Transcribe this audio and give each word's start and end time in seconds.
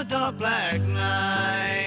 a 0.00 0.04
dark 0.04 0.38
black 0.38 0.80
night. 0.80 1.79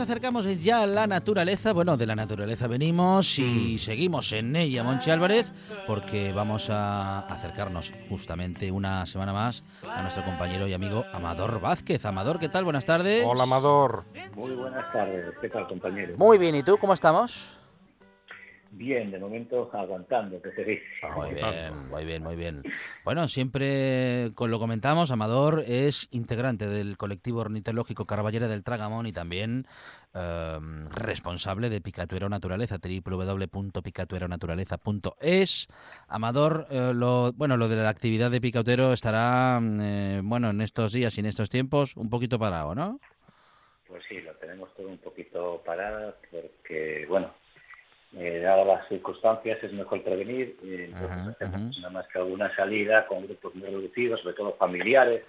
Nos 0.00 0.08
acercamos 0.08 0.46
ya 0.62 0.84
a 0.84 0.86
la 0.86 1.06
naturaleza. 1.06 1.74
Bueno, 1.74 1.98
de 1.98 2.06
la 2.06 2.16
naturaleza 2.16 2.66
venimos 2.66 3.38
y 3.38 3.78
seguimos 3.78 4.32
en 4.32 4.56
ella, 4.56 4.82
Monchi 4.82 5.10
Álvarez, 5.10 5.52
porque 5.86 6.32
vamos 6.32 6.70
a 6.70 7.18
acercarnos 7.26 7.92
justamente 8.08 8.72
una 8.72 9.04
semana 9.04 9.34
más 9.34 9.62
a 9.86 10.00
nuestro 10.00 10.24
compañero 10.24 10.66
y 10.66 10.72
amigo 10.72 11.04
Amador 11.12 11.60
Vázquez. 11.60 12.06
Amador, 12.06 12.38
¿qué 12.38 12.48
tal? 12.48 12.64
Buenas 12.64 12.86
tardes. 12.86 13.24
Hola, 13.26 13.42
Amador. 13.42 14.04
Muy 14.34 14.52
buenas 14.52 14.90
tardes, 14.90 15.34
¿qué 15.38 15.50
tal 15.50 15.68
compañero? 15.68 16.14
Muy 16.16 16.38
bien, 16.38 16.54
¿y 16.54 16.62
tú 16.62 16.78
cómo 16.78 16.94
estamos? 16.94 17.59
Bien, 18.72 19.10
de 19.10 19.18
momento 19.18 19.68
aguantando, 19.72 20.40
que 20.40 20.52
se 20.52 20.64
dice. 20.64 20.84
Muy 21.16 21.34
bien, 21.34 21.88
muy 21.90 22.04
bien, 22.04 22.22
muy 22.22 22.36
bien. 22.36 22.62
Bueno, 23.04 23.26
siempre 23.26 24.30
con 24.36 24.52
lo 24.52 24.60
comentamos, 24.60 25.10
Amador 25.10 25.64
es 25.66 26.06
integrante 26.12 26.68
del 26.68 26.96
colectivo 26.96 27.40
ornitológico 27.40 28.06
Carballera 28.06 28.46
del 28.46 28.62
Tragamón 28.62 29.06
y 29.06 29.12
también 29.12 29.66
eh, 30.14 30.58
responsable 30.94 31.68
de 31.68 31.80
Picatuero 31.80 32.28
Naturaleza, 32.28 32.78
www.picatueronaturaleza.es. 32.78 35.66
Amador, 36.06 36.68
eh, 36.70 36.92
lo, 36.94 37.32
bueno, 37.32 37.56
lo 37.56 37.68
de 37.68 37.74
la 37.74 37.88
actividad 37.88 38.30
de 38.30 38.40
Picatero 38.40 38.92
estará, 38.92 39.60
eh, 39.60 40.20
bueno, 40.22 40.50
en 40.50 40.60
estos 40.60 40.92
días 40.92 41.16
y 41.16 41.20
en 41.20 41.26
estos 41.26 41.50
tiempos 41.50 41.96
un 41.96 42.08
poquito 42.08 42.38
parado, 42.38 42.76
¿no? 42.76 43.00
Pues 43.88 44.04
sí, 44.08 44.20
lo 44.20 44.32
tenemos 44.34 44.72
todo 44.76 44.86
un 44.86 44.98
poquito 44.98 45.60
parado 45.66 46.14
porque, 46.30 47.04
bueno, 47.08 47.34
eh, 48.16 48.40
dadas 48.40 48.66
las 48.66 48.88
circunstancias 48.88 49.58
es 49.62 49.72
mejor 49.72 50.02
prevenir. 50.02 50.56
eh, 50.64 50.90
Ajá, 50.94 51.36
ajá. 51.40 51.58
nada 51.80 51.90
más 51.90 52.06
que 52.08 52.18
alguna 52.18 52.54
salida 52.56 53.06
con 53.06 53.24
grupos 53.26 53.54
muy 53.54 53.68
reducidos, 53.68 54.20
sobre 54.20 54.34
todo 54.36 54.54
familiares. 54.56 55.22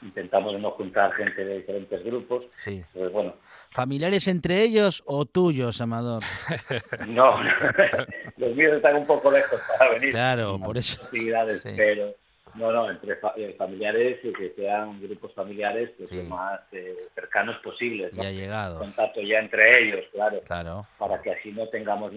Intentamos 0.00 0.58
no 0.58 0.72
juntar 0.72 1.12
gente 1.12 1.44
de 1.44 1.58
diferentes 1.58 2.02
grupos. 2.04 2.48
Sí. 2.56 2.82
Pues 2.92 3.12
bueno, 3.12 3.36
¿Familiares 3.70 4.26
entre 4.26 4.60
ellos 4.62 5.00
o 5.06 5.26
tuyos, 5.26 5.80
Amador? 5.80 6.24
no, 7.06 7.40
los 8.36 8.56
míos 8.56 8.72
están 8.74 8.96
un 8.96 9.06
poco 9.06 9.30
lejos 9.30 9.60
para 9.78 9.92
venir. 9.92 10.10
Claro, 10.10 10.58
por 10.58 10.76
eso. 10.76 11.00
actividades, 11.04 11.60
Sí. 11.62 11.70
pero 11.76 12.12
no, 12.54 12.70
no, 12.72 12.90
entre 12.90 13.16
fa- 13.16 13.34
eh, 13.36 13.54
familiares 13.58 14.20
y 14.24 14.32
que 14.32 14.50
sean 14.56 15.00
grupos 15.00 15.32
familiares 15.34 15.90
pues, 15.96 16.10
Sí. 16.10 16.16
lo 16.16 16.24
más 16.24 16.60
eh, 16.72 16.96
cercanos 17.14 17.56
posibles, 17.58 18.12
¿no? 18.14 18.22
Ya 18.22 18.30
llegados. 18.30 18.78
contacto 18.78 19.20
ya 19.22 19.38
entre 19.38 19.70
ellos, 19.82 20.04
claro, 20.12 20.40
Claro. 20.44 20.86
para 20.98 21.20
que 21.22 21.30
así 21.32 21.50
no 21.52 21.68
tengamos 21.68 22.12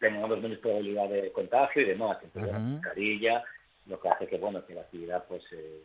tengamos 0.00 0.40
menos 0.40 0.58
probabilidad 0.58 1.08
de 1.08 1.30
contagio 1.32 1.82
y 1.82 1.86
demás. 1.86 2.18
Entonces, 2.22 2.52
la 2.52 2.58
Ujú. 2.58 2.68
mascarilla, 2.70 3.44
lo 3.86 4.00
que 4.00 4.08
hace 4.08 4.26
que 4.26 4.38
bueno 4.38 4.64
que 4.66 4.74
la 4.74 4.80
actividad 4.82 5.24
pues 5.28 5.42
eh, 5.52 5.82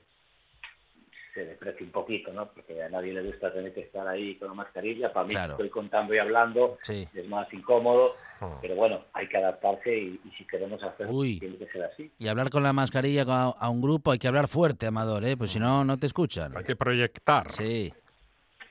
se 1.33 1.45
deprecie 1.45 1.85
un 1.85 1.91
poquito, 1.91 2.33
¿no? 2.33 2.47
Porque 2.51 2.81
a 2.81 2.89
nadie 2.89 3.13
le 3.13 3.21
gusta 3.23 3.53
tener 3.53 3.73
que 3.73 3.81
estar 3.81 4.07
ahí 4.07 4.35
con 4.35 4.47
la 4.49 4.53
mascarilla. 4.55 5.13
Para 5.13 5.25
mí, 5.27 5.33
Claro. 5.33 5.53
estoy 5.53 5.69
contando 5.69 6.13
y 6.13 6.17
hablando, 6.17 6.77
Sí. 6.81 7.07
es 7.13 7.27
más 7.27 7.51
incómodo, 7.53 8.13
Hmm. 8.39 8.53
pero 8.61 8.75
bueno, 8.75 9.05
hay 9.13 9.27
que 9.27 9.37
adaptarse 9.37 9.95
y, 9.95 10.19
y 10.25 10.31
si 10.37 10.45
queremos 10.47 10.81
hacerlo, 10.81 11.21
tiene 11.21 11.57
que 11.57 11.67
ser 11.67 11.83
así. 11.83 12.11
Y 12.17 12.27
hablar 12.27 12.49
con 12.49 12.63
la 12.63 12.73
mascarilla 12.73 13.23
a 13.27 13.69
un 13.69 13.81
grupo 13.81 14.11
hay 14.11 14.19
que 14.19 14.27
hablar 14.27 14.47
fuerte, 14.47 14.87
Amador, 14.87 15.23
¿eh? 15.25 15.37
Pues 15.37 15.51
si 15.51 15.59
no, 15.59 15.83
no 15.83 15.97
te 15.97 16.05
escuchan. 16.07 16.55
Hay 16.57 16.63
que 16.63 16.75
proyectar. 16.75 17.51
Sí. 17.51 17.93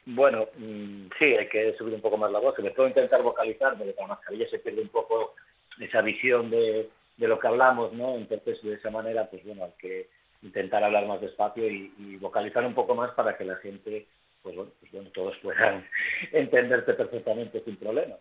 Bueno, 0.07 0.47
mm, 0.57 1.09
sí, 1.19 1.25
hay 1.25 1.49
que 1.49 1.75
subir 1.77 1.95
un 1.95 2.01
poco 2.01 2.17
más 2.17 2.33
la 2.33 2.39
voz. 2.39 2.57
Sobre 2.57 2.71
todo 2.71 2.89
intentar 2.89 3.23
vocalizar, 3.23 3.77
porque 3.77 3.95
con 3.95 4.09
la 4.09 4.15
mascarilla 4.15 4.49
se 4.49 4.59
pierde 4.59 4.81
un 4.81 4.89
poco 4.89 5.35
esa 5.81 6.01
visión 6.01 6.49
de, 6.51 6.89
de 7.19 7.29
lo 7.29 7.39
que 7.39 7.47
hablamos, 7.47 7.93
¿no? 7.93 8.15
Entonces, 8.17 8.61
de 8.63 8.75
esa 8.75 8.91
manera, 8.91 9.29
pues 9.31 9.45
bueno, 9.45 9.65
hay 9.65 9.73
que 9.79 10.09
intentar 10.43 10.85
hablar 10.85 11.07
más 11.07 11.21
despacio 11.21 11.69
y, 11.69 12.17
vocalizar 12.21 12.65
un 12.65 12.75
poco 12.75 12.95
más 12.95 13.13
para 13.13 13.37
que 13.37 13.45
la 13.45 13.57
gente, 13.57 14.07
pues 14.43 14.57
bueno, 14.57 14.73
pues 14.81 14.93
bueno 14.93 15.11
todos 15.11 15.37
puedan 15.43 15.87
entenderte 16.33 16.95
perfectamente 16.95 17.63
sin 17.65 17.77
problemas. 17.77 18.19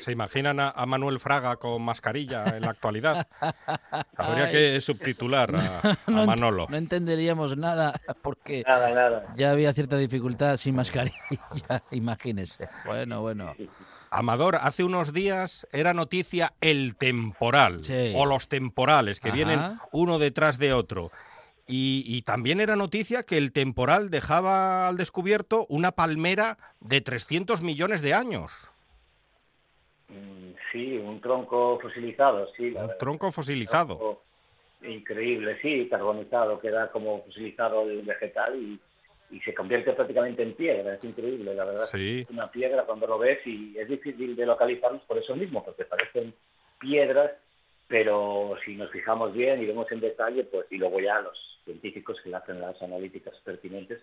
¿Se 0.00 0.10
imaginan 0.10 0.58
a, 0.58 0.70
a 0.70 0.86
Manuel 0.86 1.20
Fraga 1.20 1.56
con 1.56 1.80
mascarilla 1.82 2.44
en 2.56 2.62
la 2.62 2.70
actualidad? 2.70 3.28
Habría 4.16 4.44
Ay. 4.46 4.52
que 4.52 4.80
subtitular 4.80 5.54
a, 5.54 5.78
a 5.88 5.96
No 6.10 6.22
ent- 6.24 6.26
Manolo. 6.26 6.66
No 6.68 6.76
entenderíamos 6.76 7.56
nada 7.56 7.92
porque 8.22 8.64
Nada, 8.66 8.90
nada. 8.90 9.32
ya 9.36 9.52
había 9.52 9.72
cierta 9.72 9.96
dificultad 9.96 10.56
sin 10.56 10.74
mascarilla, 10.74 11.14
imagínese. 11.92 12.68
Bueno, 12.86 13.20
bueno. 13.20 13.54
Amador, 14.10 14.56
hace 14.60 14.82
unos 14.84 15.12
días 15.12 15.66
era 15.72 15.94
noticia 15.94 16.54
el 16.60 16.96
temporal 16.96 17.84
Sí. 17.84 18.12
o 18.16 18.26
los 18.26 18.48
temporales 18.48 19.20
que 19.20 19.28
Ajá. 19.28 19.34
vienen 19.36 19.78
uno 19.92 20.18
detrás 20.18 20.58
de 20.58 20.72
otro. 20.72 21.12
Y, 21.66 22.04
y 22.06 22.22
también 22.22 22.60
era 22.60 22.76
noticia 22.76 23.22
que 23.22 23.38
el 23.38 23.50
temporal 23.52 24.10
dejaba 24.10 24.86
al 24.86 24.96
descubierto 24.98 25.64
una 25.70 25.92
palmera 25.92 26.58
de 26.80 27.00
300 27.00 27.62
millones 27.62 28.02
de 28.02 28.12
años. 28.12 28.70
Mm, 30.08 30.52
Sí, 30.72 30.96
un 30.98 31.20
tronco 31.20 31.78
fosilizado, 31.80 32.48
sí. 32.56 32.70
la 32.70 32.80
Un 32.82 32.86
verdad. 32.88 32.98
tronco 32.98 33.30
fosilizado. 33.32 33.96
tronco 33.96 34.22
Increíble, 34.82 35.56
sí, 35.62 35.88
carbonizado, 35.88 36.60
queda 36.60 36.90
como 36.90 37.22
fosilizado 37.24 37.82
el 37.88 38.02
vegetal 38.02 38.54
y, 38.56 38.78
y 39.34 39.40
se 39.40 39.54
convierte 39.54 39.92
prácticamente 39.94 40.42
en 40.42 40.52
piedra, 40.54 40.94
es 40.94 41.04
increíble, 41.04 41.54
la 41.54 41.64
verdad. 41.64 41.86
Sí. 41.86 42.20
Es 42.20 42.30
una 42.30 42.50
piedra 42.50 42.84
cuando 42.84 43.06
lo 43.06 43.18
ves 43.18 43.38
y 43.46 43.78
es 43.78 43.88
difícil 43.88 44.36
de 44.36 44.44
localizarlos 44.44 45.00
por 45.02 45.16
eso 45.16 45.34
mismo, 45.36 45.64
porque 45.64 45.84
parecen 45.86 46.34
piedras, 46.78 47.30
pero 47.88 48.56
si 48.64 48.74
nos 48.76 48.90
fijamos 48.90 49.32
bien 49.32 49.62
y 49.62 49.66
vemos 49.66 49.90
en 49.90 50.00
detalle, 50.00 50.44
pues 50.44 50.66
y 50.70 50.76
luego 50.76 51.00
ya 51.00 51.20
los 51.20 51.38
científicos 51.64 52.18
que 52.22 52.34
hacen 52.34 52.60
las 52.60 52.80
analíticas 52.82 53.34
pertinentes, 53.42 54.00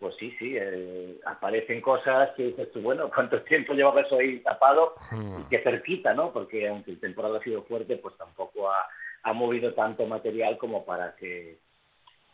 pues 0.00 0.16
sí, 0.18 0.34
sí, 0.38 0.56
eh, 0.58 1.20
aparecen 1.26 1.82
cosas 1.82 2.30
que 2.34 2.44
dices 2.44 2.72
tú, 2.72 2.80
bueno, 2.80 3.10
¿cuánto 3.14 3.40
tiempo 3.44 3.74
llevaba 3.74 4.00
eso 4.00 4.18
ahí 4.18 4.40
tapado? 4.40 4.94
Hmm. 5.10 5.42
y 5.42 5.44
que 5.44 5.62
cerquita, 5.62 6.14
¿no? 6.14 6.32
Porque 6.32 6.66
aunque 6.68 6.92
el 6.92 7.00
temporal 7.00 7.36
ha 7.36 7.42
sido 7.42 7.62
fuerte, 7.64 7.96
pues 7.98 8.16
tampoco 8.16 8.70
ha, 8.70 8.88
ha 9.22 9.32
movido 9.32 9.74
tanto 9.74 10.06
material 10.06 10.56
como 10.56 10.84
para 10.84 11.14
que, 11.16 11.58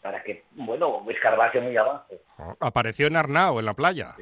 para 0.00 0.22
que, 0.22 0.44
bueno, 0.52 1.04
escarbase 1.10 1.60
muy 1.60 1.76
abajo. 1.76 2.14
Apareció 2.60 3.08
en 3.08 3.16
Arnao, 3.16 3.58
en 3.58 3.66
la 3.66 3.74
playa. 3.74 4.14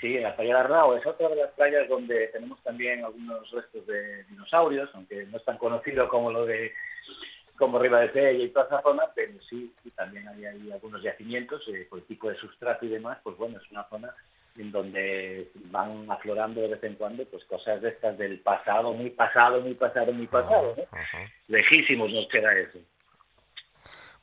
Sí, 0.00 0.16
en 0.16 0.22
la 0.22 0.36
playa 0.36 0.54
de 0.54 0.60
Arnao 0.60 0.96
es 0.96 1.06
otra 1.06 1.28
de 1.28 1.36
las 1.36 1.50
playas 1.52 1.88
donde 1.88 2.28
tenemos 2.28 2.62
también 2.62 3.04
algunos 3.04 3.50
restos 3.50 3.86
de 3.86 4.24
dinosaurios, 4.24 4.90
aunque 4.94 5.24
no 5.26 5.38
es 5.38 5.44
tan 5.44 5.58
conocido 5.58 6.08
como 6.08 6.30
lo 6.30 6.44
de 6.44 6.72
como 7.60 7.78
Riva 7.78 8.00
de 8.00 8.12
Sella 8.12 8.32
y 8.32 8.48
toda 8.48 8.66
esa 8.66 8.82
zona, 8.82 9.04
pero 9.14 9.34
sí, 9.48 9.72
sí 9.82 9.90
también 9.90 10.26
hay 10.26 10.46
ahí 10.46 10.72
algunos 10.72 11.02
yacimientos 11.02 11.62
eh, 11.68 11.86
por 11.88 11.98
el 11.98 12.06
tipo 12.06 12.30
de 12.30 12.36
sustrato 12.36 12.86
y 12.86 12.88
demás, 12.88 13.18
pues 13.22 13.36
bueno, 13.36 13.58
es 13.62 13.70
una 13.70 13.86
zona 13.88 14.12
en 14.56 14.72
donde 14.72 15.50
van 15.66 16.10
aflorando 16.10 16.62
de 16.62 16.68
vez 16.68 16.82
en 16.82 16.94
cuando 16.94 17.24
pues 17.26 17.44
cosas 17.44 17.80
de 17.82 17.90
estas 17.90 18.16
del 18.16 18.40
pasado, 18.40 18.94
muy 18.94 19.10
pasado, 19.10 19.60
muy 19.60 19.74
pasado, 19.74 20.10
muy 20.12 20.26
pasado, 20.26 20.74
¿no? 20.76 20.82
Lejísimos 21.48 22.10
nos 22.10 22.26
queda 22.28 22.58
eso. 22.58 22.78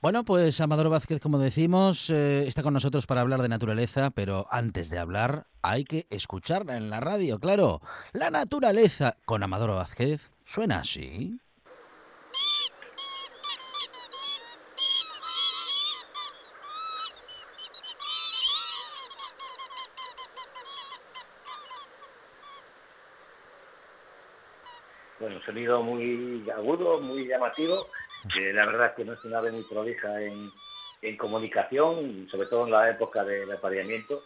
Bueno, 0.01 0.23
pues 0.23 0.59
Amador 0.59 0.89
Vázquez, 0.89 1.19
como 1.19 1.37
decimos, 1.37 2.09
eh, 2.09 2.47
está 2.47 2.63
con 2.63 2.73
nosotros 2.73 3.07
para 3.07 3.21
hablar 3.21 3.41
de 3.41 3.49
naturaleza, 3.49 4.09
pero 4.09 4.47
antes 4.49 4.89
de 4.89 4.99
hablar 4.99 5.45
hay 5.61 5.85
que 5.85 6.05
escucharla 6.09 6.75
en 6.75 6.89
la 6.89 6.99
radio, 6.99 7.39
claro. 7.39 7.81
La 8.13 8.29
naturaleza 8.29 9.15
con 9.25 9.43
Amador 9.43 9.71
Vázquez 9.71 10.31
suena 10.43 10.79
así. 10.79 11.39
Bueno, 25.27 25.39
un 25.41 25.45
sonido 25.45 25.83
muy 25.83 26.50
agudo, 26.50 27.01
muy 27.01 27.27
llamativo. 27.27 27.89
que 28.33 28.53
la 28.53 28.65
verdad 28.65 28.88
es 28.88 28.94
que 28.94 29.03
no 29.03 29.12
es 29.12 29.24
una 29.25 29.39
ave 29.39 29.51
muy 29.51 29.63
prolija 29.63 30.21
en, 30.21 30.50
en 31.01 31.18
comunicación, 31.18 32.27
sobre 32.31 32.47
todo 32.47 32.63
en 32.63 32.71
la 32.71 32.89
época 32.91 33.25
del 33.25 33.51
apareamiento, 33.51 34.24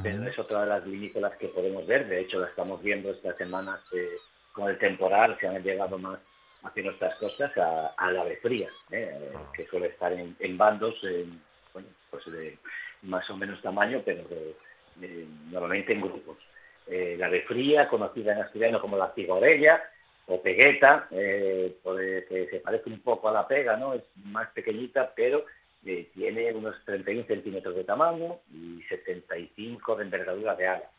pero 0.00 0.22
es 0.28 0.38
otra 0.38 0.60
de 0.60 0.66
las 0.68 0.84
vinícolas 0.84 1.32
que 1.38 1.48
podemos 1.48 1.84
ver. 1.88 2.06
De 2.06 2.20
hecho, 2.20 2.38
la 2.38 2.46
estamos 2.46 2.80
viendo 2.84 3.10
estas 3.10 3.36
semanas 3.36 3.80
eh, 3.90 4.20
con 4.52 4.68
el 4.70 4.78
temporal, 4.78 5.36
se 5.40 5.48
han 5.48 5.60
llegado 5.64 5.98
más 5.98 6.20
hacia 6.62 6.84
nuestras 6.84 7.16
costas 7.16 7.56
a, 7.58 7.88
a 7.96 8.12
la 8.12 8.20
ave 8.20 8.36
fría, 8.36 8.68
eh, 8.92 9.32
que 9.56 9.66
suele 9.66 9.88
estar 9.88 10.12
en, 10.12 10.36
en 10.38 10.56
bandos 10.56 10.94
en, 11.02 11.40
bueno, 11.72 11.88
pues 12.10 12.24
de 12.26 12.56
más 13.02 13.28
o 13.28 13.36
menos 13.36 13.60
tamaño, 13.60 14.02
pero 14.04 14.22
de- 14.28 14.54
de- 14.94 15.26
normalmente 15.50 15.92
en 15.92 16.00
grupos. 16.00 16.38
Eh, 16.86 17.16
la 17.18 17.26
ave 17.26 17.42
fría, 17.42 17.88
conocida 17.88 18.32
en 18.34 18.42
asturiano 18.42 18.80
como 18.80 18.96
la 18.96 19.12
cigorella, 19.16 19.82
o 20.26 20.40
pegueta, 20.40 21.06
eh, 21.10 21.76
puede- 21.82 22.24
que 22.26 22.46
se 22.48 22.60
parece 22.60 22.88
un 22.88 23.00
poco 23.00 23.28
a 23.28 23.32
la 23.32 23.46
pega, 23.46 23.76
¿no? 23.76 23.94
Es 23.94 24.02
más 24.24 24.48
pequeñita, 24.50 25.12
pero 25.14 25.44
eh, 25.86 26.08
tiene 26.14 26.50
unos 26.52 26.74
31 26.86 27.26
centímetros 27.26 27.76
de 27.76 27.84
tamaño 27.84 28.38
y 28.50 28.82
75 28.88 29.96
de 29.96 30.04
envergadura 30.04 30.54
de 30.54 30.66
alas. 30.66 30.90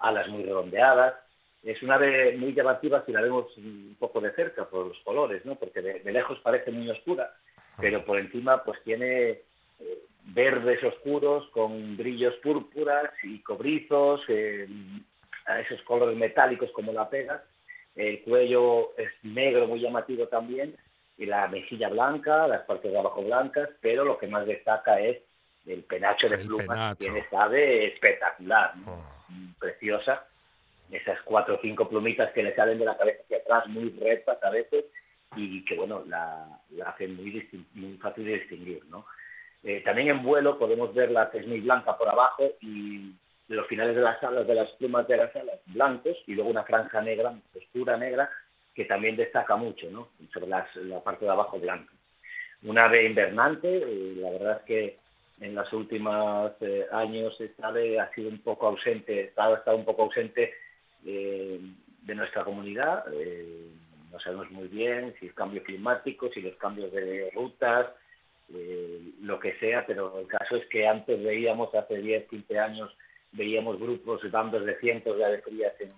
Alas 0.00 0.28
muy 0.28 0.42
redondeadas. 0.42 1.14
Es 1.62 1.82
una 1.82 1.94
ave 1.94 2.36
muy 2.36 2.52
llamativa 2.52 3.02
si 3.06 3.12
la 3.12 3.22
vemos 3.22 3.46
un 3.56 3.96
poco 3.98 4.20
de 4.20 4.32
cerca 4.32 4.66
por 4.66 4.86
los 4.86 4.98
colores, 4.98 5.46
¿no? 5.46 5.54
Porque 5.54 5.80
de, 5.80 6.12
lejos 6.12 6.38
parece 6.40 6.70
muy 6.70 6.90
oscura, 6.90 7.32
pero 7.80 8.04
por 8.04 8.18
encima 8.18 8.62
pues 8.64 8.78
tiene 8.84 9.30
eh, 9.30 9.98
verdes 10.26 10.84
oscuros 10.84 11.48
con 11.48 11.96
brillos 11.96 12.34
púrpuras 12.42 13.10
y 13.22 13.38
cobrizos, 13.40 14.20
eh, 14.28 14.68
esos 15.66 15.80
colores 15.82 16.18
metálicos 16.18 16.70
como 16.72 16.92
la 16.92 17.08
pega. 17.08 17.42
El 17.96 18.22
cuello 18.22 18.96
es 18.96 19.10
negro, 19.22 19.66
muy 19.66 19.80
llamativo 19.80 20.26
también, 20.26 20.76
y 21.16 21.26
la 21.26 21.46
mejilla 21.48 21.88
blanca, 21.88 22.48
las 22.48 22.62
partes 22.62 22.90
de 22.90 22.98
abajo 22.98 23.22
blancas, 23.22 23.68
pero 23.80 24.04
lo 24.04 24.18
que 24.18 24.26
más 24.26 24.46
destaca 24.46 24.98
es 25.00 25.18
el 25.66 25.82
penacho 25.84 26.28
de 26.28 26.36
El 26.36 26.46
plumas 26.46 26.66
penacho. 26.66 26.98
que 26.98 27.04
tiene 27.04 27.20
esta 27.20 27.44
ave 27.44 27.86
espectacular, 27.86 28.76
¿no? 28.78 28.96
Mm, 29.28 29.52
preciosa. 29.58 30.26
Esas 30.90 31.20
cuatro 31.22 31.54
o 31.54 31.60
cinco 31.62 31.88
plumitas 31.88 32.32
que 32.32 32.42
le 32.42 32.54
salen 32.54 32.78
de 32.78 32.84
la 32.84 32.96
cabeza 32.96 33.22
hacia 33.22 33.38
atrás, 33.38 33.66
muy 33.68 33.90
rectas 33.90 34.42
a 34.42 34.50
veces, 34.50 34.84
y 35.36 35.64
que 35.64 35.76
bueno, 35.76 36.02
la, 36.06 36.46
la 36.70 36.90
hacen 36.90 37.16
muy, 37.16 37.48
muy 37.74 37.96
fácil 37.98 38.24
de 38.24 38.34
distinguir, 38.40 38.84
¿no? 38.86 39.06
Eh, 39.62 39.80
también 39.82 40.08
en 40.08 40.22
vuelo 40.22 40.58
podemos 40.58 40.92
verla 40.94 41.30
que 41.30 41.38
es 41.38 41.46
muy 41.46 41.60
blanca 41.60 41.96
por 41.96 42.08
abajo 42.08 42.52
y 42.60 43.12
los 43.48 43.66
finales 43.66 43.94
de 43.94 44.02
las 44.02 44.22
alas, 44.22 44.46
de 44.46 44.54
las 44.54 44.70
plumas 44.72 45.06
de 45.06 45.16
las 45.16 45.34
alas, 45.36 45.60
blancos, 45.66 46.16
y 46.26 46.34
luego 46.34 46.50
una 46.50 46.64
franja 46.64 47.00
negra, 47.02 47.34
oscura 47.54 47.96
negra, 47.96 48.30
que 48.74 48.84
también 48.84 49.16
destaca 49.16 49.56
mucho, 49.56 49.90
¿no? 49.90 50.08
Sobre 50.32 50.48
la 50.48 51.00
parte 51.04 51.24
de 51.24 51.30
abajo 51.30 51.58
blanca. 51.58 51.92
Una 52.64 52.86
ave 52.86 53.04
invernante, 53.04 53.76
eh, 53.76 54.14
la 54.16 54.30
verdad 54.30 54.56
es 54.60 54.62
que 54.64 54.98
en 55.40 55.54
los 55.54 55.70
últimos 55.72 56.52
eh, 56.60 56.86
años 56.92 57.38
esta 57.38 57.68
ave 57.68 58.00
ha 58.00 58.10
sido 58.14 58.30
un 58.30 58.38
poco 58.38 58.68
ausente, 58.68 59.32
ha 59.36 59.52
estado 59.52 59.76
un 59.76 59.84
poco 59.84 60.04
ausente 60.04 60.54
eh, 61.04 61.60
de 62.02 62.14
nuestra 62.14 62.42
comunidad. 62.42 63.04
no 64.10 64.20
sabemos 64.20 64.50
muy 64.50 64.68
bien 64.68 65.14
si 65.20 65.26
es 65.26 65.34
cambio 65.34 65.62
climático, 65.62 66.30
si 66.32 66.40
los 66.40 66.56
cambios 66.56 66.90
de 66.92 67.30
rutas, 67.34 67.86
lo 69.20 69.38
que 69.40 69.58
sea, 69.58 69.84
pero 69.86 70.20
el 70.20 70.26
caso 70.26 70.56
es 70.56 70.66
que 70.66 70.86
antes 70.86 71.22
veíamos, 71.22 71.74
hace 71.74 71.96
10, 71.98 72.28
15 72.28 72.58
años, 72.58 72.96
veíamos 73.34 73.78
grupos, 73.78 74.28
bandos 74.30 74.64
de 74.64 74.76
cientos 74.78 75.16
de 75.18 75.24
aves 75.24 75.42
en, 75.80 75.92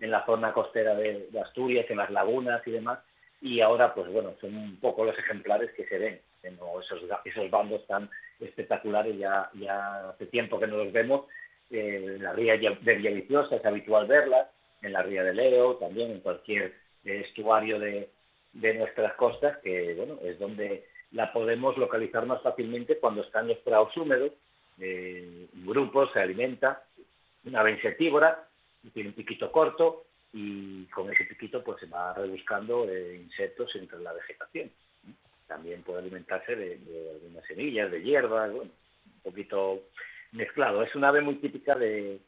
en 0.00 0.10
la 0.10 0.24
zona 0.26 0.52
costera 0.52 0.94
de, 0.94 1.28
Asturias, 1.42 1.86
en 1.88 1.98
las 1.98 2.10
lagunas 2.10 2.66
y 2.66 2.72
demás, 2.72 2.98
y 3.40 3.60
ahora, 3.60 3.94
pues 3.94 4.10
bueno, 4.12 4.34
son 4.40 4.56
un 4.56 4.76
poco 4.80 5.04
los 5.04 5.18
ejemplares 5.18 5.70
que 5.76 5.86
se 5.86 5.98
ven, 5.98 6.20
siendo 6.40 6.80
esos, 6.80 7.02
esos 7.24 7.50
bandos 7.50 7.86
tan 7.86 8.10
espectaculares, 8.40 9.16
ya, 9.16 9.50
ya 9.54 10.10
hace 10.10 10.26
tiempo 10.26 10.58
que 10.58 10.66
no 10.66 10.78
los 10.78 10.92
vemos, 10.92 11.26
eh, 11.70 12.14
en 12.16 12.22
la 12.22 12.32
ría 12.32 12.56
de 12.56 12.94
Villaviciosa 12.94 13.56
es 13.56 13.64
habitual 13.64 14.06
verlas, 14.06 14.48
en 14.82 14.92
la 14.92 15.02
ría 15.02 15.22
de 15.22 15.34
Leo, 15.34 15.76
también 15.76 16.10
en 16.10 16.20
cualquier 16.20 16.74
eh, 17.04 17.24
estuario 17.26 17.78
de, 17.78 18.08
de 18.52 18.74
nuestras 18.74 19.14
costas, 19.14 19.58
que 19.58 19.94
bueno, 19.94 20.18
es 20.22 20.38
donde 20.38 20.86
la 21.12 21.32
podemos 21.32 21.76
localizar 21.76 22.26
más 22.26 22.42
fácilmente 22.42 22.98
cuando 22.98 23.22
están 23.22 23.48
los 23.48 23.58
prados 23.58 23.96
húmedos, 23.96 24.32
eh, 24.80 25.46
en 25.52 25.66
grupos, 25.66 26.10
se 26.12 26.20
alimenta, 26.20 26.82
una 27.44 27.60
ave 27.60 27.72
insectívora, 27.72 28.46
tiene 28.92 29.10
un 29.10 29.14
piquito 29.14 29.50
corto 29.50 30.04
y 30.32 30.84
con 30.86 31.10
ese 31.12 31.24
piquito 31.24 31.62
pues 31.64 31.80
se 31.80 31.86
va 31.86 32.14
rebuscando 32.14 32.88
eh, 32.88 33.16
insectos 33.16 33.74
entre 33.76 33.98
la 34.00 34.12
vegetación. 34.12 34.70
También 35.46 35.82
puede 35.82 36.00
alimentarse 36.00 36.54
de, 36.54 36.78
de 36.78 37.10
algunas 37.12 37.44
semillas, 37.46 37.90
de 37.90 38.02
hierbas, 38.02 38.52
bueno, 38.52 38.70
un 39.06 39.20
poquito 39.22 39.84
mezclado. 40.32 40.82
Es 40.82 40.94
una 40.94 41.08
ave 41.08 41.22
muy 41.22 41.36
típica 41.36 41.74
de, 41.74 42.20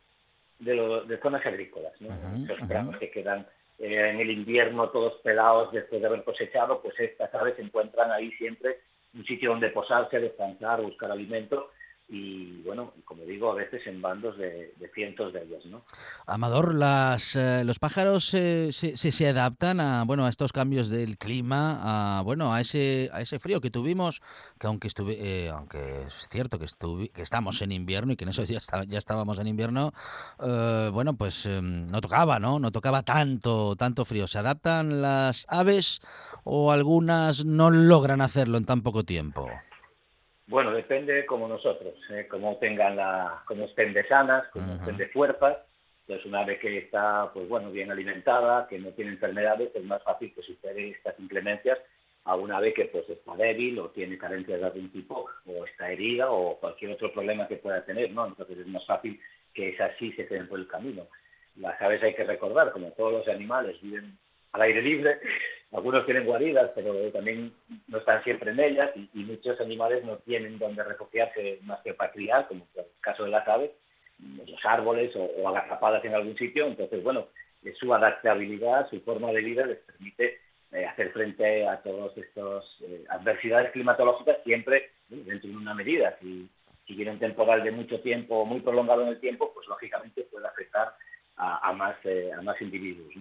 de, 0.58 0.74
lo- 0.74 1.02
de 1.04 1.18
zonas 1.18 1.44
agrícolas, 1.44 1.92
¿no? 2.00 2.08
Ujú. 2.08 2.66
prados 2.66 2.96
que 2.96 3.10
quedan 3.10 3.46
eh, 3.78 4.10
en 4.10 4.20
el 4.20 4.30
invierno 4.30 4.88
todos 4.90 5.20
pelados 5.22 5.72
después 5.72 6.00
de 6.00 6.06
haber 6.06 6.24
cosechado, 6.24 6.80
pues 6.82 6.98
estas 6.98 7.32
aves 7.34 7.58
encuentran 7.58 8.10
ahí 8.10 8.32
siempre 8.32 8.80
un 9.14 9.24
sitio 9.26 9.50
donde 9.50 9.70
posarse, 9.70 10.18
descansar, 10.18 10.80
buscar 10.80 11.10
alimento 11.10 11.70
y 12.12 12.60
bueno, 12.62 12.92
como 13.04 13.22
digo, 13.24 13.52
a 13.52 13.54
veces 13.54 13.86
en 13.86 14.02
bandos 14.02 14.36
de, 14.36 14.74
cientos 14.94 15.32
de 15.32 15.42
ellas, 15.44 15.64
¿no? 15.66 15.84
Amador, 16.26 16.74
las, 16.74 17.36
eh, 17.36 17.62
los 17.64 17.78
pájaros 17.78 18.34
eh, 18.34 18.70
se, 18.72 18.96
se, 18.96 19.12
se 19.12 19.28
adaptan 19.28 19.78
a 19.80 20.02
bueno 20.04 20.26
a 20.26 20.28
estos 20.28 20.52
cambios 20.52 20.88
del 20.88 21.18
clima, 21.18 22.18
a 22.18 22.22
bueno 22.22 22.52
a 22.52 22.60
ese 22.60 23.10
a 23.12 23.20
ese 23.20 23.38
frío 23.38 23.60
que 23.60 23.70
tuvimos, 23.70 24.20
que 24.58 24.66
aunque 24.66 24.88
estuve, 24.88 25.16
eh, 25.20 25.50
aunque 25.50 26.02
es 26.08 26.28
cierto 26.28 26.58
que 26.58 26.64
estuvi- 26.66 27.12
que 27.12 27.22
estamos 27.22 27.62
en 27.62 27.70
invierno 27.70 28.12
y 28.12 28.16
que 28.16 28.24
en 28.24 28.30
eso 28.30 28.42
ya 28.42 28.58
ya 28.88 28.98
estábamos 28.98 29.38
en 29.38 29.46
invierno, 29.46 29.92
eh, 30.42 30.90
bueno 30.92 31.14
pues 31.14 31.46
eh, 31.46 31.60
no 31.62 32.00
tocaba, 32.00 32.40
¿no? 32.40 32.58
No 32.58 32.72
tocaba 32.72 33.02
tanto 33.04 33.76
tanto 33.76 34.04
frío. 34.04 34.26
¿Se 34.26 34.38
adaptan 34.38 35.00
las 35.00 35.46
aves 35.48 36.00
o 36.42 36.72
algunas 36.72 37.44
no 37.44 37.70
logran 37.70 38.20
hacerlo 38.20 38.58
en 38.58 38.64
tan 38.64 38.82
poco 38.82 39.04
tiempo? 39.04 39.48
Bueno, 40.50 40.72
depende 40.72 41.24
como 41.26 41.46
nosotros, 41.46 41.94
¿eh? 42.10 42.26
cómo 42.28 42.56
tengan 42.56 42.96
la, 42.96 43.40
cómo 43.46 43.66
estén 43.66 43.92
de 43.92 44.04
sanas, 44.08 44.44
Ujú. 44.52 44.72
estén 44.72 44.96
de 44.96 45.06
fuerzas. 45.06 45.58
Entonces, 46.00 46.26
una 46.26 46.40
ave 46.40 46.58
que 46.58 46.76
está, 46.76 47.30
pues 47.32 47.48
bueno, 47.48 47.70
bien 47.70 47.92
alimentada, 47.92 48.66
que 48.66 48.76
no 48.80 48.88
tiene 48.88 49.12
enfermedades, 49.12 49.70
es 49.72 49.84
más 49.84 50.02
fácil 50.02 50.34
que 50.34 50.42
supere 50.42 50.90
estas 50.90 51.16
inclemencias 51.20 51.78
a 52.24 52.34
una 52.34 52.56
ave 52.56 52.74
que 52.74 52.86
pues 52.86 53.08
está 53.08 53.36
débil 53.36 53.78
o 53.78 53.90
tiene 53.90 54.18
carencias 54.18 54.58
de 54.58 54.66
algún 54.66 54.90
tipo, 54.90 55.30
o 55.46 55.64
está 55.64 55.92
herida 55.92 56.28
o 56.32 56.58
cualquier 56.58 56.90
otro 56.90 57.12
problema 57.12 57.46
que 57.46 57.56
pueda 57.56 57.84
tener, 57.84 58.10
¿no? 58.10 58.26
Entonces 58.26 58.58
es 58.58 58.66
más 58.66 58.84
fácil 58.86 59.20
que 59.54 59.68
esas 59.68 59.96
sí 60.00 60.10
se 60.14 60.26
queden 60.26 60.48
por 60.48 60.58
el 60.58 60.66
camino. 60.66 61.06
Las 61.54 61.80
aves 61.80 62.02
hay 62.02 62.14
que 62.14 62.24
recordar, 62.24 62.72
como 62.72 62.90
todos 62.90 63.12
los 63.12 63.28
animales, 63.28 63.80
viven 63.80 64.18
al 64.50 64.62
aire 64.62 64.82
libre, 64.82 65.20
algunos 65.72 66.04
tienen 66.04 66.26
guaridas, 66.26 66.70
pero 66.74 66.94
también 67.12 67.52
no 67.88 67.98
están 67.98 68.22
siempre 68.24 68.50
en 68.50 68.60
ellas 68.60 68.90
y, 68.96 69.20
muchos 69.20 69.60
animales 69.60 70.04
no 70.04 70.16
tienen 70.18 70.58
donde 70.58 70.82
refugiarse 70.82 71.60
más 71.62 71.80
que 71.82 71.94
para 71.94 72.12
como 72.48 72.66
en 72.74 72.80
el 72.80 72.86
caso 73.00 73.24
de 73.24 73.30
las 73.30 73.46
aves, 73.46 73.70
los 74.18 74.64
árboles 74.64 75.14
o, 75.14 75.22
o 75.22 75.48
agazapadas 75.48 76.04
en 76.04 76.14
algún 76.14 76.36
sitio. 76.36 76.66
Entonces, 76.66 77.02
bueno, 77.02 77.28
eh, 77.64 77.74
su 77.78 77.92
adaptabilidad, 77.92 78.88
su 78.88 79.00
forma 79.02 79.32
de 79.32 79.42
vida 79.42 79.66
les 79.66 79.78
permite 79.78 80.38
eh, 80.72 80.86
hacer 80.86 81.12
frente 81.12 81.66
a 81.66 81.82
todas 81.82 82.16
estas 82.16 82.64
eh, 82.82 83.04
adversidades 83.10 83.70
climatológicas 83.72 84.38
siempre 84.44 84.90
dentro 85.08 85.50
de 85.50 85.56
una 85.56 85.74
medida. 85.74 86.16
Si, 86.20 86.48
si 86.86 86.94
viene 86.94 87.12
un 87.12 87.18
temporal 87.18 87.62
de 87.62 87.70
mucho 87.70 88.00
tiempo 88.00 88.46
muy 88.46 88.60
prolongado 88.60 89.02
en 89.02 89.08
el 89.08 89.20
tiempo, 89.20 89.52
pues 89.52 89.68
lógicamente 89.68 90.22
puede 90.24 90.46
afectar 90.46 90.94
a, 91.36 91.72
más, 91.72 91.96
a 92.36 92.42
más 92.42 92.60
individuos. 92.60 93.14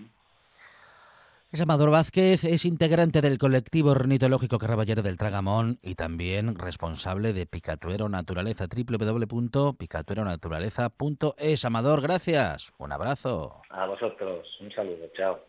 Es 1.52 1.62
Amador 1.62 1.90
Vázquez, 1.90 2.44
es 2.44 2.64
integrante 2.64 3.22
del 3.22 3.40
colectivo 3.40 3.90
ornitológico 3.90 4.60
Caraballero 4.60 5.02
del 5.02 5.18
Tragamón 5.18 5.80
y 5.82 5.96
también 5.96 6.54
responsable 6.54 7.34
de 7.34 7.48
Picatuero 7.48 8.08
Naturaleza, 8.08 8.68
www.picatueronaturaleza.es. 8.68 11.66
Amador, 11.66 12.02
gracias. 12.02 12.72
Un 12.78 12.92
abrazo. 12.92 13.64
A 13.72 13.88
vosotros, 13.88 14.46
un 14.62 14.72
saludo, 14.72 15.08
chao. 15.18 15.40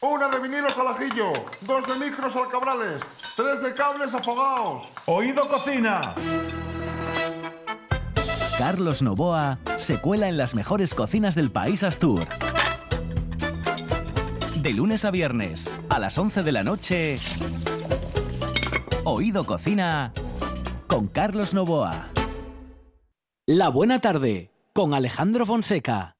Una 0.00 0.28
de 0.28 0.40
vinilos 0.40 0.76
al 0.76 0.88
ajillo, 0.88 1.32
dos 1.60 1.86
de 1.86 1.94
micros 1.94 2.34
al 2.34 2.48
cabrales, 2.48 3.00
tres 3.36 3.62
de 3.62 3.72
cables 3.74 4.12
afogados. 4.12 4.90
Oído 5.06 5.46
cocina. 5.46 6.00
Carlos 8.58 9.02
Novoa 9.02 9.60
se 9.76 10.00
cuela 10.00 10.28
en 10.28 10.36
las 10.36 10.56
mejores 10.56 10.94
cocinas 10.94 11.36
del 11.36 11.52
país 11.52 11.84
Astur. 11.84 12.26
De 14.64 14.72
lunes 14.72 15.04
a 15.04 15.10
viernes, 15.10 15.70
a 15.90 15.98
las 15.98 16.16
11 16.16 16.42
de 16.42 16.50
la 16.50 16.62
noche, 16.62 17.18
Oído 19.04 19.44
Cocina 19.44 20.10
con 20.86 21.06
Carlos 21.06 21.52
Novoa. 21.52 22.08
La 23.44 23.68
buena 23.68 24.00
tarde 24.00 24.52
con 24.72 24.94
Alejandro 24.94 25.44
Fonseca. 25.44 26.13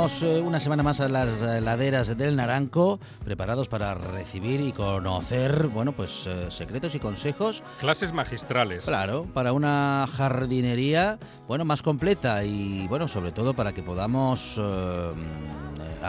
Eh, 0.00 0.40
una 0.40 0.60
semana 0.60 0.82
más 0.82 0.98
a 1.00 1.10
las 1.10 1.42
eh, 1.42 1.60
laderas 1.60 2.16
del 2.16 2.34
Naranco, 2.34 2.98
preparados 3.22 3.68
para 3.68 3.92
recibir 3.92 4.58
y 4.62 4.72
conocer, 4.72 5.66
bueno, 5.66 5.92
pues 5.92 6.26
eh, 6.26 6.46
secretos 6.50 6.94
y 6.94 6.98
consejos. 6.98 7.62
Clases 7.80 8.10
magistrales. 8.14 8.86
Claro, 8.86 9.26
para 9.34 9.52
una 9.52 10.08
jardinería, 10.10 11.18
bueno, 11.46 11.66
más 11.66 11.82
completa 11.82 12.42
y, 12.44 12.86
bueno, 12.88 13.08
sobre 13.08 13.30
todo 13.30 13.52
para 13.52 13.74
que 13.74 13.82
podamos 13.82 14.58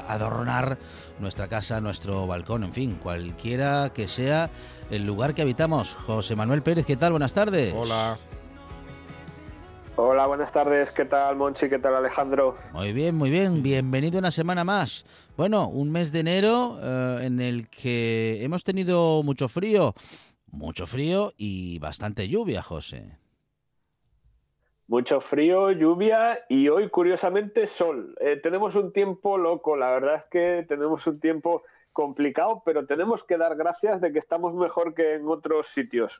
adornar 0.07 0.77
nuestra 1.19 1.49
casa, 1.49 1.81
nuestro 1.81 2.25
balcón, 2.27 2.63
en 2.63 2.71
fin, 2.71 2.95
cualquiera 2.95 3.91
que 3.93 4.07
sea 4.07 4.49
el 4.89 5.05
lugar 5.05 5.33
que 5.33 5.41
habitamos. 5.41 5.95
José 5.95 6.37
Manuel 6.37 6.63
Pérez, 6.63 6.85
¿qué 6.85 6.95
tal? 6.95 7.11
Buenas 7.11 7.33
tardes. 7.33 7.73
Hola. 7.75 8.17
Hola, 10.03 10.25
buenas 10.25 10.51
tardes. 10.51 10.91
¿Qué 10.91 11.05
tal, 11.05 11.35
Monchi? 11.35 11.69
¿Qué 11.69 11.77
tal, 11.77 11.93
Alejandro? 11.93 12.57
Muy 12.73 12.91
bien, 12.91 13.13
muy 13.13 13.29
bien. 13.29 13.61
Bienvenido 13.61 14.17
una 14.17 14.31
semana 14.31 14.63
más. 14.63 15.05
Bueno, 15.37 15.67
un 15.67 15.91
mes 15.91 16.11
de 16.11 16.21
enero 16.21 16.79
eh, 16.81 17.19
en 17.21 17.39
el 17.39 17.69
que 17.69 18.43
hemos 18.43 18.63
tenido 18.63 19.21
mucho 19.21 19.47
frío, 19.47 19.93
mucho 20.51 20.87
frío 20.87 21.33
y 21.37 21.77
bastante 21.77 22.27
lluvia, 22.27 22.63
José. 22.63 23.19
Mucho 24.87 25.21
frío, 25.21 25.69
lluvia 25.69 26.45
y 26.49 26.67
hoy, 26.67 26.89
curiosamente, 26.89 27.67
sol. 27.67 28.15
Eh, 28.21 28.39
tenemos 28.41 28.73
un 28.73 28.91
tiempo 28.91 29.37
loco, 29.37 29.77
la 29.77 29.91
verdad 29.91 30.15
es 30.15 30.23
que 30.31 30.65
tenemos 30.67 31.05
un 31.05 31.19
tiempo 31.19 31.61
complicado, 31.91 32.61
pero 32.65 32.85
tenemos 32.85 33.23
que 33.23 33.37
dar 33.37 33.55
gracias 33.55 34.01
de 34.01 34.11
que 34.11 34.19
estamos 34.19 34.53
mejor 34.53 34.93
que 34.93 35.15
en 35.15 35.27
otros 35.27 35.67
sitios. 35.69 36.17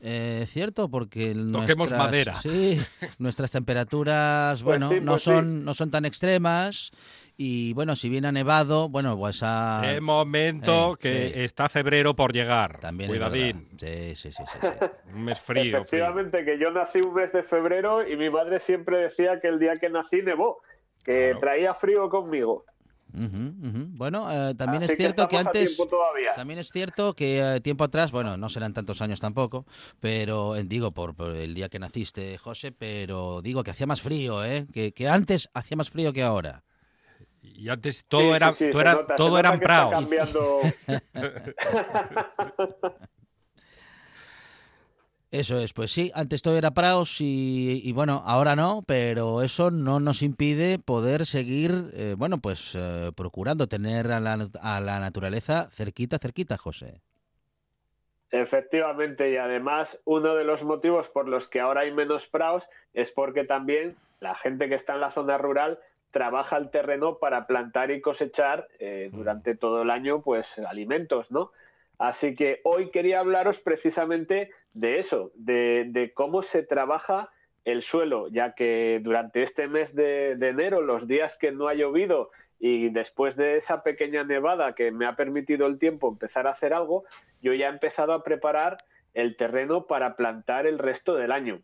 Eh, 0.00 0.44
cierto, 0.48 0.88
porque 0.88 1.34
nuestras, 1.34 1.92
madera. 1.92 2.34
Sí, 2.36 2.78
nuestras 3.18 3.50
temperaturas, 3.52 4.62
pues 4.62 4.80
bueno, 4.80 5.00
no 5.00 5.12
pues 5.12 5.22
son 5.22 5.64
no 5.64 5.74
son 5.74 5.90
tan 5.90 6.04
extremas. 6.04 6.92
Y 7.42 7.72
bueno, 7.72 7.96
si 7.96 8.10
bien 8.10 8.26
ha 8.26 8.32
nevado, 8.32 8.90
bueno, 8.90 9.16
pues 9.16 9.40
ha... 9.42 9.80
De 9.80 10.02
momento 10.02 10.92
eh, 10.92 10.96
que 11.00 11.44
está 11.44 11.70
febrero 11.70 12.14
por 12.14 12.34
llegar. 12.34 12.78
También 12.80 13.08
Cuidadín. 13.08 13.66
Sí, 13.78 14.14
sí, 14.14 14.30
sí, 14.30 14.42
un 15.14 15.24
mes 15.24 15.40
frío. 15.40 15.78
Efectivamente, 15.78 16.44
que 16.44 16.58
yo 16.58 16.70
nací 16.70 16.98
un 17.00 17.14
mes 17.14 17.32
de 17.32 17.42
febrero 17.42 18.06
y 18.06 18.14
mi 18.18 18.28
madre 18.28 18.60
siempre 18.60 18.98
decía 18.98 19.40
que 19.40 19.48
el 19.48 19.58
día 19.58 19.76
que 19.76 19.88
nací 19.88 20.20
nevó, 20.20 20.60
que 21.02 21.34
traía 21.40 21.72
frío 21.72 22.10
conmigo. 22.10 22.66
Bueno, 23.12 24.30
eh, 24.30 24.54
también 24.54 24.82
es 24.82 24.96
cierto 24.96 25.28
que, 25.28 25.38
antes. 25.38 25.78
También 26.36 26.58
es 26.58 26.70
cierto 26.70 27.14
que 27.14 27.60
tiempo 27.62 27.84
atrás, 27.84 28.12
bueno, 28.12 28.36
no 28.36 28.48
serán 28.48 28.72
tantos 28.72 29.02
años 29.02 29.20
tampoco, 29.20 29.66
pero 30.00 30.56
eh, 30.56 30.64
digo 30.64 30.92
por, 30.92 31.14
el 31.36 31.54
día 31.54 31.68
que 31.68 31.78
naciste, 31.78 32.38
José, 32.38 32.72
pero 32.72 33.42
digo 33.42 33.62
que 33.62 33.70
hacía 33.70 33.86
más 33.86 34.00
frío, 34.00 34.44
¿eh? 34.44 34.66
Que, 34.72 34.92
que 34.92 35.08
antes 35.08 35.50
hacía 35.54 35.76
más 35.76 35.90
frío 35.90 36.12
que 36.12 36.22
ahora. 36.22 36.64
Y 37.42 37.68
antes 37.68 38.04
todo 38.06 38.34
era, 38.34 38.54
todo, 39.16 39.38
eran 39.38 39.60
praos. 39.60 40.04
Eso 45.32 45.60
es, 45.60 45.72
pues 45.72 45.92
sí, 45.92 46.10
antes 46.14 46.42
todo 46.42 46.58
era 46.58 46.72
praos 46.72 47.18
y, 47.20 47.92
bueno, 47.92 48.20
ahora 48.24 48.56
no, 48.56 48.82
pero 48.84 49.42
eso 49.42 49.70
no 49.70 50.00
nos 50.00 50.22
impide 50.22 50.80
poder 50.80 51.24
seguir, 51.24 51.70
eh, 51.92 52.16
bueno, 52.18 52.38
pues 52.38 52.74
eh, 52.74 53.12
procurando 53.16 53.68
tener 53.68 54.10
a 54.10 54.18
la, 54.18 54.48
a 54.60 54.80
la 54.80 54.98
naturaleza 54.98 55.68
cerquita, 55.70 56.18
cerquita, 56.18 56.58
José. 56.58 57.00
Efectivamente, 58.32 59.30
y 59.30 59.36
además 59.36 59.98
uno 60.04 60.34
de 60.34 60.44
los 60.44 60.64
motivos 60.64 61.08
por 61.08 61.28
los 61.28 61.46
que 61.48 61.60
ahora 61.60 61.82
hay 61.82 61.92
menos 61.92 62.26
praos 62.26 62.64
es 62.92 63.12
porque 63.12 63.44
también 63.44 63.96
la 64.18 64.34
gente 64.34 64.68
que 64.68 64.74
está 64.74 64.94
en 64.94 65.00
la 65.00 65.12
zona 65.12 65.38
rural 65.38 65.78
trabaja 66.10 66.56
el 66.56 66.70
terreno 66.70 67.18
para 67.18 67.46
plantar 67.46 67.90
y 67.90 68.00
cosechar 68.00 68.66
eh, 68.78 69.10
durante 69.12 69.56
todo 69.56 69.82
el 69.82 69.90
año, 69.90 70.22
pues 70.22 70.58
alimentos, 70.58 71.30
¿no? 71.30 71.52
Así 72.00 72.34
que 72.34 72.60
hoy 72.64 72.90
quería 72.90 73.20
hablaros 73.20 73.58
precisamente 73.58 74.50
de 74.72 75.00
eso, 75.00 75.32
de, 75.34 76.12
cómo 76.14 76.42
se 76.42 76.62
trabaja 76.62 77.28
el 77.66 77.82
suelo, 77.82 78.28
ya 78.28 78.54
que 78.54 79.00
durante 79.02 79.42
este 79.42 79.68
mes 79.68 79.94
de, 79.94 80.30
enero, 80.30 80.80
los 80.80 81.06
días 81.06 81.36
que 81.38 81.52
no 81.52 81.68
ha 81.68 81.74
llovido 81.74 82.30
y 82.58 82.88
después 82.88 83.36
de 83.36 83.58
esa 83.58 83.82
pequeña 83.82 84.24
nevada 84.24 84.74
que 84.74 84.90
me 84.92 85.04
ha 85.04 85.14
permitido 85.14 85.66
el 85.66 85.78
tiempo 85.78 86.08
empezar 86.08 86.46
a 86.46 86.52
hacer 86.52 86.72
algo, 86.72 87.04
yo 87.42 87.52
ya 87.52 87.66
he 87.66 87.70
empezado 87.70 88.14
a 88.14 88.24
preparar 88.24 88.78
el 89.12 89.36
terreno 89.36 89.84
para 89.84 90.16
plantar 90.16 90.66
el 90.66 90.78
resto 90.78 91.16
del 91.16 91.32
año. 91.32 91.60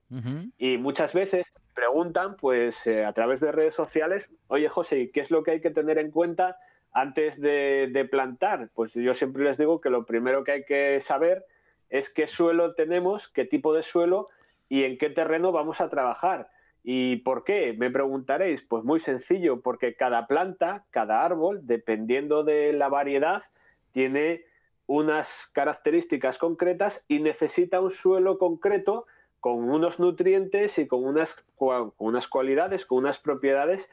Y 0.59 0.76
muchas 0.76 1.14
veces 1.14 1.47
preguntan, 1.75 2.37
pues 2.37 2.87
eh, 2.87 3.07
a 3.07 3.14
través 3.14 3.40
de 3.40 3.52
redes 3.52 3.75
sociales, 3.75 4.28
oye 4.49 4.69
José, 4.69 5.11
¿qué 5.14 5.21
es 5.21 5.31
lo 5.31 5.43
que 5.43 5.52
hay 5.52 5.61
que 5.62 5.71
tener 5.71 5.97
en 5.97 6.11
cuenta 6.11 6.59
antes 6.97 7.38
de, 7.38 8.09
plantar, 8.11 8.71
pues 8.75 8.95
yo 8.95 9.15
siempre 9.15 9.45
les 9.45 9.59
digo 9.59 9.83
que 9.83 9.91
lo 9.91 10.07
primero 10.07 10.45
que 10.45 10.53
hay 10.53 10.65
que 10.65 10.99
saber 11.03 11.45
es 11.91 12.09
qué 12.09 12.26
suelo 12.26 12.75
tenemos, 12.75 13.29
qué 13.29 13.45
tipo 13.45 13.75
de 13.75 13.83
suelo 13.83 14.31
y 14.71 14.85
en 14.85 14.97
qué 14.97 15.11
terreno 15.11 15.53
vamos 15.53 15.83
a 15.83 15.91
trabajar. 15.91 16.49
¿Y 16.83 17.17
por 17.17 17.45
qué? 17.45 17.75
Me 17.76 17.91
preguntaréis. 17.91 18.62
Pues 18.62 18.83
muy 18.83 19.00
sencillo, 19.00 19.61
porque 19.61 19.95
cada 19.95 20.26
planta, 20.26 20.87
cada 20.91 21.23
árbol, 21.23 21.67
dependiendo 21.67 22.45
de 22.45 22.73
la 22.73 22.88
variedad, 22.88 23.43
tiene 23.93 24.47
unas 24.87 25.29
características 25.53 26.38
concretas 26.38 27.05
y 27.09 27.19
necesita 27.19 27.79
un 27.79 27.91
suelo 27.91 28.38
concreto 28.38 29.05
con 29.41 29.69
unos 29.69 29.99
nutrientes 29.99 30.79
y 30.79 30.87
con 30.87 31.05
unas, 31.05 31.35
con 31.57 31.93
unas 31.99 32.26
cualidades, 32.26 32.87
con 32.87 32.99
unas 32.99 33.19
propiedades 33.19 33.87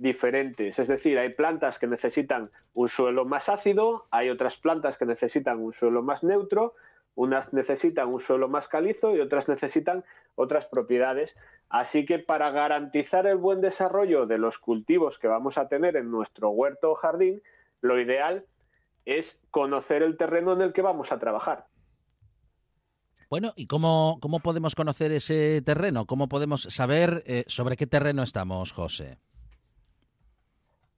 diferentes. 0.00 0.78
Es 0.78 0.88
decir, 0.88 1.18
hay 1.18 1.28
plantas 1.28 1.78
que 1.78 1.86
necesitan 1.86 2.50
un 2.72 2.88
suelo 2.88 3.26
más 3.26 3.48
ácido, 3.50 4.06
hay 4.10 4.30
otras 4.30 4.56
plantas 4.56 4.96
que 4.96 5.04
necesitan 5.04 5.58
un 5.58 5.74
suelo 5.74 6.02
más 6.02 6.24
neutro, 6.24 6.74
unas 7.14 7.52
necesitan 7.52 8.08
un 8.08 8.20
suelo 8.20 8.48
más 8.48 8.66
calizo 8.66 9.14
y 9.14 9.20
otras 9.20 9.48
necesitan 9.48 10.02
otras 10.36 10.64
propiedades. 10.64 11.36
Así 11.68 12.06
que 12.06 12.18
para 12.18 12.50
garantizar 12.50 13.26
el 13.26 13.36
buen 13.36 13.60
desarrollo 13.60 14.26
de 14.26 14.38
los 14.38 14.58
cultivos 14.58 15.18
que 15.18 15.28
vamos 15.28 15.58
a 15.58 15.68
tener 15.68 15.96
en 15.96 16.10
nuestro 16.10 16.48
huerto 16.48 16.92
o 16.92 16.94
jardín, 16.94 17.42
lo 17.82 18.00
ideal 18.00 18.46
es 19.04 19.42
conocer 19.50 20.02
el 20.02 20.16
terreno 20.16 20.54
en 20.54 20.62
el 20.62 20.72
que 20.72 20.82
vamos 20.82 21.12
a 21.12 21.18
trabajar. 21.18 21.66
Bueno, 23.28 23.52
¿y 23.54 23.66
cómo, 23.66 24.16
cómo 24.20 24.40
podemos 24.40 24.74
conocer 24.74 25.12
ese 25.12 25.60
terreno? 25.60 26.06
¿Cómo 26.06 26.28
podemos 26.28 26.62
saber 26.62 27.22
eh, 27.26 27.44
sobre 27.48 27.76
qué 27.76 27.86
terreno 27.86 28.22
estamos, 28.22 28.72
José? 28.72 29.18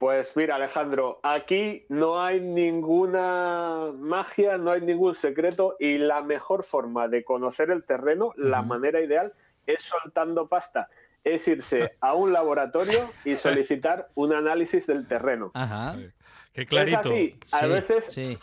Pues 0.03 0.35
mira, 0.35 0.55
Alejandro, 0.55 1.21
aquí 1.23 1.85
no 1.87 2.21
hay 2.21 2.41
ninguna 2.41 3.89
magia, 3.97 4.57
no 4.57 4.71
hay 4.71 4.81
ningún 4.81 5.15
secreto 5.15 5.77
y 5.79 5.97
la 5.97 6.21
mejor 6.21 6.65
forma 6.65 7.07
de 7.07 7.23
conocer 7.23 7.71
el 7.71 7.85
terreno, 7.85 8.33
la 8.35 8.61
manera 8.63 8.99
ideal, 8.99 9.31
es 9.65 9.81
soltando 9.81 10.47
pasta. 10.47 10.89
Es 11.23 11.47
irse 11.47 11.95
a 12.01 12.15
un 12.15 12.33
laboratorio 12.33 12.99
y 13.23 13.35
solicitar 13.37 14.09
un 14.15 14.33
análisis 14.33 14.85
del 14.87 15.07
terreno. 15.07 15.51
Ajá. 15.53 15.95
Qué 16.51 16.65
clarito. 16.65 16.99
Es 16.99 17.05
así. 17.05 17.39
A 17.53 17.59
Sí, 17.61 17.67
veces 17.69 18.05
sí. 18.09 18.37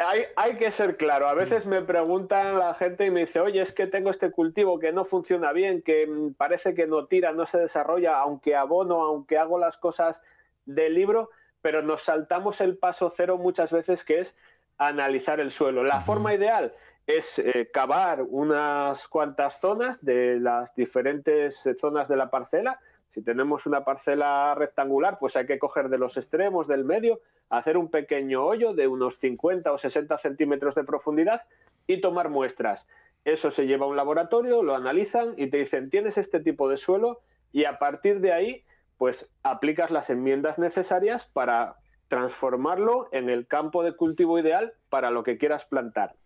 hay, 0.00 0.22
hay 0.34 0.56
que 0.56 0.72
ser 0.72 0.96
claro. 0.96 1.28
A 1.28 1.34
veces 1.34 1.66
me 1.66 1.82
preguntan 1.82 2.58
la 2.58 2.74
gente 2.74 3.06
y 3.06 3.12
me 3.12 3.20
dice, 3.26 3.38
oye, 3.38 3.62
es 3.62 3.72
que 3.72 3.86
tengo 3.86 4.10
este 4.10 4.32
cultivo 4.32 4.80
que 4.80 4.90
no 4.90 5.04
funciona 5.04 5.52
bien, 5.52 5.82
que 5.82 6.08
mm, 6.08 6.32
parece 6.34 6.74
que 6.74 6.88
no 6.88 7.06
tira, 7.06 7.30
no 7.30 7.46
se 7.46 7.58
desarrolla, 7.58 8.18
aunque 8.18 8.56
abono, 8.56 9.00
aunque 9.02 9.38
hago 9.38 9.56
las 9.56 9.76
cosas 9.76 10.20
del 10.64 10.94
libro, 10.94 11.30
pero 11.62 11.82
nos 11.82 12.02
saltamos 12.02 12.60
el 12.60 12.76
paso 12.78 13.12
cero 13.16 13.38
muchas 13.38 13.72
veces, 13.72 14.04
que 14.04 14.20
es 14.20 14.34
analizar 14.78 15.40
el 15.40 15.52
suelo. 15.52 15.84
La 15.84 16.00
forma 16.02 16.34
ideal 16.34 16.72
es 17.06 17.38
eh, 17.38 17.70
cavar 17.72 18.22
unas 18.22 19.06
cuantas 19.08 19.58
zonas 19.60 20.04
de 20.04 20.38
las 20.40 20.74
diferentes 20.74 21.60
zonas 21.80 22.08
de 22.08 22.16
la 22.16 22.30
parcela. 22.30 22.80
Si 23.10 23.22
tenemos 23.22 23.66
una 23.66 23.84
parcela 23.84 24.54
rectangular, 24.54 25.18
pues 25.18 25.36
hay 25.36 25.46
que 25.46 25.58
coger 25.58 25.88
de 25.88 25.98
los 25.98 26.16
extremos 26.16 26.68
del 26.68 26.84
medio, 26.84 27.20
hacer 27.48 27.76
un 27.76 27.90
pequeño 27.90 28.44
hoyo 28.44 28.72
de 28.72 28.86
unos 28.86 29.18
50 29.18 29.72
o 29.72 29.78
60 29.78 30.16
centímetros 30.18 30.74
de 30.76 30.84
profundidad 30.84 31.42
y 31.86 32.00
tomar 32.00 32.28
muestras. 32.28 32.86
Eso 33.24 33.50
se 33.50 33.66
lleva 33.66 33.84
a 33.84 33.88
un 33.88 33.96
laboratorio, 33.96 34.62
lo 34.62 34.74
analizan 34.74 35.34
y 35.36 35.48
te 35.50 35.58
dicen, 35.58 35.90
tienes 35.90 36.16
este 36.16 36.40
tipo 36.40 36.68
de 36.68 36.76
suelo 36.76 37.20
y 37.52 37.64
a 37.64 37.78
partir 37.78 38.20
de 38.20 38.32
ahí, 38.32 38.64
pues 39.00 39.26
aplicas 39.42 39.90
las 39.90 40.10
enmiendas 40.10 40.58
necesarias 40.58 41.26
para 41.32 41.76
transformarlo 42.08 43.08
en 43.12 43.30
el 43.30 43.46
campo 43.46 43.82
de 43.82 43.96
cultivo 43.96 44.38
ideal 44.38 44.74
para 44.90 45.10
lo 45.10 45.22
que 45.22 45.38
quieras 45.38 45.64
plantar. 45.64 46.16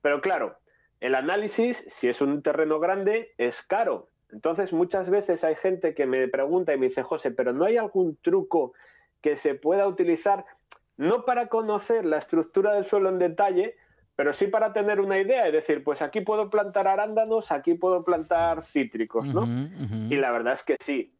Pero 0.00 0.22
claro, 0.22 0.56
el 1.00 1.14
análisis, 1.14 1.84
si 1.88 2.08
es 2.08 2.22
un 2.22 2.42
terreno 2.42 2.80
grande, 2.80 3.34
es 3.36 3.60
caro. 3.60 4.08
Entonces 4.30 4.72
muchas 4.72 5.10
veces 5.10 5.44
hay 5.44 5.56
gente 5.56 5.94
que 5.94 6.06
me 6.06 6.26
pregunta 6.26 6.72
y 6.72 6.78
me 6.78 6.88
dice, 6.88 7.02
José, 7.02 7.32
pero 7.32 7.52
¿no 7.52 7.66
hay 7.66 7.76
algún 7.76 8.16
truco 8.16 8.72
que 9.20 9.36
se 9.36 9.54
pueda 9.54 9.86
utilizar 9.86 10.46
no 10.96 11.26
para 11.26 11.48
conocer 11.48 12.06
la 12.06 12.16
estructura 12.16 12.72
del 12.72 12.86
suelo 12.86 13.10
en 13.10 13.18
detalle, 13.18 13.76
pero 14.16 14.32
sí 14.32 14.46
para 14.46 14.72
tener 14.72 15.02
una 15.02 15.18
idea? 15.18 15.46
Es 15.48 15.52
decir, 15.52 15.84
pues 15.84 16.00
aquí 16.00 16.22
puedo 16.22 16.48
plantar 16.48 16.88
arándanos, 16.88 17.52
aquí 17.52 17.74
puedo 17.74 18.04
plantar 18.06 18.64
cítricos, 18.64 19.26
¿no? 19.26 19.44
Y 20.08 20.16
la 20.16 20.30
verdad 20.30 20.54
es 20.54 20.62
que 20.62 20.78
sí, 20.80 21.12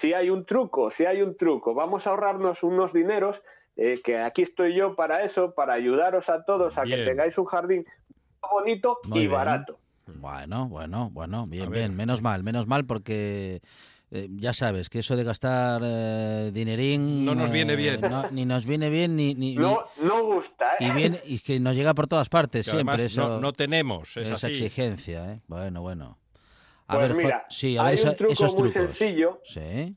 sí 0.00 0.12
hay 0.12 0.30
un 0.30 0.44
truco, 0.46 0.90
sí 0.90 1.04
hay 1.04 1.22
un 1.22 1.36
truco. 1.36 1.74
Vamos 1.74 2.06
a 2.06 2.10
ahorrarnos 2.10 2.62
unos 2.62 2.92
dineros, 2.92 3.40
eh, 3.76 4.00
que 4.04 4.18
aquí 4.18 4.42
estoy 4.42 4.74
yo 4.76 4.94
para 4.94 5.24
eso, 5.24 5.54
para 5.54 5.74
ayudaros 5.74 6.28
a 6.28 6.44
todos 6.44 6.76
a 6.78 6.82
que 6.84 7.04
tengáis 7.04 7.36
un 7.38 7.44
jardín 7.46 7.84
bonito 8.50 8.98
Muy 9.04 9.18
y 9.18 9.22
bien. 9.22 9.32
barato. 9.32 9.78
Bueno, 10.06 10.68
bueno, 10.68 11.08
bueno, 11.12 11.46
bien, 11.46 11.70
bien. 11.70 11.96
Menos 11.96 12.20
mal, 12.20 12.42
menos 12.44 12.66
mal 12.66 12.84
porque 12.84 13.62
eh, 14.10 14.28
ya 14.32 14.52
sabes 14.52 14.90
que 14.90 14.98
eso 14.98 15.16
de 15.16 15.24
gastar 15.24 15.80
eh, 15.82 16.50
dinerín... 16.52 17.24
No 17.24 17.34
nos 17.34 17.50
viene 17.50 17.74
bien. 17.74 18.02
no, 18.02 18.28
ni 18.30 18.44
nos 18.44 18.66
viene 18.66 18.90
bien, 18.90 19.16
ni... 19.16 19.34
ni- 19.34 19.56
No, 19.56 19.80
no 20.02 20.22
gusta, 20.24 20.74
¿eh? 20.78 20.84
y, 20.84 20.90
bien, 20.90 21.18
y 21.24 21.38
que 21.40 21.58
nos 21.58 21.74
llega 21.74 21.94
por 21.94 22.06
todas 22.06 22.28
partes 22.28 22.66
Que 22.66 22.72
siempre. 22.72 22.94
además 22.96 23.12
eso, 23.12 23.28
no, 23.30 23.40
no 23.40 23.52
tenemos, 23.54 24.16
es 24.18 24.26
esa 24.28 24.34
así. 24.34 24.46
exigencia, 24.48 25.32
¿eh? 25.32 25.40
Bueno, 25.48 25.80
bueno. 25.80 26.18
A 26.86 26.96
Pues 26.96 27.08
ver, 27.08 27.16
mira, 27.16 27.46
sí, 27.48 27.76
a 27.78 27.82
ver 27.82 27.88
hay 27.90 27.94
esa- 27.94 28.10
un 28.10 28.16
truco 28.16 28.32
esos 28.32 28.54
muy 28.58 28.70
trucos. 28.72 28.98
sencillo. 28.98 29.40
Sí. 29.44 29.96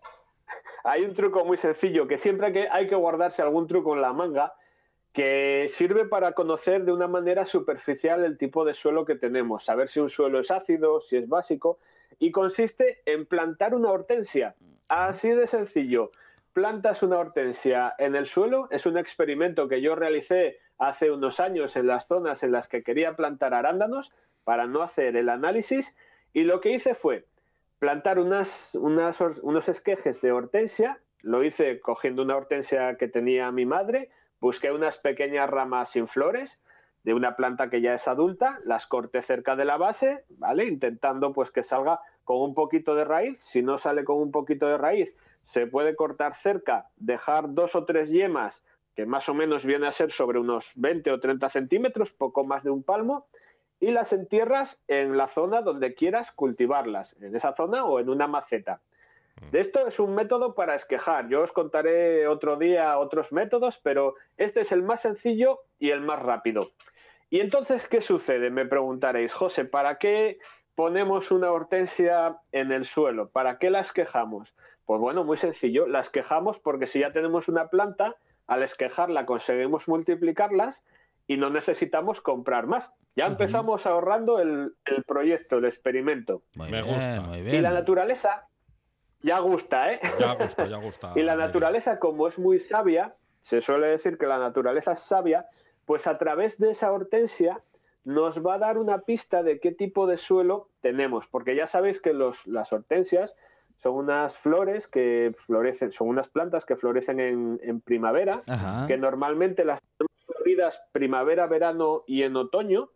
Hay 0.84 1.04
un 1.04 1.14
truco 1.14 1.44
muy 1.44 1.58
sencillo 1.58 2.08
que 2.08 2.18
siempre 2.18 2.54
que 2.54 2.68
hay 2.70 2.88
que 2.88 2.96
guardarse 2.96 3.42
algún 3.42 3.68
truco 3.68 3.94
en 3.94 4.02
la 4.02 4.14
manga 4.14 4.54
que 5.12 5.68
sirve 5.74 6.06
para 6.06 6.32
conocer 6.34 6.86
de 6.86 6.94
una 6.94 7.08
manera 7.08 7.46
superficial 7.46 8.24
el 8.24 8.38
tipo 8.38 8.64
de 8.64 8.74
suelo 8.74 9.04
que 9.04 9.16
tenemos, 9.16 9.66
saber 9.66 9.90
si 9.90 10.00
un 10.00 10.10
suelo 10.10 10.40
es 10.40 10.50
ácido, 10.52 11.02
si 11.02 11.18
es 11.18 11.28
básico, 11.28 11.80
y 12.20 12.32
consiste 12.32 13.02
en 13.06 13.26
plantar 13.26 13.74
una 13.76 13.92
hortensia. 13.92 14.56
Así 14.88 15.30
de 15.30 15.48
sencillo. 15.48 16.12
Plantas 16.54 17.04
una 17.04 17.20
hortensia 17.20 17.94
en 17.98 18.16
el 18.16 18.28
suelo, 18.28 18.68
es 18.72 18.86
un 18.86 18.98
experimento 18.98 19.68
que 19.68 19.82
yo 19.82 19.96
realicé 19.96 20.60
hace 20.78 21.12
unos 21.12 21.40
años 21.40 21.76
en 21.76 21.88
las 21.88 22.08
zonas 22.08 22.44
en 22.44 22.52
las 22.52 22.68
que 22.68 22.84
quería 22.84 23.16
plantar 23.16 23.54
arándanos 23.54 24.12
para 24.44 24.68
no 24.68 24.82
hacer 24.84 25.18
el 25.18 25.30
análisis, 25.30 25.94
y 26.38 26.44
lo 26.44 26.62
que 26.62 26.70
hice 26.70 26.94
fue 26.94 27.26
plantar 27.80 28.20
unos 28.20 29.70
esquejes 29.70 30.22
de 30.22 30.32
hortensia, 30.32 31.00
lo 31.24 31.44
hice 31.44 31.80
cogiendo 31.80 32.22
una 32.22 32.38
hortensia 32.38 32.96
que 32.96 33.08
tenía 33.08 33.52
mi 33.52 33.66
madre, 33.66 34.12
busqué 34.40 34.72
unas 34.72 35.00
pequeñas 35.00 35.50
ramas 35.50 35.90
sin 35.90 36.08
flores 36.08 36.60
de 37.04 37.16
una 37.16 37.36
planta 37.36 37.72
que 37.72 37.82
ya 37.82 37.96
es 37.96 38.08
adulta, 38.08 38.60
las 38.66 38.86
corté 38.86 39.24
cerca 39.24 39.56
de 39.56 39.66
la 39.66 39.78
base, 39.78 40.26
¿vale? 40.30 40.68
Intentando 40.68 41.34
pues 41.34 41.50
que 41.50 41.64
salga 41.64 42.02
con 42.24 42.40
un 42.40 42.54
poquito 42.54 42.94
de 42.94 43.04
raíz, 43.04 43.40
si 43.42 43.64
no 43.64 43.80
sale 43.80 44.04
con 44.04 44.18
un 44.18 44.32
poquito 44.32 44.68
de 44.68 44.78
raíz, 44.78 45.12
se 45.42 45.66
puede 45.66 45.96
cortar 45.96 46.36
cerca, 46.36 46.86
dejar 46.98 47.52
dos 47.56 47.74
o 47.74 47.84
tres 47.84 48.12
yemas, 48.12 48.62
que 48.96 49.08
más 49.08 49.28
o 49.28 49.34
menos 49.34 49.66
viene 49.66 49.88
a 49.88 49.92
ser 49.92 50.12
sobre 50.12 50.38
unos 50.38 50.70
20 50.76 51.10
o 51.14 51.20
30 51.20 51.50
centímetros, 51.50 52.12
poco 52.12 52.44
más 52.44 52.64
de 52.64 52.70
un 52.70 52.84
palmo, 52.84 53.26
y 53.80 53.92
las 53.92 54.14
entierras 54.14 54.80
en 54.88 55.18
la 55.18 55.28
zona 55.28 55.62
donde 55.62 55.94
quieras 55.94 56.32
cultivarlas, 56.32 57.16
en 57.22 57.36
esa 57.36 57.54
zona 57.56 57.86
o 57.86 58.00
en 58.00 58.10
una 58.10 58.28
maceta. 58.28 58.82
De 59.52 59.60
esto 59.60 59.88
es 59.88 60.00
un 60.00 60.16
método 60.16 60.56
para 60.56 60.76
esquejar. 60.76 61.30
Yo 61.30 61.42
os 61.42 61.52
contaré 61.52 62.28
otro 62.28 62.58
día 62.58 62.98
otros 62.98 63.32
métodos, 63.32 63.80
pero 63.84 64.16
este 64.36 64.62
es 64.62 64.72
el 64.72 64.82
más 64.82 65.02
sencillo 65.02 65.60
y 65.80 65.92
el 65.92 66.02
más 66.02 66.20
rápido. 66.22 66.72
Y 67.30 67.40
entonces, 67.40 67.88
¿qué 67.88 68.02
sucede? 68.02 68.50
Me 68.50 68.66
preguntaréis, 68.66 69.34
José, 69.34 69.66
¿para 69.66 70.00
qué 70.00 70.40
ponemos 70.76 71.30
una 71.30 71.52
hortensia 71.52 72.38
en 72.52 72.72
el 72.72 72.86
suelo? 72.86 73.30
¿Para 73.30 73.60
qué 73.60 73.70
la 73.70 73.82
esquejamos? 73.82 74.54
Pues 74.86 75.00
bueno, 75.00 75.24
muy 75.24 75.38
sencillo. 75.38 75.88
La 75.88 76.00
esquejamos 76.00 76.58
porque 76.60 76.88
si 76.88 77.00
ya 77.00 77.12
tenemos 77.12 77.48
una 77.48 77.68
planta, 77.68 78.16
al 78.48 78.64
esquejarla 78.64 79.26
conseguimos 79.26 79.88
multiplicarlas 79.88 80.82
y 81.28 81.38
no 81.38 81.50
necesitamos 81.50 82.22
comprar 82.22 82.68
más. 82.68 82.90
Ya 83.16 83.26
empezamos 83.26 83.86
ahorrando 83.86 84.40
el, 84.40 84.74
el 84.86 85.04
proyecto, 85.04 85.58
el 85.58 85.66
experimento. 85.66 86.44
Muy 86.56 86.70
Me 86.70 86.82
bien, 86.82 86.94
gusta. 86.94 87.22
muy 87.22 87.38
Y 87.40 87.44
bien. 87.44 87.64
la 87.64 87.72
naturaleza 87.72 88.48
ya 89.22 89.40
gusta, 89.40 89.92
¿eh? 89.94 90.00
Ya 90.20 90.34
gusta, 90.36 90.66
ya 90.68 90.78
gusta. 90.78 91.12
y 91.16 91.24
la 91.24 91.36
naturaleza, 91.36 92.00
como 92.00 92.28
es 92.28 92.38
muy 92.38 92.60
sabia, 92.60 93.16
se 93.42 93.62
suele 93.62 93.88
decir 93.88 94.18
que 94.18 94.28
la 94.28 94.38
naturaleza 94.38 94.92
es 94.94 95.00
sabia, 95.02 95.48
pues 95.86 96.06
a 96.06 96.18
través 96.18 96.58
de 96.60 96.72
esa 96.72 96.92
hortensia 96.92 97.62
nos 98.04 98.46
va 98.46 98.54
a 98.56 98.60
dar 98.60 98.78
una 98.78 99.00
pista 99.00 99.42
de 99.44 99.60
qué 99.60 99.72
tipo 99.72 100.06
de 100.08 100.18
suelo 100.18 100.70
tenemos, 100.82 101.26
porque 101.28 101.56
ya 101.56 101.68
sabéis 101.68 102.00
que 102.00 102.14
los, 102.14 102.46
las 102.46 102.72
hortensias 102.72 103.36
son 103.78 103.96
unas 103.96 104.36
flores 104.38 104.88
que 104.88 105.36
florecen, 105.46 105.92
son 105.92 106.08
unas 106.10 106.28
plantas 106.30 106.66
que 106.66 106.76
florecen 106.78 107.20
en, 107.20 107.60
en 107.64 107.82
primavera, 107.82 108.44
Ajá. 108.48 108.88
que 108.88 108.98
normalmente 108.98 109.66
las 109.66 109.82
tenemos 109.98 110.17
floridas 110.28 110.80
primavera, 110.92 111.48
verano 111.48 112.04
y 112.06 112.24
en 112.24 112.36
otoño. 112.36 112.90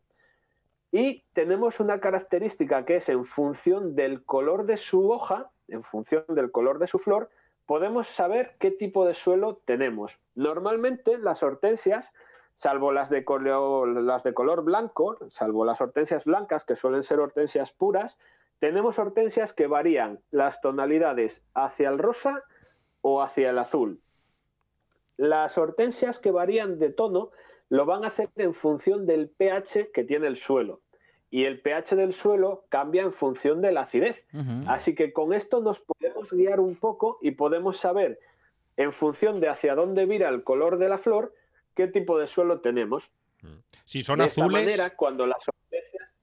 Y 0.92 1.24
tenemos 1.34 1.80
una 1.80 2.00
característica 2.00 2.86
que 2.86 2.98
es 2.98 3.10
en 3.10 3.26
función 3.26 3.96
del 3.96 4.24
color 4.24 4.66
de 4.66 4.78
su 4.78 5.10
hoja, 5.10 5.50
en 5.70 5.84
función 5.84 6.26
del 6.28 6.52
color 6.52 6.80
de 6.80 6.88
su 6.88 7.00
flor, 7.00 7.30
podemos 7.66 8.08
saber 8.10 8.56
qué 8.60 8.72
tipo 8.72 9.06
de 9.06 9.14
suelo 9.14 9.62
tenemos. 9.64 10.20
Normalmente 10.36 11.18
las 11.18 11.42
hortensias, 11.42 12.12
salvo 12.54 12.92
las 12.92 13.10
de 13.10 13.24
color, 13.24 13.88
las 13.88 14.24
de 14.24 14.34
color 14.34 14.64
blanco, 14.64 15.18
salvo 15.30 15.64
las 15.64 15.80
hortensias 15.80 16.26
blancas, 16.26 16.66
que 16.66 16.76
suelen 16.76 17.04
ser 17.04 17.22
hortensias 17.22 17.72
puras, 17.72 18.20
tenemos 18.60 19.00
hortensias 19.00 19.54
que 19.54 19.68
varían 19.68 20.20
las 20.32 20.60
tonalidades 20.62 21.44
hacia 21.54 21.90
el 21.90 21.98
rosa 21.98 22.44
o 23.02 23.22
hacia 23.22 23.50
el 23.50 23.58
azul. 23.58 24.02
Las 25.22 25.58
hortensias 25.60 26.18
que 26.18 26.32
varían 26.32 26.80
de 26.80 26.90
tono 26.90 27.30
lo 27.70 27.86
van 27.86 28.04
a 28.04 28.08
hacer 28.08 28.30
en 28.38 28.56
función 28.56 29.06
del 29.06 29.30
pH 29.30 29.92
que 29.94 30.04
tiene 30.04 30.26
el 30.28 30.38
suelo. 30.38 30.82
y 31.34 31.46
el 31.46 31.62
pH 31.62 31.96
del 31.96 32.14
suelo 32.14 32.66
cambia 32.68 33.04
en 33.04 33.14
función 33.14 33.62
de 33.62 33.72
la 33.72 33.82
acidez. 33.84 34.18
Así 34.68 34.96
que 34.96 35.14
con 35.14 35.32
esto 35.32 35.62
nos 35.62 35.80
podemos 35.80 36.30
guiar 36.32 36.60
un 36.60 36.76
poco 36.76 37.20
y 37.22 37.32
podemos 37.32 37.78
saber, 37.80 38.20
en 38.76 38.92
función 38.92 39.40
de 39.40 39.48
hacia 39.48 39.74
dónde 39.76 40.06
vira 40.06 40.28
el 40.28 40.44
color 40.44 40.78
de 40.78 40.90
la 40.90 40.98
flor, 40.98 41.34
qué 41.74 41.88
tipo 41.88 42.20
de 42.20 42.28
suelo 42.28 42.60
tenemos. 42.60 43.10
Si 43.86 44.04
son 44.04 44.20
de 44.20 44.26
esta 44.26 44.42
azules, 44.42 44.62
manera, 44.62 44.90
cuando 44.98 45.26
las 45.26 45.38
hortensias... 45.48 46.14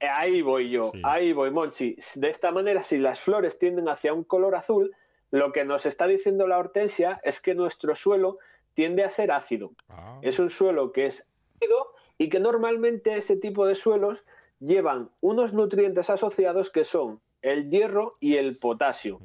eh, 0.00 0.08
Ahí 0.08 0.42
voy 0.42 0.70
yo, 0.70 0.90
Sí. 0.92 1.00
ahí 1.04 1.32
voy, 1.32 1.52
Monchi. 1.52 1.96
De 2.16 2.30
esta 2.30 2.50
manera, 2.50 2.82
si 2.82 2.96
las 2.98 3.20
flores 3.20 3.56
tienden 3.60 3.88
hacia 3.88 4.12
un 4.14 4.24
color 4.24 4.56
azul, 4.56 4.92
lo 5.30 5.52
que 5.52 5.64
nos 5.64 5.86
está 5.86 6.06
diciendo 6.06 6.46
la 6.46 6.58
hortensia 6.58 7.20
es 7.22 7.40
que 7.40 7.54
nuestro 7.54 7.96
suelo 7.96 8.38
tiende 8.74 9.04
a 9.04 9.10
ser 9.10 9.30
ácido. 9.32 9.72
Ah, 9.88 10.18
Es 10.22 10.38
un 10.38 10.50
suelo 10.50 10.92
que 10.92 11.06
es 11.06 11.26
ácido 11.56 11.94
y 12.18 12.28
que 12.28 12.40
normalmente 12.40 13.16
ese 13.16 13.36
tipo 13.36 13.66
de 13.66 13.74
suelos 13.74 14.18
llevan 14.60 15.10
unos 15.20 15.52
nutrientes 15.52 16.08
asociados 16.10 16.70
que 16.70 16.84
son 16.84 17.20
el 17.42 17.70
hierro 17.70 18.16
y 18.20 18.36
el 18.36 18.58
potasio. 18.58 19.20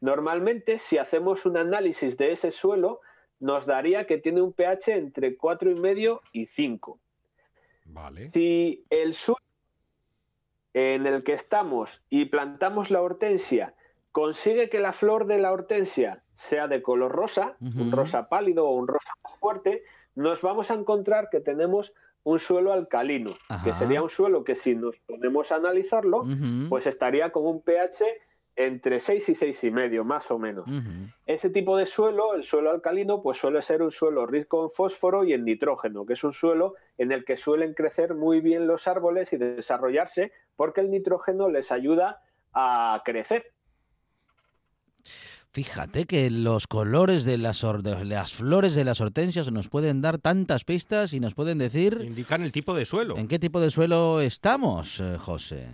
Normalmente, 0.00 0.78
si 0.78 0.98
hacemos 0.98 1.46
un 1.46 1.56
análisis 1.56 2.16
de 2.16 2.32
ese 2.32 2.50
suelo, 2.50 3.00
nos 3.40 3.66
daría 3.66 4.06
que 4.06 4.18
tiene 4.18 4.42
un 4.42 4.52
pH 4.52 4.92
entre 4.92 5.36
4,5 5.38 6.20
y 6.32 6.46
5. 6.46 6.98
vale. 7.86 8.30
Si 8.32 8.84
el 8.90 9.14
suelo 9.14 9.40
en 10.74 11.06
el 11.06 11.24
que 11.24 11.32
estamos 11.32 11.88
y 12.10 12.26
plantamos 12.26 12.90
la 12.90 13.00
hortensia 13.00 13.74
consigue 14.16 14.70
que 14.70 14.80
la 14.80 14.94
flor 14.94 15.26
de 15.26 15.36
la 15.36 15.52
hortensia 15.52 16.22
sea 16.32 16.68
de 16.68 16.80
color 16.80 17.12
rosa, 17.12 17.58
un 17.60 17.92
rosa 17.92 18.30
pálido 18.30 18.66
o 18.66 18.74
un 18.74 18.88
rosa 18.88 19.10
más 19.22 19.38
fuerte, 19.38 19.82
nos 20.14 20.40
vamos 20.40 20.70
a 20.70 20.74
encontrar 20.74 21.28
que 21.30 21.40
tenemos 21.40 21.92
un 22.22 22.38
suelo 22.38 22.72
alcalino, 22.72 23.34
que 23.62 23.74
sería 23.74 24.02
un 24.02 24.08
suelo 24.08 24.42
que 24.42 24.54
si 24.56 24.74
nos 24.74 24.96
ponemos 25.06 25.52
a 25.52 25.56
analizarlo, 25.56 26.24
pues 26.70 26.86
estaría 26.86 27.30
con 27.30 27.44
un 27.44 27.60
pH 27.60 28.06
entre 28.56 29.00
6 29.00 29.28
y 29.28 29.34
6,5 29.34 29.64
y 29.64 29.70
medio, 29.70 30.02
más 30.02 30.30
o 30.30 30.38
menos. 30.38 30.64
Ese 31.26 31.50
tipo 31.50 31.76
de 31.76 31.84
suelo, 31.84 32.32
el 32.32 32.44
suelo 32.44 32.70
alcalino, 32.70 33.20
pues 33.20 33.36
suele 33.36 33.60
ser 33.60 33.82
un 33.82 33.90
suelo 33.90 34.24
rico 34.24 34.64
en 34.64 34.70
fósforo 34.70 35.24
y 35.24 35.34
en 35.34 35.44
nitrógeno, 35.44 36.06
que 36.06 36.14
es 36.14 36.24
un 36.24 36.32
suelo 36.32 36.72
en 36.96 37.12
el 37.12 37.26
que 37.26 37.36
suelen 37.36 37.74
crecer 37.74 38.14
muy 38.14 38.40
bien 38.40 38.66
los 38.66 38.88
árboles 38.88 39.30
y 39.34 39.36
desarrollarse 39.36 40.32
porque 40.56 40.80
el 40.80 40.90
nitrógeno 40.90 41.50
les 41.50 41.70
ayuda 41.70 42.22
a 42.54 43.02
crecer. 43.04 43.52
Fíjate 45.52 46.04
que 46.04 46.30
los 46.30 46.66
colores 46.66 47.24
de 47.24 47.38
las, 47.38 47.64
hor- 47.64 47.82
de 47.82 48.04
las 48.04 48.32
flores 48.34 48.74
de 48.74 48.84
las 48.84 49.00
hortensias 49.00 49.50
nos 49.50 49.68
pueden 49.70 50.02
dar 50.02 50.18
tantas 50.18 50.64
pistas 50.64 51.12
y 51.14 51.20
nos 51.20 51.34
pueden 51.34 51.58
decir 51.58 51.98
Indican 52.02 52.42
el 52.42 52.52
tipo 52.52 52.74
de 52.74 52.84
suelo. 52.84 53.16
en 53.16 53.26
qué 53.26 53.38
tipo 53.38 53.60
de 53.60 53.70
suelo 53.70 54.20
estamos, 54.20 55.00
eh, 55.00 55.16
José. 55.18 55.68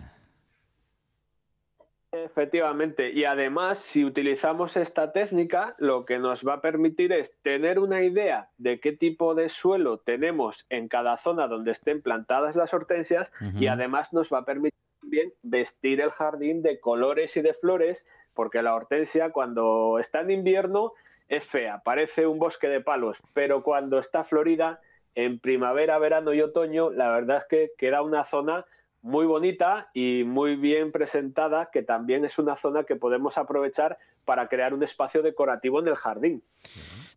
Efectivamente, 2.15 3.11
y 3.11 3.25
además 3.25 3.79
si 3.79 4.05
utilizamos 4.05 4.77
esta 4.77 5.13
técnica, 5.13 5.75
lo 5.79 6.05
que 6.05 6.19
nos 6.19 6.47
va 6.47 6.55
a 6.55 6.61
permitir 6.61 7.11
es 7.11 7.35
tener 7.41 7.79
una 7.79 8.03
idea 8.03 8.51
de 8.59 8.81
qué 8.81 8.93
tipo 8.93 9.35
de 9.35 9.49
suelo 9.49 9.97
tenemos 9.97 10.67
en 10.69 10.89
cada 10.89 11.17
zona 11.17 11.49
donde 11.49 11.71
estén 11.73 12.03
plantadas 12.03 12.55
las 12.55 12.75
hortensias 12.75 13.31
y 13.59 13.67
además 13.67 14.13
nos 14.13 14.29
va 14.29 14.41
a 14.41 14.45
permitir 14.45 14.79
también 15.01 15.33
vestir 15.43 16.03
el 16.03 16.11
jardín 16.11 16.61
de 16.63 16.81
colores 16.81 17.35
y 17.39 17.41
de 17.41 17.55
flores, 17.55 18.05
porque 18.35 18.63
la 18.63 18.75
hortensia 18.75 19.31
cuando 19.31 19.99
está 19.99 20.21
en 20.21 20.31
invierno 20.31 20.93
es 21.29 21.47
fea, 21.47 21.83
parece 21.85 22.27
un 22.27 22.39
bosque 22.39 22.69
de 22.69 22.81
palos, 22.81 23.17
pero 23.33 23.63
cuando 23.63 23.99
está 23.99 24.25
florida 24.25 24.81
en 25.15 25.39
primavera, 25.39 25.99
verano 25.99 26.33
y 26.33 26.41
otoño, 26.41 26.91
la 26.91 27.11
verdad 27.11 27.39
es 27.39 27.45
que 27.49 27.73
queda 27.79 28.03
una 28.03 28.25
zona 28.27 28.65
muy 29.03 29.27
bonita 29.27 29.91
y 29.95 30.23
muy 30.25 30.57
bien 30.57 30.93
presentada, 30.93 31.71
que 31.73 31.83
también 31.83 32.25
es 32.25 32.39
una 32.39 32.57
zona 32.57 32.85
que 32.85 32.97
podemos 32.97 33.37
aprovechar 33.37 33.99
para 34.25 34.49
crear 34.49 34.75
un 34.75 34.83
espacio 34.83 35.23
decorativo 35.23 35.81
en 35.81 35.89
el 35.89 35.97
jardín. 35.97 36.43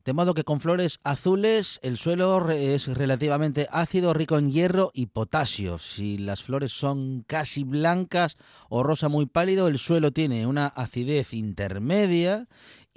De 0.05 0.13
modo 0.13 0.35
que 0.35 0.43
con 0.43 0.59
flores 0.59 0.99
azules 1.03 1.79
el 1.81 1.97
suelo 1.97 2.51
es 2.51 2.87
relativamente 2.95 3.67
ácido, 3.71 4.13
rico 4.13 4.37
en 4.37 4.51
hierro 4.51 4.91
y 4.93 5.07
potasio. 5.07 5.79
Si 5.79 6.19
las 6.19 6.43
flores 6.43 6.71
son 6.71 7.23
casi 7.25 7.63
blancas 7.63 8.37
o 8.69 8.83
rosa 8.83 9.09
muy 9.09 9.25
pálido, 9.25 9.67
el 9.67 9.79
suelo 9.79 10.11
tiene 10.11 10.45
una 10.45 10.67
acidez 10.67 11.33
intermedia. 11.33 12.47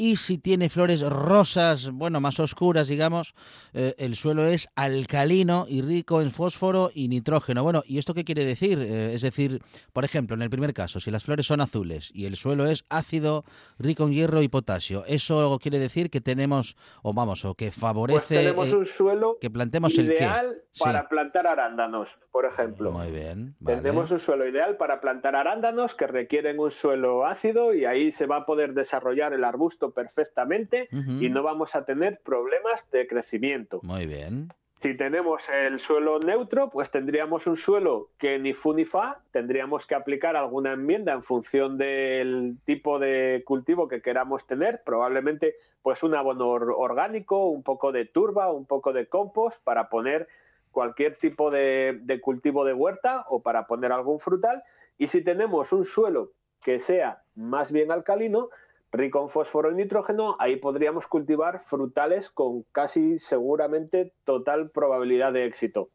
Y 0.01 0.15
si 0.15 0.39
tiene 0.39 0.69
flores 0.69 1.01
rosas, 1.03 1.91
bueno, 1.91 2.21
más 2.21 2.39
oscuras, 2.39 2.87
digamos, 2.87 3.35
eh, 3.75 3.97
el 3.99 4.15
suelo 4.15 4.45
es 4.47 4.69
alcalino 4.77 5.67
y 5.69 5.83
rico 5.83 6.23
en 6.23 6.31
fósforo 6.31 6.93
y 6.95 7.09
nitrógeno. 7.09 7.65
Bueno, 7.65 7.83
¿y 7.85 7.99
esto 7.99 8.15
qué 8.15 8.23
quiere 8.25 8.45
decir? 8.45 8.79
Eh, 8.79 9.15
es 9.15 9.23
decir, 9.23 9.61
por 9.93 10.05
ejemplo, 10.05 10.37
en 10.37 10.43
el 10.43 10.51
primer 10.51 10.73
caso, 10.73 11.01
si 11.01 11.11
las 11.11 11.25
flores 11.25 11.47
son 11.47 11.61
azules 11.61 12.13
y 12.15 12.27
el 12.27 12.37
suelo 12.37 12.67
es 12.67 12.85
ácido, 12.89 13.45
rico 13.81 14.05
en 14.07 14.13
hierro 14.13 14.41
y 14.41 14.49
potasio, 14.49 15.05
¿eso 15.07 15.59
quiere 15.61 15.81
decir 15.81 16.11
que 16.11 16.21
tenemos, 16.21 16.77
o 17.03 17.13
vamos, 17.13 17.45
o 17.45 17.55
que 17.57 17.67
Pues 17.67 17.75
favorece 17.75 18.37
tenemos 18.37 18.69
eh, 18.69 18.77
un 18.77 18.87
suelo 18.87 19.37
que 19.41 19.51
plantemos 19.51 19.99
el 19.99 20.07
qué? 20.07 20.15
ideal 20.15 20.63
Sí. 20.71 20.85
para 20.85 21.09
plantar 21.09 21.49
arándanos, 21.49 22.17
por 22.31 22.45
ejemplo. 22.45 22.93
Muy 22.93 23.11
bien. 23.11 23.57
vale. 23.59 23.79
Tenemos 23.79 24.13
un 24.13 24.21
suelo 24.21 24.47
ideal 24.49 24.77
para 24.77 25.01
plantar 25.01 25.35
arándanos 25.35 25.97
que 25.97 26.07
requieren 26.07 26.61
un 26.61 26.71
suelo 26.71 27.27
ácido 27.27 27.75
y 27.75 27.85
ahí 27.85 28.13
se 28.13 28.27
va 28.27 28.37
a 28.37 28.47
poder 28.47 28.75
desarrollar 28.75 29.33
el 29.33 29.43
arbusto 29.43 29.88
perfectamente 29.93 30.89
y 30.91 31.29
no 31.31 31.43
vamos 31.43 31.75
a 31.75 31.85
tener 31.85 32.21
problemas 32.25 32.91
de 32.91 33.07
crecimiento. 33.07 33.81
Muy 33.83 34.07
bien. 34.07 34.49
Si 34.81 34.97
tenemos 34.97 35.43
el 35.49 35.81
suelo 35.81 36.21
neutro, 36.21 36.71
pues 36.71 36.89
tendríamos 36.93 37.49
un 37.49 37.57
suelo 37.57 38.11
que 38.17 38.39
ni 38.39 38.53
fu 38.55 38.75
ni 38.75 38.85
fa, 38.85 39.19
tendríamos 39.33 39.85
que 39.87 39.97
aplicar 39.97 40.37
alguna 40.37 40.73
enmienda 40.75 41.13
en 41.13 41.25
función 41.25 41.79
del 41.79 42.59
tipo 42.65 43.01
de 43.01 43.43
cultivo 43.45 43.89
que 43.89 44.01
queramos 44.01 44.47
tener, 44.47 44.83
probablemente 44.85 45.57
pues 45.83 46.05
un 46.05 46.15
abono 46.15 46.49
or- 46.49 46.75
orgánico, 46.77 47.47
un 47.49 47.65
poco 47.65 47.91
de 47.91 48.05
turba, 48.05 48.53
un 48.53 48.67
poco 48.67 48.93
de 48.93 49.07
compost 49.09 49.61
para 49.65 49.89
poner 49.89 50.29
cualquier 50.71 51.17
tipo 51.17 51.51
de, 51.51 51.99
de 52.03 52.21
cultivo 52.21 52.65
de 52.65 52.73
huerta 52.75 53.25
o 53.31 53.43
para 53.43 53.67
poner 53.67 53.91
algún 53.91 54.21
frutal. 54.21 54.63
Y 54.97 55.09
si 55.09 55.25
tenemos 55.25 55.73
un 55.73 55.85
suelo 55.87 56.31
que 56.63 56.79
sea 56.79 57.23
más 57.35 57.73
bien 57.73 57.91
alcalino, 57.91 58.49
rico 58.93 59.23
en 59.23 59.31
fósforo 59.31 59.71
y 59.71 59.75
nitrógeno, 59.75 60.37
ahí 60.39 60.57
podríamos 60.57 61.07
cultivar 61.07 61.65
frutales 61.67 62.31
con 62.31 62.63
casi 62.73 63.19
seguramente 63.19 64.13
total 64.25 64.71
probabilidad 64.71 65.33
de 65.33 65.45
éxito. 65.47 65.91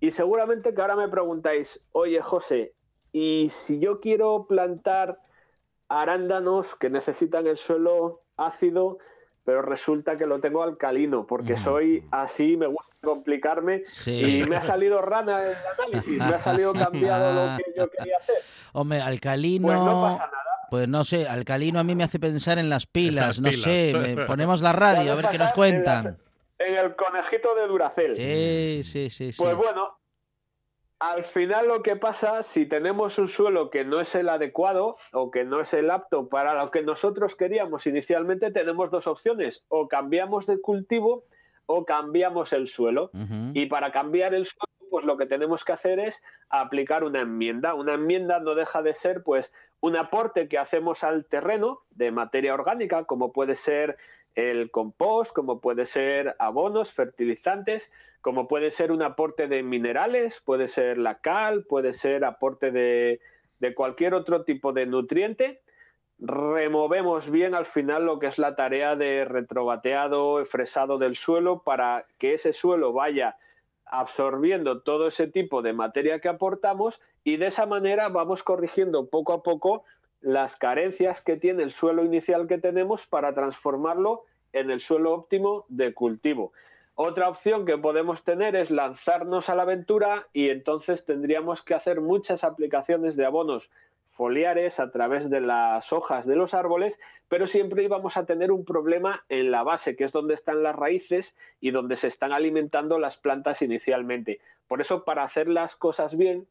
Y 0.00 0.12
seguramente 0.12 0.74
que 0.74 0.80
ahora 0.80 0.96
me 0.96 1.08
preguntáis, 1.08 1.82
oye 1.92 2.20
José, 2.22 2.72
¿y 3.12 3.50
si 3.66 3.78
yo 3.78 4.00
quiero 4.00 4.46
plantar 4.48 5.18
arándanos 5.88 6.74
que 6.76 6.88
necesitan 6.88 7.46
el 7.46 7.56
suelo 7.58 8.22
ácido, 8.36 8.98
pero 9.44 9.60
resulta 9.62 10.16
que 10.16 10.26
lo 10.26 10.40
tengo 10.40 10.62
alcalino, 10.62 11.26
porque 11.26 11.54
Ujú. 11.54 11.62
soy 11.62 12.04
así, 12.12 12.56
me 12.56 12.66
gusta 12.66 12.94
complicarme 13.02 13.82
Sí. 13.86 14.42
y 14.42 14.44
me 14.44 14.56
ha 14.56 14.62
salido 14.62 15.02
rana 15.02 15.42
el 15.42 15.56
análisis, 15.78 16.18
me 16.18 16.34
ha 16.34 16.38
salido 16.38 16.72
cambiado 16.74 17.32
lo 17.32 17.56
que 17.56 17.72
yo 17.76 17.90
quería 17.90 18.18
hacer? 18.18 18.36
Hombre, 18.72 19.00
alcalino. 19.00 19.66
Pues 19.66 19.82
no 19.82 20.00
pasa 20.00 20.26
nada. 20.26 20.49
Pues 20.70 20.88
no 20.88 21.04
sé, 21.04 21.28
alcalino 21.28 21.80
a 21.80 21.84
mí 21.84 21.94
me 21.94 22.04
hace 22.04 22.18
pensar 22.18 22.58
en 22.58 22.68
las 22.70 22.86
pilas, 22.86 23.38
Las 23.38 23.40
no 23.40 23.50
pilas. 23.50 23.62
sé, 23.64 23.92
me- 24.16 24.24
ponemos 24.26 24.62
la 24.62 24.72
radio 24.72 25.12
a 25.12 25.16
ver 25.16 25.26
qué 25.30 25.38
nos 25.38 25.52
cuentan. 25.52 26.18
En 26.58 26.74
el 26.76 26.94
conejito 26.94 27.54
de 27.54 27.66
Duracel. 27.66 28.16
Sí, 28.16 28.82
sí, 28.84 29.10
sí, 29.10 29.32
sí. 29.32 29.42
Pues 29.42 29.56
bueno, 29.56 29.96
al 30.98 31.24
final 31.24 31.66
lo 31.68 31.82
que 31.82 31.96
pasa, 31.96 32.42
si 32.42 32.66
tenemos 32.66 33.16
un 33.18 33.28
suelo 33.28 33.70
que 33.70 33.84
no 33.84 34.00
es 34.00 34.14
el 34.14 34.28
adecuado 34.28 34.96
o 35.12 35.30
que 35.30 35.44
no 35.44 35.62
es 35.62 35.72
el 35.72 35.90
apto 35.90 36.28
para 36.28 36.54
lo 36.62 36.70
que 36.70 36.82
nosotros 36.82 37.34
queríamos 37.36 37.86
inicialmente, 37.86 38.50
tenemos 38.50 38.90
dos 38.90 39.06
opciones, 39.06 39.64
o 39.68 39.88
cambiamos 39.88 40.46
de 40.46 40.60
cultivo 40.60 41.24
o 41.64 41.86
cambiamos 41.86 42.52
el 42.52 42.68
suelo. 42.68 43.10
Y 43.54 43.66
para 43.66 43.92
cambiar 43.92 44.34
el 44.34 44.44
suelo, 44.44 44.66
pues 44.90 45.06
lo 45.06 45.16
que 45.16 45.24
tenemos 45.24 45.64
que 45.64 45.72
hacer 45.72 45.98
es 46.00 46.20
aplicar 46.50 47.04
una 47.04 47.20
enmienda. 47.20 47.74
Una 47.74 47.94
enmienda 47.94 48.38
no 48.40 48.54
deja 48.54 48.82
de 48.82 48.92
ser 48.94 49.22
pues 49.22 49.50
un 49.80 49.96
aporte 49.96 50.48
que 50.48 50.58
hacemos 50.58 51.02
al 51.02 51.24
terreno 51.24 51.80
de 51.90 52.10
materia 52.10 52.54
orgánica, 52.54 53.04
como 53.04 53.32
puede 53.32 53.56
ser 53.56 53.96
el 54.34 54.70
compost, 54.70 55.32
como 55.32 55.60
puede 55.60 55.86
ser 55.86 56.36
abonos, 56.38 56.92
fertilizantes, 56.92 57.90
como 58.20 58.46
puede 58.46 58.70
ser 58.70 58.92
un 58.92 59.02
aporte 59.02 59.48
de 59.48 59.62
minerales, 59.62 60.40
puede 60.44 60.68
ser 60.68 60.98
la 60.98 61.20
cal, 61.20 61.64
puede 61.64 61.94
ser 61.94 62.24
aporte 62.24 62.70
de, 62.70 63.20
de 63.58 63.74
cualquier 63.74 64.14
otro 64.14 64.44
tipo 64.44 64.72
de 64.72 64.86
nutriente. 64.86 65.60
Removemos 66.18 67.30
bien 67.30 67.54
al 67.54 67.64
final 67.64 68.04
lo 68.04 68.18
que 68.18 68.26
es 68.26 68.38
la 68.38 68.54
tarea 68.54 68.94
de 68.94 69.24
retrobateado, 69.24 70.44
fresado 70.44 70.98
del 70.98 71.16
suelo 71.16 71.62
para 71.62 72.04
que 72.18 72.34
ese 72.34 72.52
suelo 72.52 72.92
vaya 72.92 73.36
absorbiendo 73.90 74.80
todo 74.80 75.08
ese 75.08 75.26
tipo 75.26 75.62
de 75.62 75.72
materia 75.72 76.20
que 76.20 76.28
aportamos 76.28 77.00
y 77.24 77.36
de 77.36 77.48
esa 77.48 77.66
manera 77.66 78.08
vamos 78.08 78.42
corrigiendo 78.42 79.08
poco 79.08 79.32
a 79.32 79.42
poco 79.42 79.84
las 80.20 80.56
carencias 80.56 81.20
que 81.22 81.36
tiene 81.36 81.62
el 81.62 81.72
suelo 81.72 82.04
inicial 82.04 82.46
que 82.46 82.58
tenemos 82.58 83.06
para 83.06 83.34
transformarlo 83.34 84.24
en 84.52 84.70
el 84.70 84.80
suelo 84.80 85.12
óptimo 85.12 85.64
de 85.68 85.94
cultivo. 85.94 86.52
Otra 86.94 87.28
opción 87.28 87.64
que 87.64 87.78
podemos 87.78 88.22
tener 88.24 88.54
es 88.54 88.70
lanzarnos 88.70 89.48
a 89.48 89.54
la 89.54 89.62
aventura 89.62 90.28
y 90.32 90.50
entonces 90.50 91.04
tendríamos 91.04 91.62
que 91.62 91.74
hacer 91.74 92.00
muchas 92.00 92.44
aplicaciones 92.44 93.16
de 93.16 93.24
abonos 93.24 93.70
foliares 94.20 94.78
a 94.80 94.90
través 94.90 95.30
de 95.30 95.40
las 95.40 95.94
hojas 95.94 96.26
de 96.26 96.36
los 96.36 96.52
árboles, 96.52 97.00
pero 97.30 97.46
siempre 97.46 97.84
íbamos 97.84 98.18
a 98.18 98.26
tener 98.26 98.52
un 98.52 98.66
problema 98.66 99.24
en 99.30 99.50
la 99.50 99.62
base, 99.62 99.96
que 99.96 100.04
es 100.04 100.12
donde 100.12 100.34
están 100.34 100.62
las 100.62 100.76
raíces 100.76 101.34
y 101.58 101.70
donde 101.70 101.96
se 101.96 102.08
están 102.08 102.30
alimentando 102.30 102.98
las 102.98 103.16
plantas 103.16 103.62
inicialmente. 103.62 104.40
Por 104.68 104.82
eso, 104.82 105.04
para 105.04 105.22
hacer 105.22 105.48
las 105.48 105.74
cosas 105.74 106.18
bien, 106.18 106.46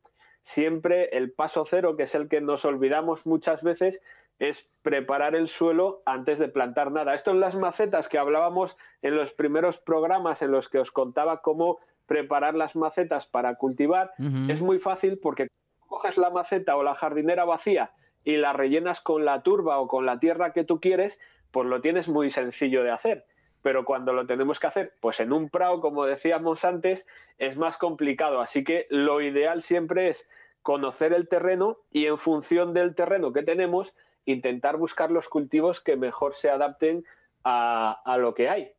siempre 0.45 1.15
el 1.15 1.31
paso 1.31 1.63
cero, 1.69 1.95
que 1.95 2.03
es 2.03 2.15
el 2.15 2.27
que 2.27 2.41
nos 2.41 2.65
olvidamos 2.65 3.27
muchas 3.27 3.61
veces, 3.61 4.01
es 4.39 4.67
preparar 4.81 5.35
el 5.35 5.47
suelo 5.47 6.01
antes 6.07 6.39
de 6.39 6.47
plantar 6.47 6.91
nada. 6.91 7.13
Esto 7.13 7.29
en 7.29 7.39
las 7.39 7.53
macetas 7.53 8.07
que 8.07 8.17
hablábamos 8.17 8.75
en 9.03 9.15
los 9.15 9.31
primeros 9.33 9.77
programas 9.77 10.41
en 10.41 10.49
los 10.49 10.69
que 10.69 10.79
os 10.79 10.89
contaba 10.89 11.43
cómo 11.43 11.77
preparar 12.07 12.55
las 12.55 12.75
macetas 12.75 13.27
para 13.27 13.53
cultivar, 13.53 14.11
es 14.47 14.59
muy 14.59 14.79
fácil 14.79 15.19
porque 15.19 15.49
coges 15.89 16.17
la 16.17 16.29
maceta 16.29 16.77
o 16.77 16.83
la 16.83 16.95
jardinera 16.95 17.43
vacía 17.43 17.91
y 18.23 18.37
la 18.37 18.53
rellenas 18.53 19.01
con 19.01 19.25
la 19.25 19.41
turba 19.43 19.79
o 19.79 19.87
con 19.87 20.05
la 20.05 20.19
tierra 20.19 20.53
que 20.53 20.63
tú 20.63 20.79
quieres, 20.79 21.19
pues 21.51 21.67
lo 21.67 21.81
tienes 21.81 22.07
muy 22.07 22.31
sencillo 22.31 22.83
de 22.83 22.91
hacer. 22.91 23.25
Pero 23.61 23.83
cuando 23.83 24.13
lo 24.13 24.25
tenemos 24.25 24.59
que 24.59 24.67
hacer, 24.67 24.93
pues 25.01 25.19
en 25.19 25.33
un 25.33 25.49
prado, 25.49 25.81
como 25.81 26.05
decíamos 26.05 26.63
antes, 26.63 27.05
es 27.37 27.57
más 27.57 27.77
complicado. 27.77 28.39
Así 28.39 28.63
que 28.63 28.87
lo 28.89 29.19
ideal 29.21 29.61
siempre 29.63 30.09
es 30.09 30.29
conocer 30.61 31.13
el 31.13 31.27
terreno 31.27 31.77
y 31.91 32.05
en 32.05 32.17
función 32.17 32.73
del 32.73 32.95
terreno 32.95 33.33
que 33.33 33.43
tenemos, 33.43 33.93
intentar 34.25 34.77
buscar 34.77 35.11
los 35.11 35.27
cultivos 35.27 35.81
que 35.81 35.97
mejor 35.97 36.35
se 36.35 36.49
adapten 36.49 37.03
a, 37.43 38.17
lo 38.19 38.33
que 38.35 38.49
hay. 38.49 38.71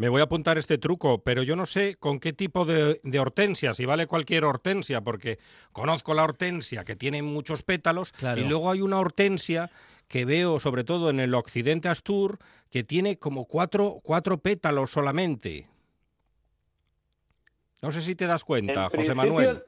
Me 0.00 0.08
voy 0.08 0.22
a 0.22 0.24
apuntar 0.24 0.56
este 0.56 0.78
truco, 0.78 1.22
pero 1.22 1.42
yo 1.42 1.56
no 1.56 1.66
sé 1.66 1.96
con 1.96 2.20
qué 2.20 2.32
tipo 2.32 2.64
de, 2.64 2.98
hortensia, 3.20 3.74
si 3.74 3.84
vale 3.84 4.06
cualquier 4.06 4.46
hortensia, 4.46 5.02
porque 5.02 5.38
conozco 5.72 6.14
la 6.14 6.24
hortensia 6.24 6.86
que 6.86 6.96
tiene 6.96 7.20
muchos 7.20 7.62
pétalos 7.62 8.14
y 8.34 8.40
luego 8.40 8.70
hay 8.70 8.80
una 8.80 8.98
hortensia 8.98 9.70
que 10.08 10.24
veo 10.24 10.58
sobre 10.58 10.84
todo 10.84 11.10
en 11.10 11.20
el 11.20 11.34
occidente 11.34 11.90
Astur 11.90 12.38
que 12.70 12.82
tiene 12.82 13.18
como 13.18 13.44
cuatro, 13.44 14.00
cuatro 14.02 14.38
pétalos 14.38 14.90
solamente. 14.90 15.66
No 17.82 17.90
sé 17.90 18.00
si 18.00 18.14
te 18.14 18.26
das 18.26 18.42
cuenta, 18.42 18.88
José 18.88 19.14
Manuel. 19.14 19.64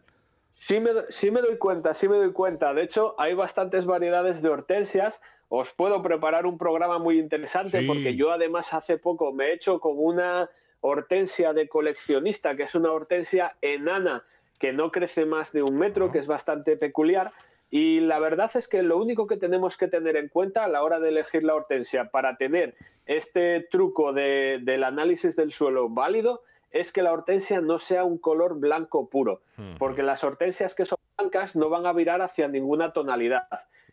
Sí 0.54 0.80
me, 0.80 0.92
sí 1.10 1.30
me 1.30 1.42
doy 1.42 1.58
cuenta, 1.58 1.92
sí 1.92 2.08
me 2.08 2.16
doy 2.16 2.32
cuenta. 2.32 2.72
De 2.72 2.84
hecho, 2.84 3.14
hay 3.18 3.34
bastantes 3.34 3.84
variedades 3.84 4.40
de 4.40 4.48
hortensias 4.48 5.20
os 5.54 5.70
puedo 5.74 6.00
preparar 6.00 6.46
un 6.46 6.56
programa 6.56 6.98
muy 6.98 7.18
interesante 7.18 7.82
porque 7.86 8.16
yo 8.16 8.32
además 8.32 8.72
hace 8.72 8.96
poco 8.96 9.34
me 9.34 9.48
he 9.48 9.52
hecho 9.52 9.80
con 9.80 9.92
una 9.98 10.48
hortensia 10.80 11.52
de 11.52 11.68
coleccionista, 11.68 12.56
que 12.56 12.62
es 12.62 12.74
una 12.74 12.90
hortensia 12.90 13.54
enana 13.60 14.24
que 14.58 14.72
no 14.72 14.90
crece 14.90 15.26
más 15.26 15.52
de 15.52 15.62
un 15.62 15.76
metro, 15.76 16.10
que 16.10 16.20
es 16.20 16.26
bastante 16.26 16.78
peculiar. 16.78 17.32
Y 17.70 18.00
la 18.00 18.18
verdad 18.18 18.50
es 18.54 18.66
que 18.66 18.82
lo 18.82 18.96
único 18.96 19.26
que 19.26 19.36
tenemos 19.36 19.76
que 19.76 19.88
tener 19.88 20.16
en 20.16 20.28
cuenta 20.28 20.64
a 20.64 20.68
la 20.68 20.82
hora 20.82 21.00
de 21.00 21.10
elegir 21.10 21.44
la 21.44 21.54
hortensia 21.54 22.06
para 22.06 22.38
tener 22.38 22.74
este 23.04 23.60
truco 23.70 24.14
del 24.14 24.84
análisis 24.84 25.36
del 25.36 25.52
suelo 25.52 25.90
válido 25.90 26.40
es 26.70 26.92
que 26.92 27.02
la 27.02 27.12
hortensia 27.12 27.60
no 27.60 27.78
sea 27.78 28.04
un 28.04 28.16
color 28.16 28.58
blanco 28.58 29.10
puro, 29.10 29.42
porque 29.78 30.02
las 30.02 30.24
hortensias 30.24 30.74
que 30.74 30.86
son 30.86 30.96
blancas 31.18 31.54
no 31.54 31.68
van 31.68 31.84
a 31.84 31.92
virar 31.92 32.22
hacia 32.22 32.48
ninguna 32.48 32.94
tonalidad. 32.94 33.42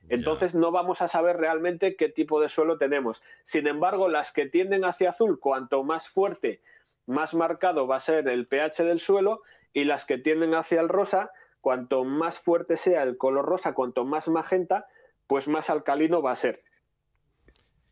Entonces 0.10 0.56
no 0.56 0.72
vamos 0.72 1.02
a 1.02 1.08
saber 1.08 1.38
realmente 1.38 1.96
qué 1.96 2.10
tipo 2.10 2.42
de 2.42 2.50
suelo 2.50 2.78
tenemos. 2.78 3.22
Sin 3.46 3.68
embargo, 3.68 4.10
las 4.10 4.32
que 4.32 4.48
tienden 4.48 4.84
hacia 4.84 5.12
azul, 5.12 5.40
cuanto 5.40 5.84
más 5.84 6.10
fuerte, 6.10 6.62
más 7.06 7.34
marcado 7.34 7.88
va 7.88 7.98
a 7.98 8.02
ser 8.02 8.28
el 8.28 8.48
pH 8.48 8.84
del 8.84 9.00
suelo, 9.00 9.42
y 9.74 9.84
las 9.84 10.06
que 10.06 10.18
tienden 10.18 10.56
hacia 10.56 10.82
el 10.82 10.90
rosa, 10.90 11.32
cuanto 11.62 12.04
más 12.04 12.40
fuerte 12.40 12.78
sea 12.78 13.04
el 13.04 13.18
color 13.18 13.46
rosa, 13.46 13.74
cuanto 13.74 14.06
más 14.06 14.28
magenta, 14.28 14.88
pues 15.28 15.48
más 15.48 15.70
alcalino 15.70 16.22
va 16.22 16.32
a 16.32 16.38
ser. 16.38 16.64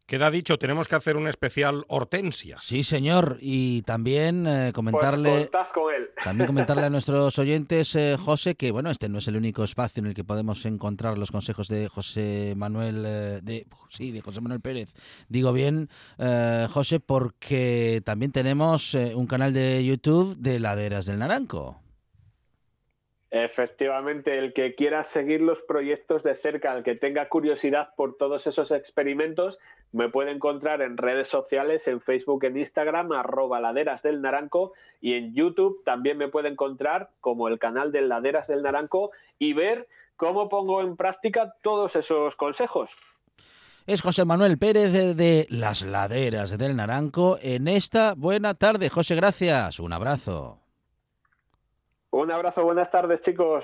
Queda 0.08 0.32
dicho, 0.32 0.58
tenemos 0.58 0.88
que 0.88 0.96
hacer 0.96 1.18
un 1.18 1.28
especial 1.28 1.84
hortensia. 1.90 2.56
Sí, 2.62 2.86
señor, 2.86 3.40
y 3.42 3.82
también 3.82 4.48
eh, 4.48 4.72
comentarle 4.74 5.50
pues 5.52 5.68
con 5.74 5.94
él. 5.94 6.10
también 6.24 6.48
comentarle 6.48 6.86
a 6.86 6.90
nuestros 6.90 7.38
oyentes, 7.38 7.94
eh, 7.94 8.16
José, 8.18 8.56
que 8.56 8.72
bueno, 8.72 8.90
este 8.90 9.10
no 9.10 9.18
es 9.18 9.28
el 9.28 9.36
único 9.36 9.66
espacio 9.66 10.00
en 10.00 10.08
el 10.08 10.14
que 10.14 10.24
podemos 10.24 10.66
encontrar 10.66 11.18
los 11.18 11.30
consejos 11.30 11.68
de 11.68 11.90
José 11.90 12.54
Manuel 12.56 13.04
eh, 13.06 13.40
de 13.44 13.68
sí, 13.90 14.14
de 14.14 14.22
José 14.22 14.40
Manuel 14.40 14.62
Pérez. 14.62 14.94
Digo 15.28 15.52
bien, 15.52 15.90
José, 16.70 17.02
porque 17.02 18.02
también 18.06 18.32
tenemos 18.32 18.94
un 18.94 19.28
canal 19.28 19.52
de 19.54 19.84
YouTube 19.84 20.38
de 20.38 20.62
Laderas 20.62 21.06
del 21.06 21.20
Naranco. 21.20 21.82
Efectivamente, 23.30 24.38
el 24.38 24.54
que 24.54 24.74
quiera 24.74 25.04
seguir 25.04 25.42
los 25.42 25.60
proyectos 25.64 26.24
de 26.24 26.36
cerca, 26.36 26.74
el 26.78 26.84
que 26.84 26.96
tenga 26.96 27.28
curiosidad 27.28 27.90
por 27.98 28.16
todos 28.16 28.48
esos 28.48 28.72
experimentos, 28.72 29.60
me 29.92 30.10
puede 30.10 30.32
encontrar 30.32 30.82
en 30.82 30.98
redes 30.98 31.28
sociales, 31.28 31.88
en 31.88 32.02
Facebook, 32.02 32.44
en 32.44 32.58
Instagram, 32.58 33.12
arroba 33.12 33.60
laderas 33.60 34.02
del 34.04 34.22
naranco 34.22 34.74
y 35.02 35.14
en 35.14 35.34
YouTube 35.34 35.84
también 35.84 36.18
me 36.18 36.28
puede 36.28 36.50
encontrar 36.50 37.10
como 37.22 37.48
el 37.48 37.60
canal 37.60 37.92
de 37.92 38.02
Laderas 38.02 38.48
del 38.48 38.64
Naranco 38.64 39.12
y 39.38 39.54
ver 39.54 39.88
cómo 40.16 40.50
pongo 40.50 40.82
en 40.82 40.96
práctica 40.96 41.54
todos 41.62 41.96
esos 41.96 42.36
consejos. 42.36 42.90
Es 43.86 44.02
José 44.02 44.26
Manuel 44.26 44.58
Pérez 44.58 44.92
de, 44.92 45.14
de 45.14 45.48
Las 45.50 45.86
Laderas 45.86 46.58
del 46.58 46.76
Naranco 46.76 47.38
en 47.42 47.68
esta 47.68 48.16
buena 48.16 48.54
tarde. 48.54 48.90
José, 48.90 49.16
gracias. 49.16 49.80
Un 49.80 49.94
abrazo. 49.94 50.60
Un 52.10 52.32
abrazo, 52.32 52.64
buenas 52.64 52.90
tardes 52.92 53.22
chicos. 53.22 53.64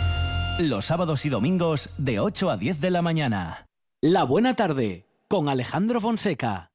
Los 0.59 0.85
sábados 0.85 1.25
y 1.25 1.29
domingos 1.29 1.89
de 1.97 2.19
8 2.19 2.49
a 2.49 2.57
10 2.57 2.81
de 2.81 2.91
la 2.91 3.01
mañana. 3.01 3.67
La 4.01 4.23
buena 4.23 4.55
tarde 4.55 5.05
con 5.27 5.49
Alejandro 5.49 6.01
Fonseca. 6.01 6.71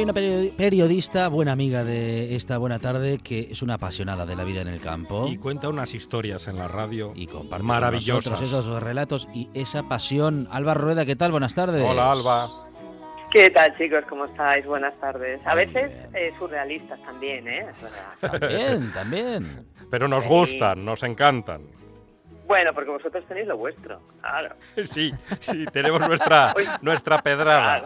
Hay 0.00 0.04
una 0.04 0.14
periodista, 0.14 1.28
buena 1.28 1.52
amiga 1.52 1.84
de 1.84 2.34
esta 2.34 2.56
buena 2.56 2.78
tarde, 2.78 3.18
que 3.18 3.48
es 3.50 3.60
una 3.60 3.74
apasionada 3.74 4.24
de 4.24 4.34
la 4.34 4.44
vida 4.44 4.62
en 4.62 4.68
el 4.68 4.80
campo. 4.80 5.28
Y 5.28 5.36
cuenta 5.36 5.68
unas 5.68 5.92
historias 5.92 6.48
en 6.48 6.56
la 6.56 6.68
radio 6.68 7.12
y 7.14 7.26
comparte 7.26 7.66
maravillosas. 7.66 8.40
esos 8.40 8.82
relatos 8.82 9.28
y 9.34 9.50
esa 9.52 9.90
pasión. 9.90 10.48
Alba 10.50 10.72
Rueda, 10.72 11.04
¿qué 11.04 11.16
tal? 11.16 11.32
Buenas 11.32 11.54
tardes. 11.54 11.84
Hola, 11.86 12.12
Alba. 12.12 12.48
¿Qué 13.30 13.50
tal, 13.50 13.76
chicos? 13.76 14.02
¿Cómo 14.08 14.24
estáis? 14.24 14.64
Buenas 14.64 14.98
tardes. 14.98 15.38
A 15.44 15.54
veces 15.54 15.92
eh, 16.14 16.32
surrealistas 16.38 16.98
también, 17.02 17.46
¿eh? 17.46 17.66
También, 18.20 18.92
también. 18.94 19.66
Pero 19.90 20.08
nos 20.08 20.26
gustan, 20.26 20.82
nos 20.82 21.02
encantan. 21.02 21.60
Bueno, 22.50 22.74
porque 22.74 22.90
vosotros 22.90 23.24
tenéis 23.28 23.46
lo 23.46 23.56
vuestro, 23.56 24.00
claro. 24.20 24.56
Sí, 24.84 25.12
sí, 25.38 25.66
tenemos 25.66 26.00
nuestra, 26.08 26.52
nuestra 26.82 27.18
pedrada. 27.18 27.84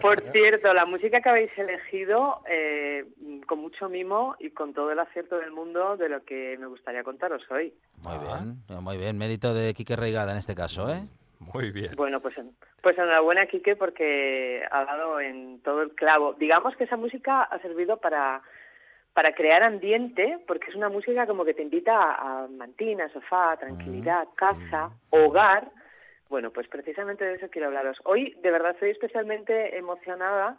Por 0.00 0.22
cierto, 0.32 0.72
la 0.72 0.86
música 0.86 1.20
que 1.20 1.28
habéis 1.28 1.50
elegido, 1.58 2.40
eh, 2.48 3.04
con 3.46 3.58
mucho 3.58 3.90
mimo 3.90 4.36
y 4.40 4.48
con 4.52 4.72
todo 4.72 4.90
el 4.90 4.98
acierto 4.98 5.36
del 5.38 5.52
mundo 5.52 5.98
de 5.98 6.08
lo 6.08 6.24
que 6.24 6.56
me 6.58 6.66
gustaría 6.66 7.04
contaros 7.04 7.42
hoy. 7.50 7.74
Muy 8.00 8.16
bien, 8.24 8.82
muy 8.82 8.96
bien. 8.96 9.18
Mérito 9.18 9.52
de 9.52 9.74
Quique 9.74 9.96
Reigada 9.96 10.32
en 10.32 10.38
este 10.38 10.54
caso, 10.54 10.88
¿eh? 10.88 11.06
Muy 11.52 11.70
bien. 11.70 11.90
Bueno, 11.94 12.20
pues, 12.20 12.36
pues 12.82 12.96
enhorabuena, 12.96 13.44
Quique, 13.44 13.76
porque 13.76 14.62
ha 14.70 14.84
dado 14.86 15.20
en 15.20 15.60
todo 15.60 15.82
el 15.82 15.90
clavo. 15.94 16.32
Digamos 16.38 16.74
que 16.76 16.84
esa 16.84 16.96
música 16.96 17.42
ha 17.42 17.58
servido 17.58 17.98
para 17.98 18.40
para 19.14 19.32
crear 19.32 19.62
ambiente, 19.62 20.38
porque 20.46 20.70
es 20.70 20.76
una 20.76 20.88
música 20.88 21.26
como 21.26 21.44
que 21.44 21.54
te 21.54 21.62
invita 21.62 21.94
a, 21.94 22.48
mantina, 22.48 23.08
sofá, 23.10 23.56
tranquilidad, 23.56 24.26
casa, 24.34 24.90
hogar. 25.10 25.70
Bueno, 26.28 26.50
pues 26.50 26.66
precisamente 26.66 27.24
de 27.24 27.34
eso 27.34 27.48
quiero 27.48 27.68
hablaros. 27.68 27.96
Hoy, 28.04 28.36
de 28.42 28.50
verdad, 28.50 28.72
estoy 28.72 28.90
especialmente 28.90 29.78
emocionada 29.78 30.56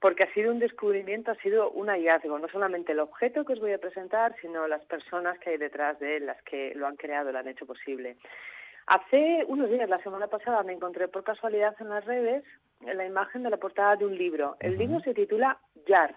porque 0.00 0.24
ha 0.24 0.34
sido 0.34 0.50
un 0.50 0.58
descubrimiento, 0.58 1.30
ha 1.30 1.36
sido 1.36 1.70
un 1.70 1.88
hallazgo, 1.88 2.38
no 2.38 2.48
solamente 2.48 2.92
el 2.92 2.98
objeto 2.98 3.44
que 3.44 3.52
os 3.52 3.60
voy 3.60 3.72
a 3.72 3.78
presentar, 3.78 4.34
sino 4.40 4.66
las 4.66 4.84
personas 4.86 5.38
que 5.38 5.50
hay 5.50 5.56
detrás 5.56 5.98
de 6.00 6.16
él, 6.16 6.26
las 6.26 6.42
que 6.42 6.74
lo 6.74 6.88
han 6.88 6.96
creado, 6.96 7.30
lo 7.30 7.38
han 7.38 7.48
hecho 7.48 7.64
posible. 7.64 8.16
Hace 8.86 9.44
unos 9.46 9.70
días, 9.70 9.88
la 9.88 10.02
semana 10.02 10.26
pasada, 10.26 10.62
me 10.64 10.72
encontré 10.72 11.08
por 11.08 11.22
casualidad 11.22 11.74
en 11.80 11.88
las 11.88 12.04
redes 12.04 12.44
la 12.80 13.06
imagen 13.06 13.44
de 13.44 13.50
la 13.50 13.56
portada 13.56 13.96
de 13.96 14.04
un 14.04 14.18
libro. 14.18 14.56
El 14.60 14.76
libro 14.76 15.00
se 15.00 15.14
titula 15.14 15.58
Yar, 15.86 16.14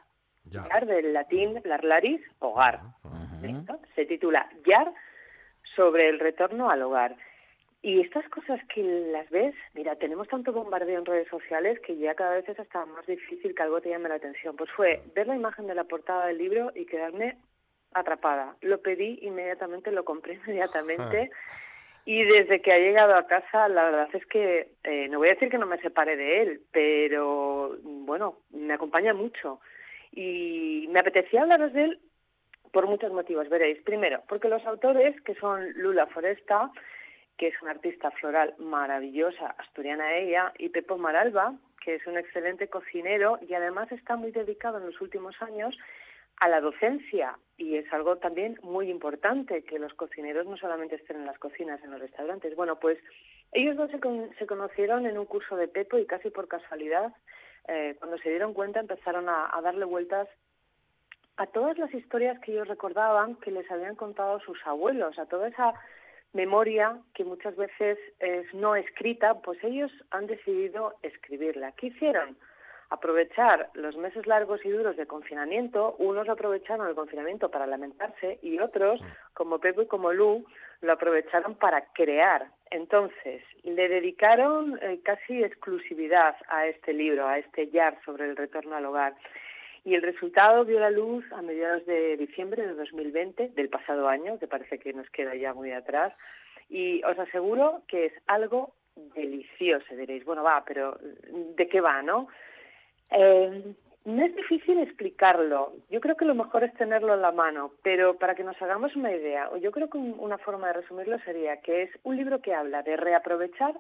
Yar, 0.50 0.86
del 0.86 1.14
latín 1.14 1.62
larlaris, 1.64 2.22
hogar. 2.40 2.80
Se 3.96 4.06
titula 4.06 4.50
Yar 4.66 4.92
sobre 5.76 6.10
el 6.10 6.20
retorno 6.20 6.70
al 6.70 6.82
hogar. 6.82 7.16
Y 7.82 8.02
estas 8.02 8.28
cosas 8.30 8.60
que 8.74 8.82
las 8.84 9.30
ves, 9.30 9.56
mira, 9.74 9.96
tenemos 9.96 10.28
tanto 10.28 10.52
bombardeo 10.52 11.00
en 11.00 11.06
redes 11.06 11.28
sociales 11.30 11.80
que 11.86 11.96
ya 11.98 12.16
cada 12.16 12.36
vez 12.36 12.50
es 12.50 12.60
hasta 12.60 12.86
más 12.86 13.06
difícil 13.06 13.54
que 13.54 13.64
algo 13.64 13.80
te 13.80 13.90
llame 13.90 14.10
la 14.10 14.16
atención. 14.16 14.56
Pues 14.56 14.72
fue 14.72 15.04
ver 15.16 15.28
la 15.28 15.36
imagen 15.36 15.68
de 15.68 15.76
la 15.76 15.84
portada 15.84 16.28
del 16.28 16.40
libro 16.40 16.72
y 16.76 16.86
quedarme 16.86 17.38
atrapada. 17.94 18.56
Lo 18.62 18.82
pedí 18.82 19.20
inmediatamente, 19.22 19.92
lo 19.92 20.04
compré 20.06 20.34
inmediatamente. 20.46 21.30
Y 22.10 22.24
desde 22.24 22.62
que 22.62 22.72
ha 22.72 22.78
llegado 22.78 23.16
a 23.16 23.28
casa, 23.28 23.68
la 23.68 23.84
verdad 23.84 24.08
es 24.14 24.26
que, 24.28 24.70
eh, 24.86 25.10
no 25.10 25.18
voy 25.18 25.28
a 25.28 25.34
decir 25.34 25.50
que 25.50 25.58
no 25.58 25.66
me 25.66 25.78
separe 25.82 26.16
de 26.16 26.42
él, 26.42 26.62
pero 26.72 27.76
bueno, 27.84 28.38
me 28.52 28.76
acompaña 28.76 29.14
mucho. 29.14 29.60
Y 30.18 30.88
me 30.90 31.02
apetecía 31.02 31.44
hablaros 31.44 31.74
de 31.74 31.84
él 31.84 32.00
por 32.72 32.88
muchos 32.88 33.12
motivos, 33.12 33.50
veréis. 33.50 33.80
Primero, 33.84 34.24
porque 34.28 34.50
los 34.50 34.66
autores, 34.66 35.22
que 35.22 35.36
son 35.36 35.72
Lula 35.74 36.08
Foresta, 36.08 36.72
que 37.38 37.50
es 37.50 37.62
una 37.62 37.70
artista 37.70 38.10
floral 38.10 38.56
maravillosa, 38.58 39.54
asturiana 39.60 40.16
ella, 40.16 40.54
y 40.58 40.70
Pepo 40.70 40.98
Maralba, 40.98 41.54
que 41.86 41.94
es 41.94 42.08
un 42.08 42.18
excelente 42.18 42.68
cocinero 42.68 43.38
y 43.48 43.54
además 43.54 43.92
está 43.92 44.16
muy 44.16 44.32
dedicado 44.32 44.80
en 44.80 44.88
los 44.88 45.00
últimos 45.02 45.40
años 45.40 45.78
a 46.38 46.50
la 46.50 46.62
docencia 46.62 47.38
y 47.56 47.76
es 47.76 47.92
algo 47.94 48.18
también 48.18 48.58
muy 48.64 48.90
importante 48.90 49.64
que 49.66 49.78
los 49.78 49.94
cocineros 49.94 50.48
no 50.48 50.58
solamente 50.58 50.96
estén 50.96 51.18
en 51.18 51.28
las 51.28 51.38
cocinas, 51.38 51.84
en 51.84 51.92
los 51.92 52.02
restaurantes. 52.02 52.56
Bueno, 52.56 52.80
pues 52.80 52.98
ellos 53.52 53.78
dos 53.78 53.92
se, 53.92 54.00
se 54.40 54.48
conocieron 54.48 55.06
en 55.06 55.20
un 55.20 55.26
curso 55.26 55.56
de 55.56 55.68
Pepo 55.68 56.00
y 56.00 56.08
casi 56.08 56.32
por 56.32 56.48
casualidad 56.48 57.14
eh, 57.68 57.96
cuando 58.00 58.18
se 58.20 58.30
dieron 58.30 58.54
cuenta 58.54 58.80
empezaron 58.80 59.28
a, 59.30 59.52
darle 59.62 59.86
vueltas 59.86 60.28
a 61.38 61.46
todas 61.48 61.78
las 61.78 61.94
historias 61.94 62.40
que 62.40 62.54
ellos 62.54 62.68
recordaban 62.68 63.36
que 63.36 63.52
les 63.52 63.70
habían 63.70 63.96
contado 63.96 64.40
sus 64.40 64.58
abuelos, 64.66 65.20
a 65.20 65.26
toda 65.26 65.50
esa 65.50 65.74
memoria 66.34 66.98
que 67.14 67.24
muchas 67.24 67.56
veces 67.56 67.98
es 68.20 68.54
no 68.54 68.76
escrita, 68.76 69.36
pues 69.42 69.64
ellos 69.64 69.92
han 70.12 70.28
decidido 70.28 70.96
escribirla. 71.04 71.74
¿Qué 71.74 71.88
hicieron? 71.88 72.38
Aprovechar 72.90 73.70
los 73.74 73.98
meses 73.98 74.26
largos 74.28 74.66
y 74.66 74.70
duros 74.70 74.96
de 74.96 75.06
confinamiento, 75.06 75.96
unos 76.00 76.30
aprovecharon 76.30 76.88
el 76.88 76.96
confinamiento 76.96 77.52
para 77.52 77.68
lamentarse 77.68 78.40
y 78.42 78.60
otros, 78.60 79.02
como 79.34 79.60
Pepe 79.60 79.84
y 79.84 79.88
como 79.88 80.14
Lu, 80.14 80.46
lo 80.82 80.94
aprovecharon 80.94 81.56
para 81.56 81.86
crear. 81.94 82.48
Entonces, 82.72 83.42
le 83.64 83.88
dedicaron 83.88 84.80
eh, 84.82 85.00
casi 85.04 85.44
exclusividad 85.44 86.36
a 86.50 86.68
este 86.68 86.94
libro, 86.94 87.28
a 87.28 87.38
este 87.38 87.70
YAR 87.70 87.98
sobre 88.06 88.26
el 88.26 88.36
retorno 88.36 88.76
al 88.76 88.86
hogar. 88.86 89.16
Y 89.84 89.96
el 89.96 90.02
resultado 90.02 90.66
vio 90.66 90.80
la 90.80 90.92
luz 90.92 91.24
a 91.32 91.42
mediados 91.42 91.86
de 91.86 92.18
diciembre 92.18 92.66
de 92.66 92.74
2020, 92.74 93.50
del 93.50 93.70
pasado 93.70 94.08
año, 94.08 94.38
que 94.38 94.48
parece 94.48 94.80
que 94.80 94.94
nos 94.94 95.10
queda 95.10 95.36
ya 95.36 95.54
muy 95.54 95.72
atrás. 95.72 96.14
Y 96.70 97.02
os 97.04 97.18
aseguro 97.18 97.84
que 97.88 98.08
es 98.08 98.14
algo 98.28 98.74
delicioso. 99.16 99.96
Diréis, 99.96 100.26
bueno, 100.26 100.44
va, 100.44 100.64
pero 100.66 100.98
¿de 101.02 101.68
qué 101.68 101.80
va, 101.80 102.02
no? 102.02 102.28
Eh, 103.12 103.64
no 104.08 104.24
es 104.24 104.34
difícil 104.34 104.80
explicarlo. 104.80 105.74
Yo 105.90 106.00
creo 106.00 106.16
que 106.16 106.24
lo 106.24 106.34
mejor 106.34 106.64
es 106.64 106.74
tenerlo 106.76 107.14
en 107.14 107.22
la 107.22 107.34
mano, 107.34 107.74
pero 107.84 108.18
para 108.18 108.36
que 108.36 108.44
nos 108.46 108.60
hagamos 108.62 108.96
una 108.96 109.12
idea, 109.12 109.50
yo 109.60 109.70
creo 109.70 109.90
que 109.90 109.98
una 109.98 110.38
forma 110.38 110.68
de 110.68 110.74
resumirlo 110.82 111.20
sería 111.26 111.60
que 111.60 111.84
es 111.84 111.90
un 112.04 112.16
libro 112.16 112.40
que 112.42 112.54
habla 112.54 112.84
de 112.84 112.96
reaprovechar, 112.96 113.76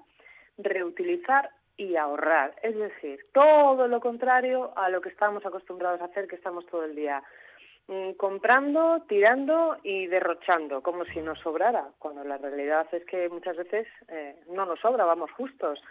reutilizar 0.57 1.49
y 1.77 1.95
ahorrar. 1.95 2.55
Es 2.61 2.75
decir, 2.75 3.25
todo 3.31 3.87
lo 3.87 4.01
contrario 4.01 4.73
a 4.75 4.89
lo 4.89 4.99
que 4.99 5.07
estamos 5.07 5.45
acostumbrados 5.45 6.01
a 6.01 6.05
hacer, 6.05 6.27
que 6.27 6.35
estamos 6.35 6.65
todo 6.65 6.83
el 6.83 6.93
día 6.93 7.23
mm, 7.87 8.11
comprando, 8.17 9.05
tirando 9.07 9.77
y 9.81 10.07
derrochando, 10.07 10.83
como 10.83 11.05
si 11.05 11.21
nos 11.21 11.39
sobrara, 11.39 11.85
cuando 11.99 12.25
la 12.25 12.37
realidad 12.37 12.85
es 12.91 13.05
que 13.05 13.29
muchas 13.29 13.55
veces 13.55 13.87
eh, 14.09 14.35
no 14.49 14.65
nos 14.65 14.81
sobra, 14.81 15.05
vamos 15.05 15.31
justos. 15.31 15.81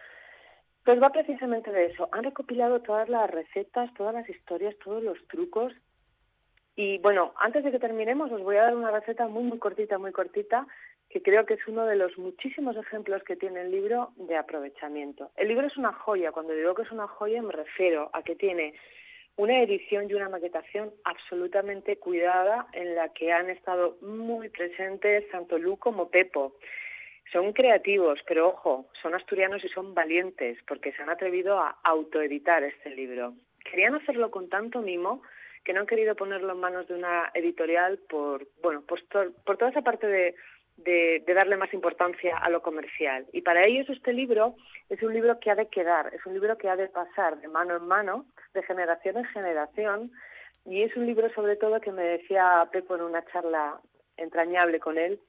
Pues 0.86 1.02
va 1.02 1.10
precisamente 1.10 1.72
de 1.72 1.86
eso. 1.86 2.08
Han 2.12 2.22
recopilado 2.22 2.80
todas 2.80 3.08
las 3.08 3.28
recetas, 3.28 3.92
todas 3.94 4.14
las 4.14 4.28
historias, 4.28 4.76
todos 4.84 5.02
los 5.02 5.18
trucos. 5.26 5.72
Y 6.76 6.98
bueno, 6.98 7.34
antes 7.38 7.64
de 7.64 7.72
que 7.72 7.80
terminemos, 7.80 8.30
os 8.30 8.40
voy 8.40 8.54
a 8.54 8.62
dar 8.62 8.76
una 8.76 8.92
receta 8.92 9.26
muy, 9.26 9.42
muy 9.42 9.58
cortita, 9.58 9.98
muy 9.98 10.12
cortita, 10.12 10.64
que 11.10 11.20
creo 11.22 11.44
que 11.44 11.54
es 11.54 11.66
uno 11.66 11.86
de 11.86 11.96
los 11.96 12.16
muchísimos 12.18 12.76
ejemplos 12.76 13.24
que 13.24 13.34
tiene 13.34 13.62
el 13.62 13.72
libro 13.72 14.12
de 14.14 14.36
aprovechamiento. 14.36 15.32
El 15.34 15.48
libro 15.48 15.66
es 15.66 15.76
una 15.76 15.92
joya. 15.92 16.30
Cuando 16.30 16.54
digo 16.54 16.76
que 16.76 16.82
es 16.82 16.92
una 16.92 17.08
joya, 17.08 17.42
me 17.42 17.52
refiero 17.52 18.08
a 18.12 18.22
que 18.22 18.36
tiene 18.36 18.74
una 19.34 19.60
edición 19.60 20.08
y 20.08 20.14
una 20.14 20.28
maquetación 20.28 20.92
absolutamente 21.02 21.96
cuidada 21.96 22.68
en 22.72 22.94
la 22.94 23.08
que 23.08 23.32
han 23.32 23.50
estado 23.50 23.96
muy 24.02 24.50
presentes 24.50 25.28
tanto 25.30 25.58
Lu 25.58 25.78
como 25.78 26.10
Pepo. 26.10 26.54
Son 27.32 27.52
creativos, 27.52 28.20
pero 28.26 28.48
ojo, 28.48 28.86
son 29.02 29.14
asturianos 29.14 29.64
y 29.64 29.68
son 29.68 29.94
valientes 29.94 30.58
porque 30.66 30.92
se 30.92 31.02
han 31.02 31.10
atrevido 31.10 31.58
a 31.58 31.78
autoeditar 31.82 32.62
este 32.62 32.90
libro. 32.90 33.34
Querían 33.68 33.94
hacerlo 33.94 34.30
con 34.30 34.48
tanto 34.48 34.80
mimo 34.80 35.22
que 35.64 35.72
no 35.72 35.80
han 35.80 35.86
querido 35.86 36.14
ponerlo 36.14 36.52
en 36.52 36.60
manos 36.60 36.86
de 36.86 36.94
una 36.94 37.30
editorial 37.34 37.98
por, 38.08 38.46
bueno, 38.62 38.82
por, 38.82 39.00
por 39.44 39.56
toda 39.56 39.72
esa 39.72 39.82
parte 39.82 40.06
de, 40.06 40.36
de, 40.76 41.22
darle 41.34 41.56
más 41.56 41.72
importancia 41.72 42.36
a 42.36 42.50
lo 42.50 42.62
comercial. 42.62 43.26
Y 43.32 43.42
para 43.42 43.64
ellos 43.64 43.88
este 43.88 44.12
libro 44.12 44.56
es 44.88 45.02
un 45.02 45.12
libro 45.12 45.40
que 45.40 45.50
ha 45.50 45.54
de 45.54 45.68
quedar, 45.68 46.12
es 46.14 46.24
un 46.26 46.34
libro 46.34 46.56
que 46.58 46.68
ha 46.68 46.76
de 46.76 46.88
pasar 46.88 47.40
de 47.40 47.48
mano 47.48 47.76
en 47.76 47.86
mano, 47.86 48.26
de 48.54 48.62
generación 48.62 49.18
en 49.18 49.24
generación, 49.26 50.12
y 50.64 50.82
es 50.82 50.96
un 50.96 51.06
libro 51.06 51.32
sobre 51.34 51.56
todo 51.56 51.80
que 51.80 51.92
me 51.92 52.02
decía 52.02 52.68
Pepo 52.72 52.96
en 52.96 53.02
una 53.02 53.24
charla 53.26 53.80
entrañable 54.16 54.80
con 54.80 54.98
él, 54.98 55.20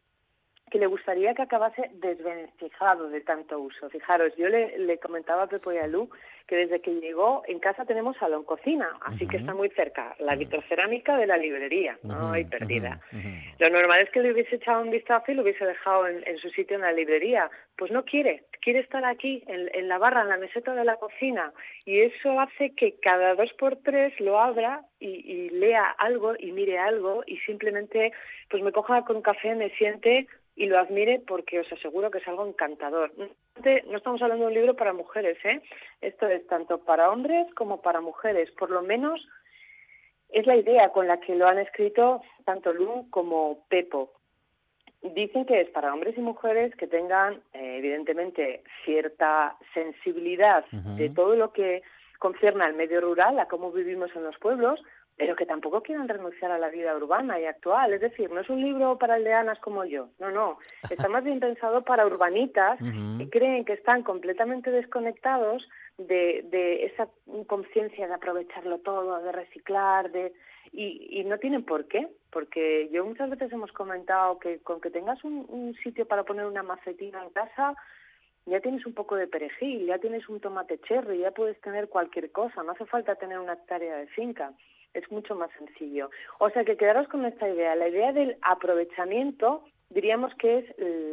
que 0.70 0.80
le 0.80 0.88
gustaría 0.88 1.34
que 1.34 1.44
acabase 1.44 1.90
desvencijado 1.94 3.10
de 3.10 3.22
tanto 3.22 3.60
uso. 3.60 3.90
Fijaros, 3.90 4.36
yo 4.38 4.50
le, 4.50 4.98
comentaba 5.00 5.44
a 5.44 5.48
Pepo 5.48 5.72
y 5.72 5.78
a 5.78 5.88
Lu 5.88 6.10
que 6.48 6.56
desde 6.56 6.80
que 6.80 6.96
llegó 6.96 7.44
en 7.48 7.60
casa 7.60 7.84
tenemos 7.84 8.16
salón 8.18 8.46
cocina, 8.46 8.98
así 9.02 9.28
que 9.28 9.36
está 9.36 9.54
muy 9.54 9.70
cerca, 9.72 10.16
la 10.20 10.36
vitrocerámica 10.36 11.18
de 11.18 11.28
la 11.28 11.36
librería, 11.36 12.00
no 12.04 12.32
hay 12.32 12.46
perdida. 12.46 13.02
Lo 13.60 13.70
normal 13.70 14.00
es 14.00 14.10
que 14.12 14.22
le 14.22 14.32
hubiese 14.32 14.56
echado 14.56 14.82
un 14.82 14.90
vistazo 14.90 15.30
y 15.30 15.36
lo 15.36 15.44
hubiese 15.44 15.66
dejado 15.66 16.08
en, 16.08 16.38
su 16.38 16.50
sitio 16.52 16.78
en 16.78 16.84
la 16.84 16.94
librería. 16.94 17.50
Pues 17.78 17.92
no 17.92 18.06
quiere, 18.06 18.46
quiere 18.62 18.80
estar 18.80 19.04
aquí, 19.04 19.44
en, 19.48 19.90
la 19.90 19.98
barra, 19.98 20.22
en 20.22 20.30
la 20.30 20.38
meseta 20.38 20.74
de 20.74 20.86
la 20.86 20.96
cocina, 20.96 21.52
y 21.84 22.00
eso 22.00 22.40
hace 22.40 22.74
que 22.76 22.96
cada 23.02 23.36
dos 23.36 23.52
por 23.60 23.76
tres 23.84 24.18
lo 24.22 24.40
abra 24.40 24.86
y, 25.02 25.10
y 25.10 25.50
lea 25.50 25.84
algo 25.98 26.34
y 26.40 26.54
mire 26.54 26.80
algo 26.80 27.24
y 27.28 27.40
simplemente 27.40 28.14
pues 28.50 28.64
me 28.64 28.72
coja 28.72 29.04
con 29.04 29.22
café, 29.22 29.54
me 29.54 29.70
siente 29.72 30.28
y 30.58 30.66
lo 30.66 30.80
admire 30.80 31.22
porque 31.26 31.60
os 31.60 31.72
aseguro 31.72 32.10
que 32.10 32.18
es 32.18 32.28
algo 32.28 32.46
encantador. 32.46 33.12
No 33.16 33.98
estamos 33.98 34.22
hablando 34.22 34.46
de 34.46 34.50
un 34.50 34.56
libro 34.56 34.76
para 34.76 34.92
mujeres, 34.92 35.38
¿eh? 35.46 35.62
Esto 36.02 36.28
es 36.28 36.46
tanto 36.48 36.80
para 36.80 37.12
hombres 37.12 37.48
como 37.54 37.82
para 37.82 38.02
mujeres, 38.02 38.50
por 38.52 38.72
lo 38.72 38.82
menos 38.82 39.26
es 40.30 40.46
la 40.48 40.58
idea 40.58 40.90
con 40.90 41.08
la 41.08 41.20
que 41.20 41.36
lo 41.36 41.48
han 41.48 41.60
escrito 41.60 42.22
tanto 42.44 42.74
Lu 42.74 43.08
como 43.12 43.66
Pepo. 43.70 44.12
Dicen 45.04 45.46
que 45.46 45.62
es 45.62 45.70
para 45.70 45.94
hombres 45.94 46.18
y 46.18 46.22
mujeres 46.22 46.76
que 46.76 46.88
tengan, 46.88 47.36
eh, 47.54 47.78
evidentemente, 47.78 48.64
cierta 48.84 49.56
sensibilidad 49.76 50.66
de 50.72 51.10
todo 51.12 51.36
lo 51.36 51.54
que 51.54 51.84
concierne 52.18 52.64
al 52.64 52.74
medio 52.74 53.00
rural, 53.00 53.40
a 53.40 53.48
cómo 53.48 53.72
vivimos 53.72 54.10
en 54.16 54.24
los 54.24 54.38
pueblos, 54.40 54.82
pero 55.18 55.36
que 55.36 55.48
tampoco 55.48 55.82
quieran 55.82 56.08
renunciar 56.08 56.52
a 56.52 56.60
la 56.60 56.70
vida 56.70 56.96
urbana 56.96 57.40
y 57.40 57.46
actual. 57.46 57.92
Es 57.94 58.02
decir, 58.02 58.32
no 58.32 58.42
es 58.42 58.50
un 58.50 58.62
libro 58.62 58.98
para 59.00 59.16
aldeanas 59.16 59.60
como 59.60 59.84
yo, 59.84 60.10
no, 60.20 60.30
no. 60.30 60.60
Está 60.92 61.10
más 61.10 61.24
bien 61.24 61.40
pensado 61.40 61.84
para 61.84 62.06
urbanitas 62.06 62.80
que 63.18 63.30
creen 63.30 63.66
que 63.66 63.74
están 63.74 64.04
completamente 64.04 64.70
desconectados 64.70 65.68
de, 65.98 66.46
de 66.52 66.86
esa 66.86 67.08
conciencia 67.48 68.08
de 68.08 68.14
aprovecharlo 68.14 68.78
todo, 68.80 69.22
de 69.24 69.32
reciclar, 69.32 70.12
de 70.12 70.34
y, 70.72 71.22
y, 71.22 71.24
no 71.24 71.40
tienen 71.40 71.64
por 71.64 71.88
qué, 71.88 72.10
porque 72.30 72.90
yo 72.92 73.06
muchas 73.06 73.30
veces 73.30 73.52
hemos 73.54 73.72
comentado 73.72 74.38
que 74.38 74.60
con 74.60 74.82
que 74.82 74.92
tengas 74.92 75.24
un, 75.24 75.46
un 75.48 75.74
sitio 75.76 76.06
para 76.06 76.24
poner 76.24 76.46
una 76.46 76.62
macetina 76.62 77.24
en 77.24 77.30
casa, 77.30 77.74
ya 78.46 78.60
tienes 78.60 78.86
un 78.86 78.94
poco 78.94 79.16
de 79.16 79.28
perejil, 79.28 79.86
ya 79.86 79.98
tienes 79.98 80.28
un 80.28 80.42
tomate 80.42 80.80
cherry, 80.82 81.20
ya 81.20 81.32
puedes 81.32 81.60
tener 81.62 81.88
cualquier 81.88 82.32
cosa, 82.32 82.64
no 82.64 82.74
hace 82.74 82.86
falta 82.86 83.16
tener 83.16 83.40
una 83.40 83.54
hectárea 83.54 83.96
de 83.96 84.08
finca, 84.08 84.52
es 84.98 85.12
mucho 85.12 85.36
más 85.36 85.50
sencillo. 85.58 86.10
O 86.40 86.50
sea 86.50 86.64
que 86.64 86.78
quedaros 86.78 87.08
con 87.08 87.26
esta 87.26 87.48
idea, 87.48 87.76
la 87.76 87.88
idea 87.88 88.12
del 88.12 88.38
aprovechamiento 88.42 89.64
diríamos 89.90 90.34
que 90.36 90.60
es 90.60 90.66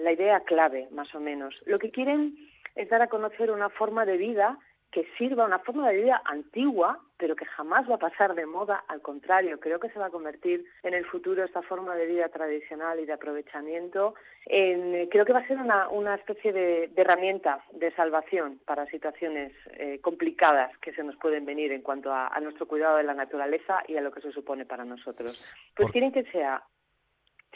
la 0.03 0.12
idea 0.12 0.41
clave, 0.41 0.89
más 0.91 1.14
o 1.14 1.20
menos. 1.20 1.55
Lo 1.66 1.78
que 1.78 1.91
quieren 1.91 2.37
es 2.74 2.89
dar 2.89 3.03
a 3.03 3.09
conocer 3.09 3.51
una 3.51 3.68
forma 3.70 4.05
de 4.05 4.16
vida 4.16 4.59
que 4.95 5.05
sirva 5.19 5.45
una 5.45 5.59
forma 5.59 5.89
de 5.89 6.03
vida 6.03 6.23
antigua, 6.25 7.01
pero 7.17 7.35
que 7.35 7.45
jamás 7.47 7.91
va 7.91 7.97
a 7.97 7.99
pasar 7.99 8.37
de 8.37 8.47
moda, 8.47 8.85
al 8.87 9.03
contrario, 9.03 9.59
creo 9.59 9.81
que 9.81 9.91
se 9.91 9.99
va 9.99 10.07
a 10.07 10.11
convertir 10.11 10.65
en 10.85 10.95
el 10.95 11.05
futuro 11.05 11.43
esta 11.43 11.63
forma 11.63 11.97
de 11.97 12.07
vida 12.07 12.29
tradicional 12.29 13.01
y 13.01 13.05
de 13.05 13.13
aprovechamiento, 13.13 14.15
en, 14.47 15.09
creo 15.09 15.25
que 15.25 15.33
va 15.33 15.41
a 15.41 15.49
ser 15.49 15.59
una, 15.59 15.89
una 15.89 16.15
especie 16.15 16.53
de, 16.53 16.93
herramienta 16.95 17.65
de 17.73 17.91
salvación 17.97 18.61
para 18.65 18.87
situaciones 18.87 19.53
eh, 19.73 19.99
complicadas 20.01 20.71
que 20.79 20.93
se 20.93 21.03
nos 21.03 21.17
pueden 21.17 21.45
venir 21.45 21.73
en 21.73 21.83
cuanto 21.83 22.13
a, 22.13 22.31
nuestro 22.41 22.69
cuidado 22.69 22.99
de 22.99 23.03
la 23.03 23.15
naturaleza 23.15 23.83
y 23.89 23.97
a 23.97 24.01
lo 24.01 24.13
que 24.13 24.21
se 24.21 24.31
supone 24.31 24.65
para 24.65 24.85
nosotros. 24.85 25.53
Pues 25.75 25.91
quieren 25.91 26.13
que 26.13 26.23
sea 26.31 26.63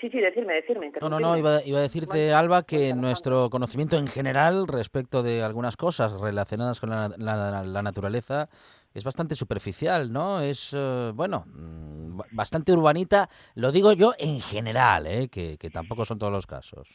Sí, 0.00 0.08
sí, 0.10 0.18
decirme, 0.18 0.54
decirme. 0.54 0.92
No, 1.00 1.08
no, 1.08 1.18
no, 1.18 1.36
iba, 1.36 1.56
a 1.56 1.80
decirte, 1.80 2.32
Alba, 2.32 2.62
que 2.62 2.94
nuestro 2.94 3.50
conocimiento 3.50 3.98
en 3.98 4.06
general 4.06 4.68
respecto 4.68 5.22
de 5.22 5.42
algunas 5.42 5.76
cosas 5.76 6.12
relacionadas 6.20 6.78
con 6.78 6.90
la, 6.90 7.82
naturaleza 7.82 8.48
es 8.94 9.04
bastante 9.04 9.34
superficial, 9.34 10.12
¿no? 10.12 10.40
Es, 10.40 10.70
eh, 10.72 11.12
bueno, 11.14 11.44
mm, 11.46 12.20
bastante 12.32 12.72
urbanita, 12.72 13.28
lo 13.54 13.72
digo 13.72 13.92
yo 13.92 14.14
en 14.18 14.40
general, 14.40 15.06
¿eh? 15.06 15.28
que 15.28 15.70
tampoco 15.72 16.04
son 16.04 16.18
todos 16.18 16.32
los 16.32 16.46
casos. 16.46 16.88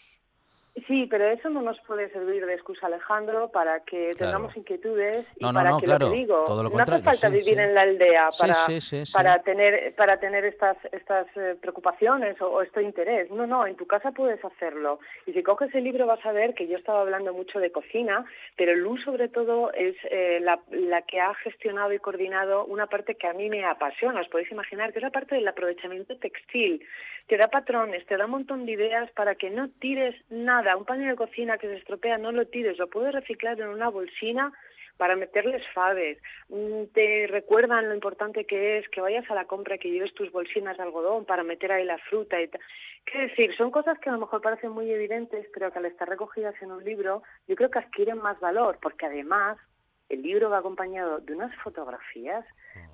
Sí, 0.87 1.05
pero 1.07 1.29
eso 1.29 1.51
no 1.51 1.61
nos 1.61 1.79
puede 1.81 2.09
servir 2.09 2.47
de 2.47 2.55
excusa, 2.55 2.87
Alejandro, 2.87 3.49
para 3.49 3.81
que 3.81 4.11
tengamos 4.17 4.57
inquietudes 4.57 5.31
y 5.35 5.43
para 5.43 5.77
que 5.79 5.85
lo 5.85 5.99
que 5.99 6.09
digo, 6.09 6.45
no 6.47 6.79
hace 6.79 7.03
falta 7.03 7.29
vivir 7.29 7.59
en 7.59 7.75
la 7.75 7.81
aldea 7.81 8.29
para, 8.39 8.55
para 9.13 9.43
tener 9.43 9.93
para 9.95 10.19
tener 10.19 10.45
estas 10.45 10.75
estas 10.91 11.27
eh, 11.37 11.55
preocupaciones 11.61 12.41
o, 12.41 12.63
este 12.63 12.81
interés. 12.81 13.29
No, 13.29 13.45
no, 13.45 13.67
en 13.67 13.75
tu 13.75 13.85
casa 13.85 14.11
puedes 14.13 14.43
hacerlo. 14.43 14.99
Y 15.27 15.33
si 15.33 15.43
coges 15.43 15.73
el 15.75 15.83
libro 15.83 16.07
vas 16.07 16.25
a 16.25 16.31
ver 16.31 16.55
que 16.55 16.67
yo 16.67 16.77
estaba 16.77 17.01
hablando 17.01 17.33
mucho 17.33 17.59
de 17.59 17.71
cocina, 17.71 18.25
pero 18.57 18.75
Luz 18.75 19.03
sobre 19.03 19.27
todo 19.27 19.71
es 19.73 19.95
eh, 20.09 20.39
la, 20.41 20.59
la 20.71 21.03
que 21.03 21.21
ha 21.21 21.35
gestionado 21.35 21.93
y 21.93 21.99
coordinado 21.99 22.65
una 22.65 22.87
parte 22.87 23.13
que 23.13 23.27
a 23.27 23.33
mí 23.33 23.47
me 23.47 23.63
apasiona. 23.63 24.21
Os 24.21 24.27
podéis 24.27 24.51
imaginar 24.51 24.91
que 24.91 24.99
es 24.99 25.03
la 25.03 25.11
parte 25.11 25.35
del 25.35 25.47
aprovechamiento 25.47 26.17
textil. 26.17 26.83
Te 27.27 27.37
da 27.37 27.47
patrones, 27.47 28.05
te 28.07 28.17
da 28.17 28.25
un 28.25 28.31
montón 28.31 28.65
de 28.65 28.71
ideas 28.73 29.09
para 29.11 29.35
que 29.35 29.49
no 29.49 29.69
tires 29.79 30.15
nada 30.29 30.62
un 30.77 30.85
paño 30.85 31.09
de 31.09 31.15
cocina 31.15 31.57
que 31.57 31.67
se 31.67 31.77
estropea 31.77 32.17
no 32.17 32.31
lo 32.31 32.47
tires, 32.47 32.77
lo 32.77 32.89
puedes 32.89 33.13
reciclar 33.13 33.59
en 33.59 33.67
una 33.67 33.89
bolsina 33.89 34.51
para 34.97 35.15
meterles 35.15 35.63
faves. 35.73 36.17
Mm, 36.49 36.85
te 36.93 37.27
recuerdan 37.27 37.89
lo 37.89 37.95
importante 37.95 38.45
que 38.45 38.77
es 38.77 38.87
que 38.89 39.01
vayas 39.01 39.29
a 39.29 39.35
la 39.35 39.45
compra, 39.45 39.77
que 39.77 39.89
lleves 39.89 40.13
tus 40.13 40.31
bolsinas 40.31 40.77
de 40.77 40.83
algodón 40.83 41.25
para 41.25 41.43
meter 41.43 41.71
ahí 41.71 41.83
la 41.83 41.97
fruta 41.97 42.41
y 42.41 42.47
tal. 42.47 42.61
Decir, 43.13 43.55
son 43.57 43.69
cosas 43.71 43.99
que 43.99 44.09
a 44.09 44.13
lo 44.13 44.19
mejor 44.19 44.41
parecen 44.41 44.71
muy 44.71 44.89
evidentes, 44.89 45.47
pero 45.53 45.71
que 45.71 45.79
al 45.79 45.85
estar 45.85 46.07
recogidas 46.07 46.55
en 46.61 46.71
un 46.71 46.83
libro, 46.83 47.21
yo 47.47 47.55
creo 47.55 47.69
que 47.69 47.79
adquieren 47.79 48.17
más 48.17 48.39
valor, 48.39 48.77
porque 48.81 49.05
además 49.05 49.57
el 50.09 50.21
libro 50.21 50.49
va 50.49 50.59
acompañado 50.59 51.19
de 51.19 51.33
unas 51.33 51.55
fotografías 51.61 52.45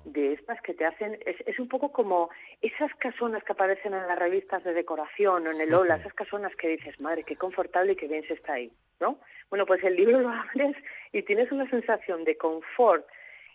de 0.04 0.32
estas 0.32 0.60
que 0.62 0.74
te 0.74 0.84
hacen, 0.84 1.18
es, 1.26 1.36
es, 1.46 1.58
un 1.58 1.68
poco 1.68 1.92
como 1.92 2.30
esas 2.62 2.94
casonas 2.96 3.44
que 3.44 3.52
aparecen 3.52 3.94
en 3.94 4.06
las 4.06 4.18
revistas 4.18 4.64
de 4.64 4.72
decoración 4.72 5.46
o 5.46 5.50
en 5.50 5.60
el 5.60 5.74
Ola, 5.74 5.96
esas 5.96 6.14
casonas 6.14 6.54
que 6.56 6.68
dices, 6.68 7.00
madre, 7.00 7.24
qué 7.24 7.36
confortable 7.36 7.92
y 7.92 7.96
qué 7.96 8.08
bien 8.08 8.26
se 8.26 8.34
está 8.34 8.54
ahí, 8.54 8.72
¿no? 9.00 9.18
Bueno, 9.50 9.66
pues 9.66 9.82
el 9.84 9.96
libro 9.96 10.20
lo 10.20 10.30
abres 10.30 10.76
y 11.12 11.22
tienes 11.22 11.52
una 11.52 11.68
sensación 11.68 12.24
de 12.24 12.36
confort 12.36 13.06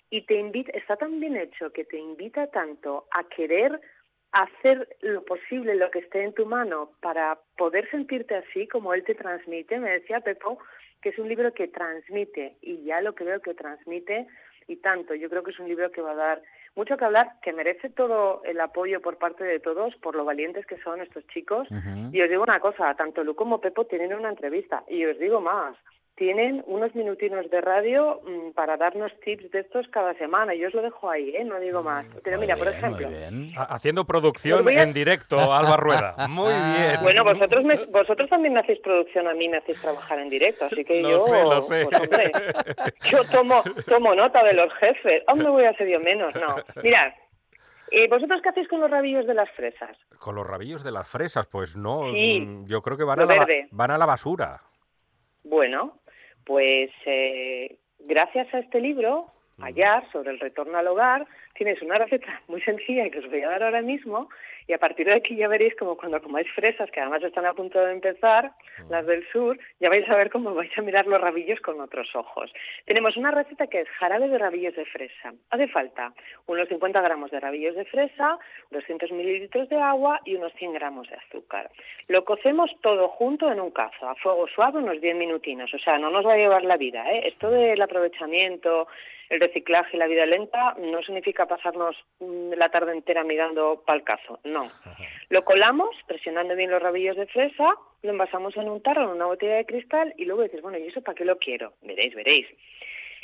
y 0.10 0.22
te 0.26 0.36
invita, 0.36 0.72
está 0.72 0.98
tan 0.98 1.20
bien 1.20 1.36
hecho 1.36 1.72
que 1.72 1.84
te 1.84 1.98
invita 1.98 2.48
tanto 2.48 3.06
a 3.12 3.24
querer 3.24 3.80
hacer 4.32 4.88
lo 5.02 5.24
posible, 5.24 5.76
lo 5.76 5.90
que 5.92 6.00
esté 6.00 6.24
en 6.24 6.34
tu 6.34 6.46
mano 6.46 6.92
para 7.02 7.40
poder 7.58 7.90
sentirte 7.90 8.36
así 8.36 8.68
como 8.68 8.94
él 8.94 9.04
te 9.04 9.16
transmite. 9.16 9.80
Me 9.80 9.92
decía 9.92 10.20
Pepo 10.20 10.60
que 11.02 11.10
es 11.10 11.20
un 11.20 11.30
libro 11.30 11.54
que 11.54 11.68
transmite 11.68 12.58
y 12.62 12.84
ya 12.84 13.00
lo 13.00 13.16
creo 13.16 13.40
que 13.40 13.54
transmite 13.54 14.28
y 14.68 14.78
tanto. 14.78 15.14
Yo 15.14 15.30
creo 15.30 15.44
que 15.44 15.52
es 15.52 15.60
un 15.60 15.68
libro 15.68 15.92
que 15.92 16.02
va 16.02 16.12
a 16.12 16.16
dar 16.16 16.42
mucho 16.76 16.98
que 16.98 17.06
hablar, 17.06 17.34
que 17.42 17.54
merece 17.54 17.90
todo 17.90 18.42
el 18.44 18.60
apoyo 18.60 19.02
por 19.02 19.18
parte 19.18 19.44
de 19.44 19.60
todos 19.60 19.96
por 19.98 20.16
lo 20.16 20.26
valientes 20.26 20.66
que 20.66 20.78
son 20.82 21.02
estos 21.02 21.26
chicos. 21.28 21.68
Y 22.12 22.22
os 22.22 22.30
digo 22.30 22.44
una 22.44 22.60
cosa, 22.60 22.94
tanto 22.96 23.24
Lu 23.24 23.36
como 23.36 23.62
Pepo 23.62 23.86
tienen 23.86 24.14
una 24.14 24.30
entrevista. 24.30 24.84
Y 24.88 25.06
os 25.06 25.18
digo 25.18 25.40
más, 25.40 25.76
tienen 26.16 26.64
unos 26.68 26.96
minutinos 26.96 27.50
de 27.50 27.60
radio 27.62 28.22
mm, 28.26 28.52
para 28.52 28.78
darnos 28.78 29.12
tips 29.20 29.52
de 29.52 29.60
estos 29.60 29.88
cada 29.90 30.14
semana. 30.14 30.56
Yo 30.56 30.70
os 30.70 30.74
lo 30.74 30.82
dejo 30.82 31.10
ahí, 31.10 31.36
¿eh? 31.36 31.44
no 31.44 31.60
digo 31.60 31.84
más. 31.84 32.06
Mm, 32.06 32.18
Pero 32.24 32.40
mira, 32.40 32.56
por 32.56 32.68
ejemplo... 32.68 33.08
Haciendo 33.58 34.06
producción 34.06 34.68
en 34.70 34.94
directo, 34.94 35.54
Alba 35.54 35.78
Rueda. 35.78 36.16
Muy 36.30 36.54
ah. 36.54 36.76
bien. 36.78 37.04
Bueno, 37.04 37.24
vosotros 37.24 37.66
vosotros 37.92 38.30
también 38.30 38.54
me 38.54 38.62
hacéis 38.62 38.80
producción, 38.80 39.28
a 39.28 39.34
mí 39.34 39.50
me 39.50 39.58
hacéis 39.58 39.82
trabajar 39.82 40.20
en 40.20 40.30
directo, 40.30 40.66
así 40.66 40.86
que 40.86 41.04
yo... 41.04 41.26
Pues, 41.68 41.88
yo 43.12 43.24
tomo, 43.32 43.64
tomo 43.86 44.16
nota 44.16 44.44
de 44.44 44.54
los 44.54 44.74
jefes. 44.76 45.24
Aún 45.28 45.40
me 45.40 45.50
voy 45.50 45.66
a 45.66 45.72
hacer 45.72 45.88
yo 45.90 46.00
menos, 46.00 46.34
no. 46.36 46.56
Mirad, 46.82 47.12
eh, 47.92 48.08
¿Vosotros 48.10 48.42
qué 48.42 48.50
hacéis 48.50 48.68
con 48.68 48.80
los 48.80 48.90
rabillos 48.90 49.28
de 49.28 49.34
las 49.34 49.50
fresas? 49.52 49.96
Con 50.18 50.36
los 50.36 50.48
rabillos 50.48 50.84
de 50.84 50.92
las 50.92 51.08
fresas, 51.08 51.46
pues 51.46 51.76
no, 51.76 52.04
mm, 52.04 52.66
yo 52.66 52.82
creo 52.82 52.98
que 52.98 53.04
van 53.04 53.20
a, 53.20 53.26
la, 53.26 53.48
van 53.72 53.92
a 53.92 53.98
la 53.98 54.06
basura. 54.06 54.62
Bueno, 55.44 56.00
pues 56.46 56.92
eh, 57.06 57.78
gracias 58.00 58.54
a 58.54 58.60
este 58.60 58.80
libro, 58.80 59.32
Hallar, 59.58 60.10
sobre 60.12 60.32
el 60.32 60.40
retorno 60.40 60.78
al 60.78 60.88
hogar, 60.88 61.28
tienes 61.56 61.82
una 61.82 61.98
receta 61.98 62.42
muy 62.48 62.62
sencilla 62.62 63.10
que 63.10 63.20
os 63.20 63.30
voy 63.30 63.42
a 63.42 63.50
dar 63.50 63.64
ahora 63.64 63.82
mismo 63.82 64.30
y 64.68 64.74
a 64.74 64.80
partir 64.80 65.06
de 65.06 65.14
aquí 65.14 65.36
ya 65.36 65.48
veréis 65.48 65.76
como 65.76 65.96
cuando 65.96 66.22
comáis 66.22 66.48
fresas, 66.52 66.90
que 66.90 67.00
además 67.00 67.24
están 67.24 67.46
a 67.46 67.54
punto 67.54 67.80
de 67.80 67.92
empezar, 67.92 68.52
las 68.90 69.06
del 69.06 69.26
sur, 69.32 69.58
ya 69.80 69.90
vais 69.90 70.10
a 70.10 70.16
ver 70.16 70.32
cómo 70.32 70.56
vais 70.56 70.76
a 70.78 70.82
mirar 70.82 71.06
los 71.06 71.22
rabillos 71.22 71.60
con 71.62 71.80
otros 71.80 72.16
ojos. 72.16 72.52
Tenemos 72.86 73.16
una 73.16 73.32
receta 73.32 73.68
que 73.68 73.82
es 73.82 73.90
jarabe 73.90 74.28
de 74.28 74.38
rabillos 74.38 74.76
de 74.76 74.86
fresa. 74.86 75.34
Hace 75.52 75.68
falta 75.68 76.14
unos 76.48 76.68
50 76.68 77.00
gramos 77.02 77.32
de 77.32 77.40
rabillos 77.40 77.76
de 77.76 77.86
fresa, 77.86 78.40
200 78.72 79.12
mililitros 79.12 79.70
de 79.70 79.80
agua 79.80 80.20
y 80.26 80.36
unos 80.36 80.54
100 80.54 80.74
gramos 80.74 81.08
de 81.10 81.16
azúcar. 81.16 81.70
Lo 82.08 82.26
cocemos 82.26 82.72
todo 82.82 83.08
junto 83.10 83.52
en 83.52 83.60
un 83.60 83.72
cazo, 83.72 84.10
a 84.10 84.16
fuego 84.16 84.48
suave 84.48 84.80
unos 84.80 85.00
10 85.00 85.16
minutinos. 85.16 85.74
O 85.74 85.80
sea, 85.80 86.00
no 86.00 86.10
nos 86.10 86.26
va 86.26 86.34
a 86.34 86.38
llevar 86.38 86.64
la 86.64 86.78
vida. 86.78 87.06
¿eh? 87.12 87.28
Esto 87.28 87.52
del 87.52 87.82
aprovechamiento, 87.82 88.88
el 89.30 89.40
reciclaje 89.40 89.96
y 89.96 90.00
la 90.00 90.08
vida 90.08 90.26
lenta 90.26 90.76
no 90.80 91.02
significa 91.02 91.45
pasarnos 91.48 91.96
mm, 92.20 92.54
la 92.54 92.70
tarde 92.70 92.94
entera 92.94 93.24
mirando 93.24 93.84
pa'l 93.86 94.04
cazo, 94.04 94.40
no. 94.44 94.70
Lo 95.30 95.46
colamos 95.46 95.96
presionando 96.08 96.56
bien 96.56 96.72
los 96.72 96.82
rabillos 96.82 97.16
de 97.16 97.28
fresa, 97.28 97.76
lo 98.02 98.12
envasamos 98.12 98.56
en 98.58 98.70
un 98.70 98.82
tarro, 98.82 99.04
en 99.04 99.16
una 99.16 99.26
botella 99.26 99.56
de 99.56 99.66
cristal 99.66 100.14
y 100.18 100.26
luego 100.26 100.44
dices, 100.44 100.62
bueno, 100.62 100.78
¿y 100.78 100.88
eso 100.88 101.02
para 101.02 101.16
qué 101.16 101.26
lo 101.26 101.38
quiero? 101.38 101.74
Veréis, 101.82 102.14
veréis. 102.16 102.48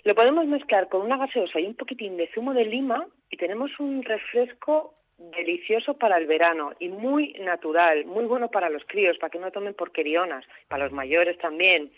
Lo 0.03 0.15
podemos 0.15 0.47
mezclar 0.47 0.89
con 0.89 1.01
una 1.01 1.17
gaseosa 1.17 1.59
y 1.59 1.67
un 1.67 1.75
poquitín 1.75 2.17
de 2.17 2.29
zumo 2.33 2.53
de 2.53 2.65
lima 2.65 3.07
y 3.29 3.37
tenemos 3.37 3.71
un 3.79 4.03
refresco 4.03 4.95
delicioso 5.17 5.97
para 5.97 6.17
el 6.17 6.25
verano 6.25 6.71
y 6.79 6.89
muy 6.89 7.33
natural, 7.33 8.05
muy 8.05 8.25
bueno 8.25 8.49
para 8.49 8.69
los 8.69 8.83
críos, 8.85 9.17
para 9.19 9.29
que 9.29 9.37
no 9.37 9.51
tomen 9.51 9.75
porquerionas, 9.75 10.45
para 10.67 10.85
los 10.85 10.93
mayores 10.93 11.37
también. 11.37 11.91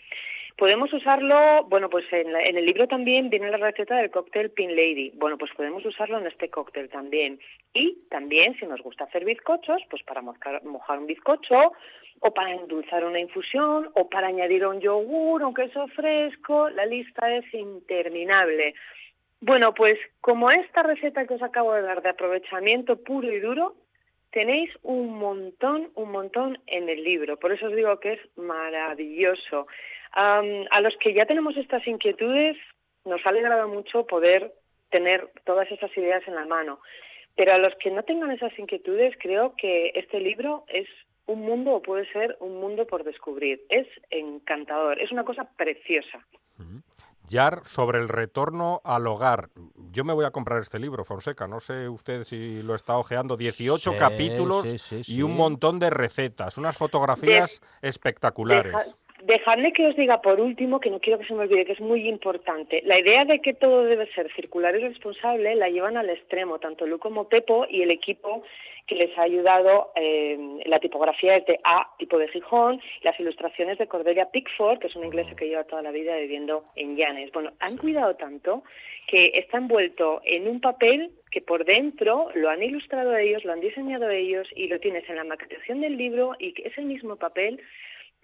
Podemos 0.56 0.92
usarlo, 0.92 1.64
bueno, 1.64 1.90
pues 1.90 2.04
en, 2.12 2.28
el 2.36 2.64
libro 2.64 2.86
también 2.86 3.28
viene 3.28 3.50
la 3.50 3.56
receta 3.56 3.96
del 3.96 4.12
cóctel 4.12 4.50
Pin 4.50 4.76
Lady. 4.76 5.10
Bueno, 5.16 5.36
pues 5.36 5.50
podemos 5.56 5.84
usarlo 5.84 6.18
en 6.18 6.28
este 6.28 6.48
cóctel 6.48 6.88
también. 6.88 7.40
Y 7.72 7.98
también, 8.08 8.56
si 8.60 8.66
nos 8.66 8.80
gusta 8.80 9.04
hacer 9.04 9.24
bizcochos, 9.24 9.82
pues 9.90 10.04
para 10.04 10.22
mojar, 10.22 10.60
un 10.64 11.06
bizcocho, 11.06 11.72
o 12.20 12.32
para 12.32 12.52
endulzar 12.52 13.04
una 13.04 13.18
infusión, 13.18 13.90
o 13.94 14.08
para 14.08 14.28
añadir 14.28 14.64
un 14.64 14.80
yogur, 14.80 15.42
un 15.42 15.54
queso 15.54 15.88
fresco, 15.88 16.70
la 16.70 16.86
lista 16.86 17.34
es 17.34 17.52
interminable. 17.52 18.74
Bueno, 19.40 19.74
pues 19.74 19.98
como 20.20 20.52
esta 20.52 20.84
receta 20.84 21.26
que 21.26 21.34
os 21.34 21.42
acabo 21.42 21.74
de 21.74 21.82
dar 21.82 22.00
de 22.00 22.10
aprovechamiento 22.10 23.02
puro 23.02 23.30
y 23.30 23.40
duro, 23.40 23.74
tenéis 24.30 24.70
un 24.82 25.18
montón, 25.18 25.90
un 25.94 26.12
montón 26.12 26.58
en 26.68 26.88
el 26.88 27.02
libro. 27.02 27.38
Por 27.38 27.52
eso 27.52 27.66
os 27.66 27.74
digo 27.74 27.98
que 27.98 28.14
es 28.14 28.20
maravilloso. 28.36 29.66
A 30.14 30.80
los 30.80 30.94
que 31.00 31.12
ya 31.12 31.26
tenemos 31.26 31.56
estas 31.56 31.86
inquietudes, 31.86 32.56
nos 33.04 33.24
ha 33.26 33.30
alegrado 33.30 33.68
mucho 33.68 34.06
poder 34.06 34.54
tener 34.90 35.30
todas 35.44 35.70
esas 35.70 35.94
ideas 35.96 36.22
en 36.26 36.36
la 36.36 36.46
mano. 36.46 36.80
Pero 37.36 37.52
a 37.52 37.58
los 37.58 37.74
que 37.80 37.90
no 37.90 38.04
tengan 38.04 38.30
esas 38.30 38.56
inquietudes, 38.58 39.14
creo 39.20 39.54
que 39.56 39.90
este 39.94 40.20
libro 40.20 40.64
es 40.68 40.86
un 41.26 41.40
mundo 41.40 41.72
o 41.72 41.82
puede 41.82 42.10
ser 42.12 42.36
un 42.40 42.60
mundo 42.60 42.86
por 42.86 43.02
descubrir. 43.02 43.64
Es 43.68 43.88
encantador, 44.10 45.00
es 45.00 45.10
una 45.10 45.24
cosa 45.24 45.48
preciosa. 45.56 46.24
Yar 47.26 47.62
sobre 47.64 47.98
el 47.98 48.08
retorno 48.08 48.82
al 48.84 49.06
hogar. 49.06 49.48
Yo 49.90 50.04
me 50.04 50.12
voy 50.12 50.26
a 50.26 50.30
comprar 50.30 50.60
este 50.60 50.78
libro, 50.78 51.04
Fonseca. 51.04 51.48
No 51.48 51.58
sé 51.58 51.88
usted 51.88 52.22
si 52.22 52.62
lo 52.62 52.74
está 52.74 52.98
ojeando. 52.98 53.36
18 53.36 53.94
capítulos 53.98 54.92
y 55.08 55.22
un 55.22 55.34
montón 55.34 55.78
de 55.78 55.90
recetas, 55.90 56.58
unas 56.58 56.76
fotografías 56.76 57.62
espectaculares. 57.80 58.94
Dejadme 59.22 59.72
que 59.72 59.86
os 59.86 59.96
diga 59.96 60.20
por 60.20 60.40
último, 60.40 60.80
que 60.80 60.90
no 60.90 60.98
quiero 60.98 61.18
que 61.18 61.26
se 61.26 61.34
me 61.34 61.44
olvide, 61.44 61.64
que 61.64 61.72
es 61.72 61.80
muy 61.80 62.08
importante. 62.08 62.82
La 62.84 62.98
idea 62.98 63.24
de 63.24 63.38
que 63.40 63.54
todo 63.54 63.84
debe 63.84 64.12
ser 64.12 64.30
circular 64.34 64.74
y 64.74 64.80
responsable 64.80 65.54
la 65.54 65.68
llevan 65.68 65.96
al 65.96 66.10
extremo, 66.10 66.58
tanto 66.58 66.86
Lu 66.86 66.98
como 66.98 67.28
Pepo 67.28 67.64
y 67.70 67.82
el 67.82 67.90
equipo 67.90 68.42
que 68.86 68.96
les 68.96 69.16
ha 69.16 69.22
ayudado. 69.22 69.92
Eh, 69.94 70.36
la 70.66 70.80
tipografía 70.80 71.36
es 71.36 71.46
de 71.46 71.58
A, 71.64 71.88
tipo 71.98 72.18
de 72.18 72.28
Gijón, 72.28 72.80
las 73.02 73.18
ilustraciones 73.18 73.78
de 73.78 73.86
Cordelia 73.86 74.30
Pickford, 74.30 74.78
que 74.78 74.88
es 74.88 74.96
una 74.96 75.06
inglesa 75.06 75.34
que 75.36 75.48
lleva 75.48 75.64
toda 75.64 75.82
la 75.82 75.90
vida 75.90 76.16
viviendo 76.16 76.64
en 76.76 76.96
Llanes. 76.96 77.32
Bueno, 77.32 77.52
han 77.60 77.76
cuidado 77.76 78.16
tanto 78.16 78.62
que 79.06 79.32
está 79.34 79.58
envuelto 79.58 80.20
en 80.24 80.48
un 80.48 80.60
papel 80.60 81.12
que 81.30 81.40
por 81.40 81.64
dentro 81.64 82.30
lo 82.34 82.50
han 82.50 82.62
ilustrado 82.62 83.16
ellos, 83.16 83.44
lo 83.44 83.52
han 83.52 83.60
diseñado 83.60 84.10
ellos 84.10 84.48
y 84.54 84.68
lo 84.68 84.78
tienes 84.80 85.08
en 85.08 85.16
la 85.16 85.24
maquetación 85.24 85.80
del 85.80 85.96
libro 85.96 86.34
y 86.38 86.52
que 86.52 86.68
ese 86.68 86.82
mismo 86.82 87.16
papel 87.16 87.60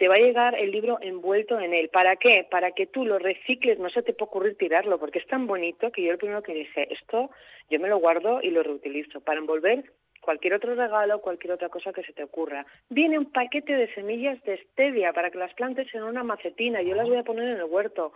te 0.00 0.08
va 0.08 0.14
a 0.14 0.18
llegar 0.18 0.54
el 0.54 0.70
libro 0.70 0.98
envuelto 1.02 1.60
en 1.60 1.74
él. 1.74 1.90
¿Para 1.90 2.16
qué? 2.16 2.46
Para 2.50 2.72
que 2.72 2.86
tú 2.86 3.04
lo 3.04 3.18
recicles, 3.18 3.78
no 3.78 3.90
se 3.90 4.02
te 4.02 4.14
puede 4.14 4.30
ocurrir 4.30 4.56
tirarlo, 4.56 4.98
porque 4.98 5.18
es 5.18 5.26
tan 5.26 5.46
bonito 5.46 5.92
que 5.92 6.02
yo 6.02 6.10
el 6.10 6.16
primero 6.16 6.42
que 6.42 6.54
dije, 6.54 6.90
esto 6.90 7.30
yo 7.68 7.78
me 7.78 7.88
lo 7.90 7.98
guardo 7.98 8.40
y 8.42 8.48
lo 8.48 8.62
reutilizo 8.62 9.20
para 9.20 9.40
envolver 9.40 9.84
cualquier 10.22 10.54
otro 10.54 10.74
regalo, 10.74 11.20
cualquier 11.20 11.52
otra 11.52 11.68
cosa 11.68 11.92
que 11.92 12.02
se 12.02 12.14
te 12.14 12.24
ocurra. 12.24 12.64
Viene 12.88 13.18
un 13.18 13.30
paquete 13.30 13.74
de 13.74 13.92
semillas 13.92 14.42
de 14.44 14.56
stevia 14.72 15.12
para 15.12 15.30
que 15.30 15.36
las 15.36 15.52
plantes 15.52 15.94
en 15.94 16.02
una 16.02 16.24
macetina, 16.24 16.80
yo 16.80 16.94
las 16.94 17.06
voy 17.06 17.18
a 17.18 17.22
poner 17.22 17.44
en 17.50 17.58
el 17.58 17.64
huerto, 17.64 18.14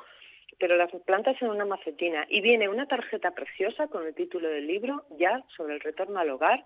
pero 0.59 0.76
las 0.76 0.90
plantas 1.05 1.40
en 1.40 1.48
una 1.48 1.64
macetina. 1.64 2.26
Y 2.28 2.40
viene 2.40 2.68
una 2.68 2.86
tarjeta 2.86 3.32
preciosa 3.32 3.88
con 3.88 4.07
el 4.07 4.14
título 4.14 4.48
del 4.48 4.66
libro, 4.66 5.05
ya 5.18 5.42
sobre 5.57 5.74
el 5.74 5.80
retorno 5.80 6.18
al 6.18 6.30
hogar, 6.30 6.64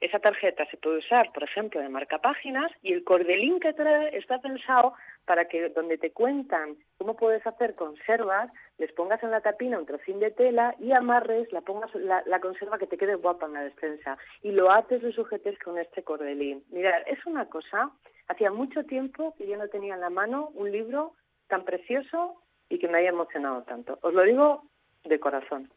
esa 0.00 0.18
tarjeta 0.18 0.64
se 0.70 0.78
puede 0.78 0.98
usar, 0.98 1.30
por 1.32 1.42
ejemplo, 1.42 1.78
de 1.80 1.90
marca 1.90 2.18
páginas 2.18 2.72
y 2.82 2.94
el 2.94 3.04
cordelín 3.04 3.60
que 3.60 3.74
trae 3.74 4.16
está 4.16 4.38
pensado 4.38 4.94
para 5.26 5.46
que 5.46 5.68
donde 5.68 5.98
te 5.98 6.10
cuentan 6.10 6.76
cómo 6.96 7.16
puedes 7.16 7.46
hacer 7.46 7.74
conservas, 7.74 8.50
les 8.78 8.90
pongas 8.92 9.22
en 9.22 9.30
la 9.30 9.42
tapina 9.42 9.78
un 9.78 9.84
trocín 9.84 10.18
de 10.18 10.30
tela 10.30 10.74
y 10.78 10.92
amarres, 10.92 11.52
la 11.52 11.60
pongas 11.60 11.94
la, 11.94 12.40
conserva 12.40 12.78
que 12.78 12.86
te 12.86 12.96
quede 12.96 13.14
guapa 13.16 13.44
en 13.44 13.52
la 13.52 13.64
despensa 13.64 14.16
y 14.42 14.52
lo 14.52 14.72
ates 14.72 15.02
y 15.02 15.12
sujetes 15.12 15.58
con 15.58 15.78
este 15.78 16.02
cordelín. 16.02 16.64
Mirad, 16.70 17.02
es 17.06 17.24
una 17.26 17.50
cosa, 17.50 17.90
hacía 18.28 18.50
mucho 18.50 18.84
tiempo 18.84 19.34
que 19.36 19.46
yo 19.46 19.58
no 19.58 19.68
tenía 19.68 19.94
en 19.94 20.00
la 20.00 20.10
mano 20.10 20.48
un 20.54 20.72
libro 20.72 21.12
tan 21.48 21.64
precioso 21.64 22.40
y 22.70 22.78
que 22.78 22.88
me 22.88 22.98
haya 22.98 23.10
emocionado 23.10 23.62
tanto. 23.64 23.98
Os 24.00 24.14
lo 24.14 24.22
digo 24.22 24.62
de 25.04 25.20
corazón. 25.20 25.70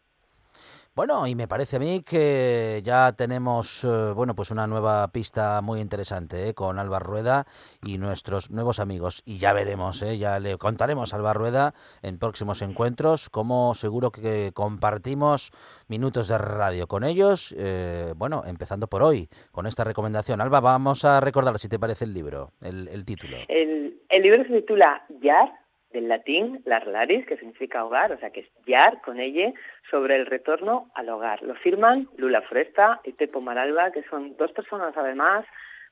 Bueno, 0.96 1.26
y 1.26 1.34
me 1.34 1.48
parece 1.48 1.78
a 1.78 1.80
mí 1.80 2.04
que 2.08 2.82
ya 2.84 3.14
tenemos 3.14 3.84
eh, 3.84 4.14
bueno 4.16 4.36
pues 4.36 4.52
una 4.52 4.68
nueva 4.68 5.08
pista 5.08 5.60
muy 5.64 5.80
interesante 5.80 6.50
¿eh? 6.50 6.54
con 6.54 6.78
Alba 6.78 7.00
Rueda 7.00 7.46
y 7.84 7.98
nuestros 7.98 8.52
nuevos 8.52 8.80
amigos. 8.80 9.24
Y 9.26 9.40
ya 9.40 9.54
veremos, 9.54 10.04
¿eh? 10.04 10.20
ya 10.20 10.40
le 10.40 10.60
contaremos 10.60 11.12
a 11.12 11.16
Alba 11.18 11.34
Rueda 11.34 11.74
en 12.04 12.20
próximos 12.20 12.62
encuentros, 12.62 13.32
como 13.32 13.74
seguro 13.74 14.12
que 14.12 14.52
compartimos 14.54 15.50
minutos 15.88 16.28
de 16.28 16.38
radio 16.38 16.86
con 16.86 17.04
ellos. 17.04 17.56
Eh, 17.58 18.14
bueno, 18.16 18.44
empezando 18.46 18.86
por 18.86 19.02
hoy, 19.02 19.30
con 19.52 19.66
esta 19.66 19.84
recomendación. 19.84 20.42
Alba, 20.42 20.60
vamos 20.60 21.06
a 21.06 21.20
recordar 21.20 21.58
si 21.58 21.70
te 21.70 21.80
parece 21.80 22.06
el 22.06 22.14
libro, 22.14 22.52
el, 22.62 23.04
título. 23.04 23.38
El, 23.48 24.00
el 24.10 24.22
libro 24.22 24.44
se 24.44 24.62
titula 24.62 25.04
Yar 25.22 25.63
del 25.94 26.10
latín 26.10 26.62
larlaris, 26.66 27.26
que 27.26 27.38
significa 27.38 27.86
hogar, 27.86 28.12
o 28.12 28.18
sea 28.18 28.32
que 28.32 28.42
es 28.42 28.48
yar 28.66 29.02
con 29.02 29.20
ella 29.20 29.54
sobre 29.90 30.16
el 30.16 30.26
retorno 30.26 30.90
al 30.96 31.10
hogar. 31.10 31.42
Lo 31.44 31.56
firman 31.56 32.10
Lula 32.18 32.42
Fresta 32.42 33.00
y 33.04 33.14
Tepo 33.14 33.40
Maralba, 33.40 33.92
que 33.92 34.04
son 34.04 34.36
dos 34.38 34.52
personas 34.52 34.96
además. 34.98 35.46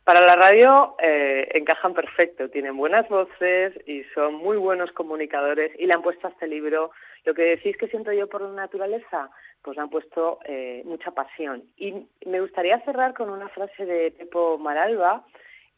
Para 0.04 0.22
la 0.22 0.36
radio 0.36 0.96
eh, 1.00 1.48
encajan 1.54 1.94
perfecto, 1.94 2.50
tienen 2.50 2.76
buenas 2.76 3.08
voces 3.08 3.74
y 3.88 4.04
son 4.16 4.34
muy 4.34 4.58
buenos 4.58 4.92
comunicadores 4.94 5.72
y 5.80 5.86
le 5.86 5.94
han 5.94 6.02
puesto 6.02 6.28
a 6.28 6.32
este 6.32 6.48
libro 6.48 6.92
lo 7.24 7.36
que 7.36 7.44
decís 7.44 7.78
que 7.78 7.88
siento 7.88 8.12
yo 8.12 8.28
por 8.28 8.42
la 8.42 8.50
naturaleza, 8.50 9.30
pues 9.62 9.78
le 9.78 9.84
han 9.84 9.92
puesto 9.92 10.40
eh, 10.46 10.82
mucha 10.86 11.12
pasión. 11.12 11.64
Y 11.78 12.08
me 12.26 12.42
gustaría 12.42 12.80
cerrar 12.80 13.14
con 13.14 13.30
una 13.30 13.48
frase 13.50 13.86
de 13.86 14.10
Tepo 14.10 14.58
Maralba, 14.58 15.24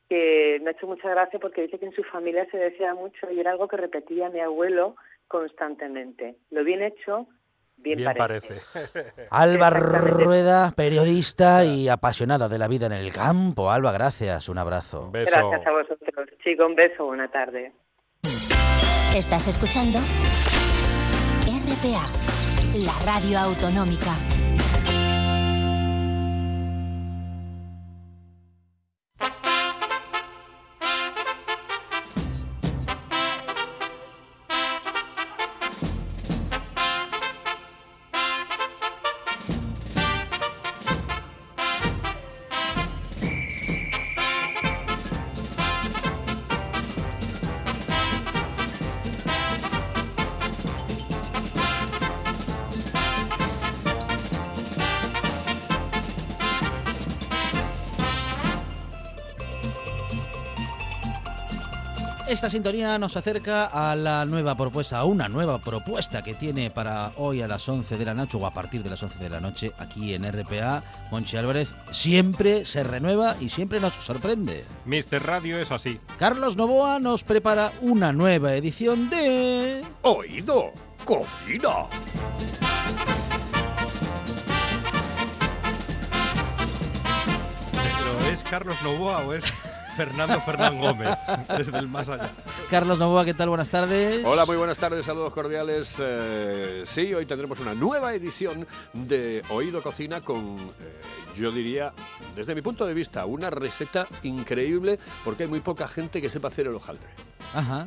que 0.10 0.60
me 0.62 0.70
ha 0.70 0.74
hecho 0.74 0.88
mucha 0.88 1.10
gracia 1.10 1.40
porque 1.40 1.64
dice 1.64 1.80
que 1.80 1.86
en 1.86 1.94
su 1.94 2.04
familia 2.04 2.48
se 2.52 2.58
decía 2.58 2.94
mucho 2.94 3.30
y 3.32 3.40
era 3.40 3.52
algo 3.52 3.68
que 3.68 3.78
repetía 3.78 4.30
mi 4.30 4.40
abuelo 4.40 4.96
constantemente. 5.28 6.36
Lo 6.52 6.64
bien 6.64 6.84
hecho, 6.84 7.28
bien, 7.78 8.04
parece. 8.18 8.56
Alba 9.32 9.70
Rueda, 9.70 10.74
periodista 10.76 11.66
y 11.66 11.90
apasionada 11.90 12.50
de 12.50 12.58
la 12.58 12.68
vida 12.68 12.86
en 12.86 12.94
el 12.94 13.12
campo. 13.12 13.72
Alba, 13.72 13.92
gracias. 13.92 14.50
Un 14.50 14.58
abrazo. 14.58 15.10
Gracias 15.12 15.68
a 15.68 15.72
vosotros. 15.72 16.30
Chico, 16.44 16.66
un 16.66 16.76
beso. 16.76 17.06
Buena 17.06 17.30
tarde. 17.30 17.72
Estás 19.16 19.48
escuchando 19.48 20.00
RPA, 21.46 22.06
la 22.78 22.94
radio 23.06 23.38
autonómica. 23.40 24.33
Esta 62.34 62.50
sintonía 62.50 62.98
nos 62.98 63.16
acerca 63.16 63.66
a 63.66 63.96
la 63.96 64.26
nueva 64.26 64.58
propuesta, 64.58 64.98
a 64.98 65.06
una 65.06 65.30
nueva 65.30 65.60
propuesta 65.60 66.24
que 66.24 66.34
tiene 66.34 66.72
para 66.72 67.12
hoy 67.18 67.44
a 67.44 67.48
las 67.48 67.70
11 67.70 67.96
de 67.96 68.06
la 68.06 68.16
noche 68.16 68.38
o 68.38 68.48
a 68.48 68.52
partir 68.52 68.82
de 68.82 68.90
las 68.90 69.04
11 69.04 69.20
de 69.20 69.30
la 69.30 69.40
noche 69.40 69.72
aquí 69.78 70.16
en 70.16 70.26
RPA. 70.26 70.82
Monchi 71.12 71.38
Álvarez 71.38 71.70
siempre 71.92 72.66
se 72.66 72.84
renueva 72.84 73.36
y 73.40 73.50
siempre 73.50 73.80
nos 73.80 73.94
sorprende. 73.94 74.66
Mister 74.84 75.22
Radio 75.22 75.60
es 75.60 75.70
así. 75.70 76.00
Carlos 76.18 76.58
Novoa 76.58 77.00
nos 77.00 77.24
prepara 77.24 77.72
una 77.82 78.12
nueva 78.12 78.56
edición 78.56 79.12
de... 79.12 79.84
Oído, 80.02 80.72
cocina. 81.06 81.86
¿Pero 87.72 88.32
es 88.32 88.44
Carlos 88.44 88.78
Novoa 88.82 89.20
o 89.20 89.34
es 89.34 89.44
Fernando 89.96 90.40
Fernán 90.42 90.80
Gómez, 90.80 91.18
desde 91.58 91.78
el 91.78 91.88
más 91.88 92.10
allá. 92.10 92.32
Carlos 92.70 93.00
Novoa, 93.00 93.26
¿qué 93.26 93.34
tal? 93.34 93.50
Buenas 93.50 93.70
tardes. 93.70 94.24
Hola, 94.26 94.46
muy 94.46 94.56
buenas 94.56 94.78
tardes, 94.78 95.06
saludos 95.06 95.34
cordiales. 95.34 95.98
Eh, 96.00 96.84
sí, 96.86 97.14
hoy 97.14 97.26
tendremos 97.26 97.60
una 97.60 97.74
nueva 97.74 98.14
edición 98.14 98.68
de 98.94 99.44
Oído 99.50 99.82
Cocina 99.84 100.22
con, 100.22 100.58
eh, 100.80 101.02
yo 101.36 101.52
diría, 101.52 101.94
desde 102.36 102.56
mi 102.56 102.62
punto 102.62 102.86
de 102.86 102.94
vista, 102.94 103.26
una 103.26 103.50
receta 103.50 104.08
increíble 104.24 105.00
porque 105.24 105.44
hay 105.44 105.50
muy 105.50 105.60
poca 105.60 105.88
gente 105.88 106.22
que 106.22 106.30
sepa 106.30 106.48
hacer 106.48 106.68
el 106.68 106.76
hojaldre. 106.76 107.10
Ajá. 107.54 107.86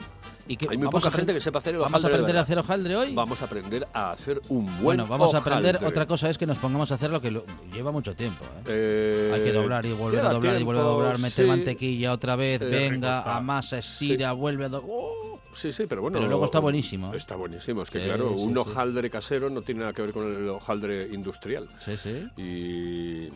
Y 0.48 0.56
que 0.56 0.66
Hay 0.70 0.76
muy 0.76 0.86
vamos 0.86 1.02
poca 1.02 1.08
a 1.14 1.16
gente 1.16 1.32
apren- 1.32 1.34
que 1.36 1.40
sepa 1.40 1.58
hacer 1.58 1.74
el 1.74 1.80
¿Vamos 1.80 1.94
a 1.94 1.96
hojaldre 1.96 2.10
de 2.10 2.22
aprender 2.22 2.38
a 2.38 2.42
hacer 2.42 2.58
hojaldre 2.58 2.96
hoy? 2.96 3.14
Vamos 3.14 3.42
a 3.42 3.44
aprender 3.46 3.88
a 3.92 4.12
hacer 4.12 4.40
un 4.48 4.64
buen 4.66 4.82
Bueno, 4.82 5.06
vamos 5.08 5.34
a 5.34 5.38
aprender. 5.38 5.80
Otra 5.84 6.06
cosa 6.06 6.30
es 6.30 6.38
que 6.38 6.46
nos 6.46 6.58
pongamos 6.58 6.92
a 6.92 6.94
hacer 6.94 7.10
lo 7.10 7.20
que 7.20 7.30
lo- 7.32 7.44
lleva 7.72 7.90
mucho 7.90 8.14
tiempo. 8.14 8.44
¿eh? 8.44 8.62
Eh, 8.66 9.32
Hay 9.34 9.42
que 9.42 9.52
doblar 9.52 9.84
y 9.86 9.92
volver 9.92 10.24
a 10.24 10.32
doblar 10.32 10.60
y 10.60 10.62
volver 10.64 10.82
a 10.82 10.84
doblar, 10.86 11.18
meter 11.18 11.44
sí. 11.44 11.48
mantequilla 11.48 12.12
otra 12.12 12.36
vez, 12.36 12.60
Eh, 12.62 12.64
venga, 12.64 13.22
amasa, 13.36 13.78
estira, 13.78 14.32
vuelve 14.32 14.66
a 14.66 14.68
doblar. 14.68 14.90
¡Oh! 14.92 15.35
Sí, 15.56 15.72
sí, 15.72 15.86
pero 15.88 16.02
bueno. 16.02 16.18
Pero 16.18 16.28
luego 16.28 16.44
está 16.44 16.60
buenísimo. 16.60 17.12
¿eh? 17.12 17.16
Está 17.16 17.34
buenísimo. 17.34 17.82
Es 17.82 17.90
que, 17.90 17.98
Sí, 18.00 18.04
claro, 18.04 18.34
sí, 18.36 18.44
un 18.44 18.52
sí. 18.52 18.58
hojaldre 18.58 19.08
casero 19.08 19.48
no 19.48 19.62
tiene 19.62 19.80
nada 19.80 19.92
que 19.94 20.02
ver 20.02 20.12
con 20.12 20.30
el 20.30 20.48
hojaldre 20.50 21.08
industrial. 21.08 21.66
Sí, 21.78 21.96
sí. 21.96 22.26
Y 22.36 23.28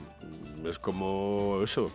es 0.69 0.79
como 0.79 1.61
eso, 1.65 1.91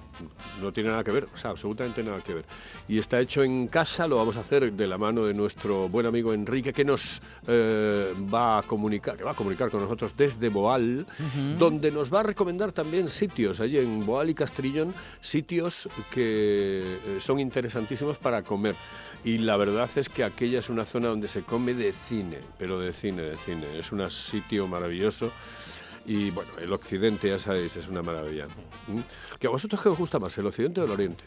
no 0.61 0.71
tiene 0.73 0.89
nada 0.89 1.03
que 1.03 1.11
ver, 1.11 1.27
o 1.33 1.37
sea, 1.37 1.51
absolutamente 1.51 2.03
nada 2.03 2.21
que 2.21 2.33
ver. 2.33 2.45
Y 2.87 2.97
está 2.97 3.19
hecho 3.19 3.43
en 3.43 3.67
casa, 3.67 4.07
lo 4.07 4.17
vamos 4.17 4.37
a 4.37 4.39
hacer 4.39 4.71
de 4.73 4.87
la 4.87 4.97
mano 4.97 5.25
de 5.25 5.33
nuestro 5.35 5.87
buen 5.89 6.07
amigo 6.07 6.33
Enrique, 6.33 6.73
que 6.73 6.83
nos 6.83 7.21
eh, 7.47 8.13
va 8.33 8.57
a 8.59 8.63
comunicar, 8.63 9.15
que 9.17 9.23
va 9.23 9.31
a 9.31 9.35
comunicar 9.35 9.69
con 9.69 9.81
nosotros 9.81 10.17
desde 10.17 10.49
Boal, 10.49 11.05
donde 11.59 11.91
nos 11.91 12.11
va 12.11 12.21
a 12.21 12.23
recomendar 12.23 12.71
también 12.71 13.09
sitios, 13.09 13.59
allí 13.59 13.77
en 13.77 14.03
Boal 14.05 14.31
y 14.31 14.33
Castrillón, 14.33 14.93
sitios 15.21 15.87
que 16.11 16.97
eh, 17.05 17.17
son 17.19 17.39
interesantísimos 17.39 18.17
para 18.17 18.41
comer. 18.41 18.75
Y 19.23 19.39
la 19.39 19.57
verdad 19.57 19.89
es 19.95 20.07
que 20.15 20.23
aquella 20.23 20.59
es 20.59 20.69
una 20.69 20.85
zona 20.85 21.09
donde 21.09 21.27
se 21.27 21.43
come 21.43 21.73
de 21.73 21.91
cine, 21.91 22.39
pero 22.57 22.79
de 22.79 22.93
cine, 22.93 23.21
de 23.23 23.37
cine. 23.37 23.65
Es 23.77 23.91
un 23.91 24.09
sitio 24.09 24.67
maravilloso. 24.67 25.31
Y 26.05 26.29
bueno, 26.31 26.51
el 26.59 26.71
occidente, 26.71 27.27
ya 27.29 27.37
sabéis, 27.39 27.75
es 27.75 27.87
una 27.87 28.01
maravilla. 28.01 28.47
¿Mm? 28.87 28.99
¿Que 29.39 29.47
a 29.47 29.49
vosotros 29.49 29.81
qué 29.81 29.89
os 29.89 29.97
gusta 29.97 30.17
más, 30.19 30.37
el 30.37 30.45
occidente 30.45 30.79
o 30.81 30.85
el 30.85 30.91
oriente? 30.91 31.23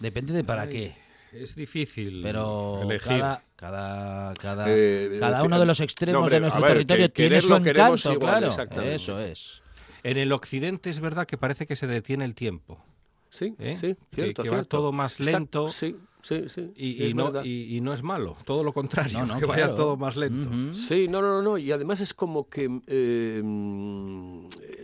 Depende 0.00 0.32
de 0.32 0.42
para 0.42 0.68
qué. 0.68 0.96
Es 1.32 1.54
difícil 1.54 2.20
Pero 2.22 2.80
elegir. 2.82 3.08
cada, 3.08 3.42
cada, 3.56 4.34
cada, 4.34 4.64
Eh, 4.68 5.18
cada 5.20 5.40
eh, 5.40 5.42
uno 5.44 5.60
de 5.60 5.66
los 5.66 5.80
extremos 5.80 6.14
no, 6.14 6.20
hombre, 6.20 6.36
de 6.36 6.40
nuestro 6.40 6.62
ver, 6.62 6.70
territorio 6.72 7.06
que 7.08 7.12
tiene 7.12 7.40
su 7.40 7.54
encanto, 7.54 8.12
igual, 8.12 8.48
claro. 8.68 8.82
Eso 8.82 9.20
es. 9.20 9.62
En 10.02 10.16
el 10.16 10.32
occidente 10.32 10.88
es 10.90 11.00
verdad 11.00 11.26
que 11.26 11.36
parece 11.36 11.66
que 11.66 11.76
se 11.76 11.86
detiene 11.86 12.24
el 12.24 12.34
tiempo. 12.34 12.82
Sí, 13.28 13.54
¿eh? 13.58 13.76
sí, 13.78 13.96
Que- 14.10 14.22
cierto, 14.22 14.42
que, 14.44 14.48
va 14.50 14.56
cierto. 14.56 14.76
todo 14.78 14.92
más 14.92 15.18
Está- 15.20 15.32
lento. 15.32 15.68
sí, 15.68 15.96
sí, 16.26 16.48
sí. 16.48 16.72
Y, 16.76 17.14
no, 17.14 17.44
y, 17.44 17.76
y 17.76 17.80
no 17.80 17.92
es 17.92 18.02
malo, 18.02 18.36
todo 18.44 18.64
lo 18.64 18.72
contrario, 18.72 19.20
No, 19.20 19.26
no, 19.26 19.38
que 19.40 19.46
vaya 19.46 19.74
todo 19.74 19.96
más 19.96 20.16
lento. 20.16 20.50
Sí, 20.74 21.06
no, 21.08 21.22
no, 21.22 21.28
no, 21.28 21.42
no. 21.42 21.58
Y 21.58 21.70
además 21.70 22.00
es 22.00 22.14
como 22.14 22.48
que 22.48 22.80
eh, 22.86 23.42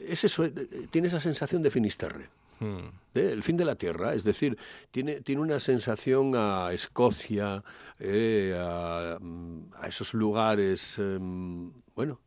es 0.08 0.24
eso, 0.24 0.44
eh, 0.44 0.52
tiene 0.90 1.08
esa 1.08 1.20
sensación 1.20 1.62
de 1.62 1.70
Finisterre. 1.70 2.28
Hmm. 2.60 2.90
¿eh? 3.14 3.30
el 3.32 3.42
fin 3.42 3.56
de 3.56 3.64
la 3.64 3.74
tierra, 3.74 4.14
es 4.14 4.22
decir, 4.22 4.56
tiene, 4.92 5.20
tiene 5.20 5.40
una 5.40 5.58
sensación 5.58 6.34
a 6.36 6.72
Escocia, 6.72 7.64
eh, 7.98 8.54
a, 8.56 9.18
a 9.80 9.88
esos 9.88 10.14
lugares, 10.14 10.96
em, 10.98 11.72
bueno, 11.96 12.20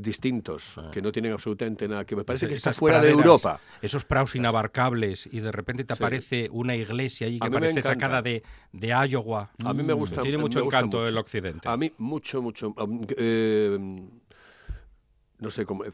distintos, 0.00 0.76
que 0.92 1.02
no 1.02 1.10
tienen 1.10 1.32
absolutamente 1.32 1.88
nada 1.88 2.04
que 2.06 2.14
ver. 2.14 2.24
Parece 2.24 2.46
que 2.46 2.54
está 2.54 2.72
fuera 2.72 3.00
de 3.00 3.10
Europa. 3.10 3.60
Esos 3.82 4.04
praos 4.04 4.36
inabarcables 4.36 5.28
y 5.30 5.40
de 5.40 5.50
repente 5.50 5.82
te 5.84 5.94
Sí. 5.94 6.02
aparece 6.02 6.48
una 6.52 6.76
iglesia 6.76 7.26
allí 7.26 7.40
que 7.40 7.50
me 7.50 7.58
parece 7.60 7.82
sacada 7.82 8.22
de, 8.22 8.42
de 8.72 8.88
Iowa. 9.10 9.50
A 9.64 9.74
mí 9.74 9.82
me 9.82 9.94
Mm, 9.94 9.98
gusta. 9.98 10.22
Tiene 10.22 10.38
me 10.38 10.44
mucho 10.44 10.62
gusta 10.62 10.78
encanto 10.78 10.98
mucho. 10.98 11.08
el 11.08 11.18
occidente. 11.18 11.68
A 11.68 11.76
mí 11.76 11.92
mucho, 11.98 12.40
mucho. 12.40 12.72
eh, 13.16 13.76
no 15.40 15.50
sé 15.50 15.64
cómo, 15.66 15.84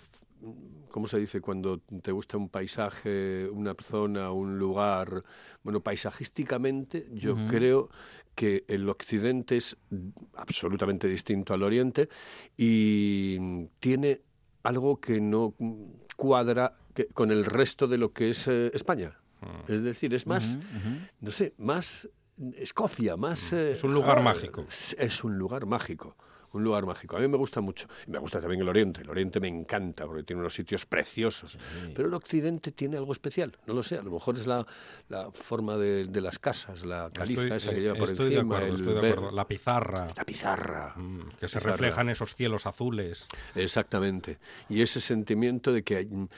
cómo 0.91 1.07
se 1.07 1.19
dice 1.19 1.41
cuando 1.41 1.79
te 2.03 2.13
gusta 2.13 2.37
un 2.37 2.49
paisaje, 2.51 3.49
una 3.51 3.75
zona, 3.81 4.31
un 4.33 4.59
lugar. 4.59 5.23
Bueno, 5.63 5.81
paisajísticamente 5.81 7.09
yo 7.13 7.37
creo 7.49 7.89
que 8.35 8.65
el 8.69 8.89
occidente 8.89 9.57
es 9.57 9.77
absolutamente 10.35 11.07
distinto 11.09 11.55
al 11.55 11.63
oriente 11.63 12.09
y 12.57 13.67
tiene 13.81 14.21
algo 14.63 15.01
que 15.01 15.21
no 15.21 15.55
cuadra 16.17 16.77
que- 16.95 17.07
con 17.09 17.31
el 17.31 17.45
resto 17.45 17.87
de 17.87 17.99
lo 17.99 18.13
que 18.13 18.31
es 18.31 18.49
eh, 18.49 18.71
España. 18.75 19.19
Es 19.69 19.83
decir, 19.83 20.15
es 20.15 20.27
más, 20.27 20.59
no 21.21 21.31
sé, 21.31 21.53
más 21.59 22.09
Escocia, 22.57 23.17
más... 23.17 23.53
eh, 23.53 23.73
Es 23.73 23.85
un 23.85 23.93
lugar 23.95 24.19
ah, 24.19 24.23
mágico. 24.23 24.65
Es, 24.69 24.97
es 24.99 25.23
un 25.23 25.37
lugar 25.39 25.67
mágico, 25.67 26.17
un 26.55 26.65
lugar 26.65 26.87
mágico. 26.87 27.17
A 27.17 27.21
mí 27.21 27.29
me 27.29 27.37
gusta 27.37 27.61
mucho. 27.61 27.87
Y 28.07 28.11
me 28.11 28.19
gusta 28.19 28.41
también 28.41 28.61
el 28.63 28.69
Oriente. 28.69 29.03
El 29.03 29.11
Oriente 29.11 29.41
me 29.41 29.49
encanta 29.49 30.07
porque 30.07 30.23
tiene 30.23 30.41
unos 30.41 30.55
sitios 30.55 30.87
preciosos. 30.87 31.59
Pero 31.95 32.09
el 32.09 32.15
Occidente 32.15 32.73
tiene 32.73 32.97
algo 32.97 33.13
especial. 33.13 33.57
No 33.67 33.75
lo 33.75 33.83
sé, 33.83 33.99
a 33.99 34.03
lo 34.03 34.11
mejor 34.11 34.37
es 34.37 34.47
la, 34.47 34.67
la 35.09 35.31
forma 35.33 35.77
de, 35.77 36.07
de 36.07 36.21
las 36.21 36.39
casas, 36.39 36.85
la 36.85 37.11
caliza 37.13 37.43
Estoy, 37.43 37.57
esa 37.57 37.71
que 37.73 37.79
eh, 37.79 37.81
lleva 37.83 37.95
por 37.97 38.11
estoy 38.11 38.29
de 38.31 38.35
encima. 38.37 38.57
acuerdo, 38.57 38.75
el 38.75 38.81
estoy 38.81 38.95
de 38.95 39.11
acuerdo. 39.11 39.31
La 39.33 39.47
pizarra, 39.47 40.09
La 40.17 40.25
pizarra. 40.25 40.95
mm, 40.97 41.21
que 41.41 41.49
se 41.49 41.59
reflejan 41.61 42.09
esos 42.09 42.35
cielos 42.35 42.67
azules. 42.67 43.27
Exactamente. 43.55 44.39
Y 44.69 44.83
ese 44.83 45.01
sentimiento 45.01 45.73
de 45.73 45.83
que 45.83 45.97
hay- 45.97 46.07
mm, 46.07 46.29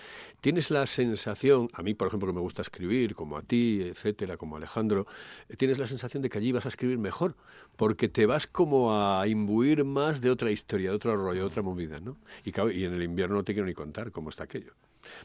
tienes 0.40 0.70
la 0.70 0.86
sensación, 0.86 1.68
a 1.72 1.82
mí 1.82 1.94
por 1.94 2.08
ejemplo 2.08 2.28
que 2.28 2.34
me 2.34 2.40
gusta 2.40 2.62
escribir, 2.62 3.14
como 3.14 3.36
a 3.36 3.42
ti, 3.42 3.82
etcétera, 3.82 4.36
como 4.36 4.56
Alejandro, 4.56 5.06
eh, 5.48 5.56
tienes 5.56 5.78
la 5.78 5.86
sensación 5.86 6.22
de 6.22 6.30
que 6.30 6.38
allí 6.38 6.52
vas 6.52 6.66
a 6.66 6.68
escribir 6.68 6.98
mejor, 6.98 7.34
porque 7.76 8.08
te 8.08 8.26
vas 8.26 8.46
como 8.46 8.94
a 8.94 9.26
imbuir 9.26 9.84
más 9.84 10.05
de 10.14 10.30
otra 10.30 10.50
historia, 10.50 10.90
de 10.90 10.96
otro 10.96 11.16
rollo, 11.16 11.40
de 11.40 11.46
otra 11.46 11.62
movida, 11.62 11.98
¿no? 12.00 12.16
Y, 12.44 12.52
claro, 12.52 12.70
y 12.70 12.84
en 12.84 12.94
el 12.94 13.02
invierno 13.02 13.36
no 13.36 13.44
te 13.44 13.52
quiero 13.52 13.66
ni 13.66 13.74
contar 13.74 14.10
cómo 14.12 14.30
está 14.30 14.44
aquello. 14.44 14.72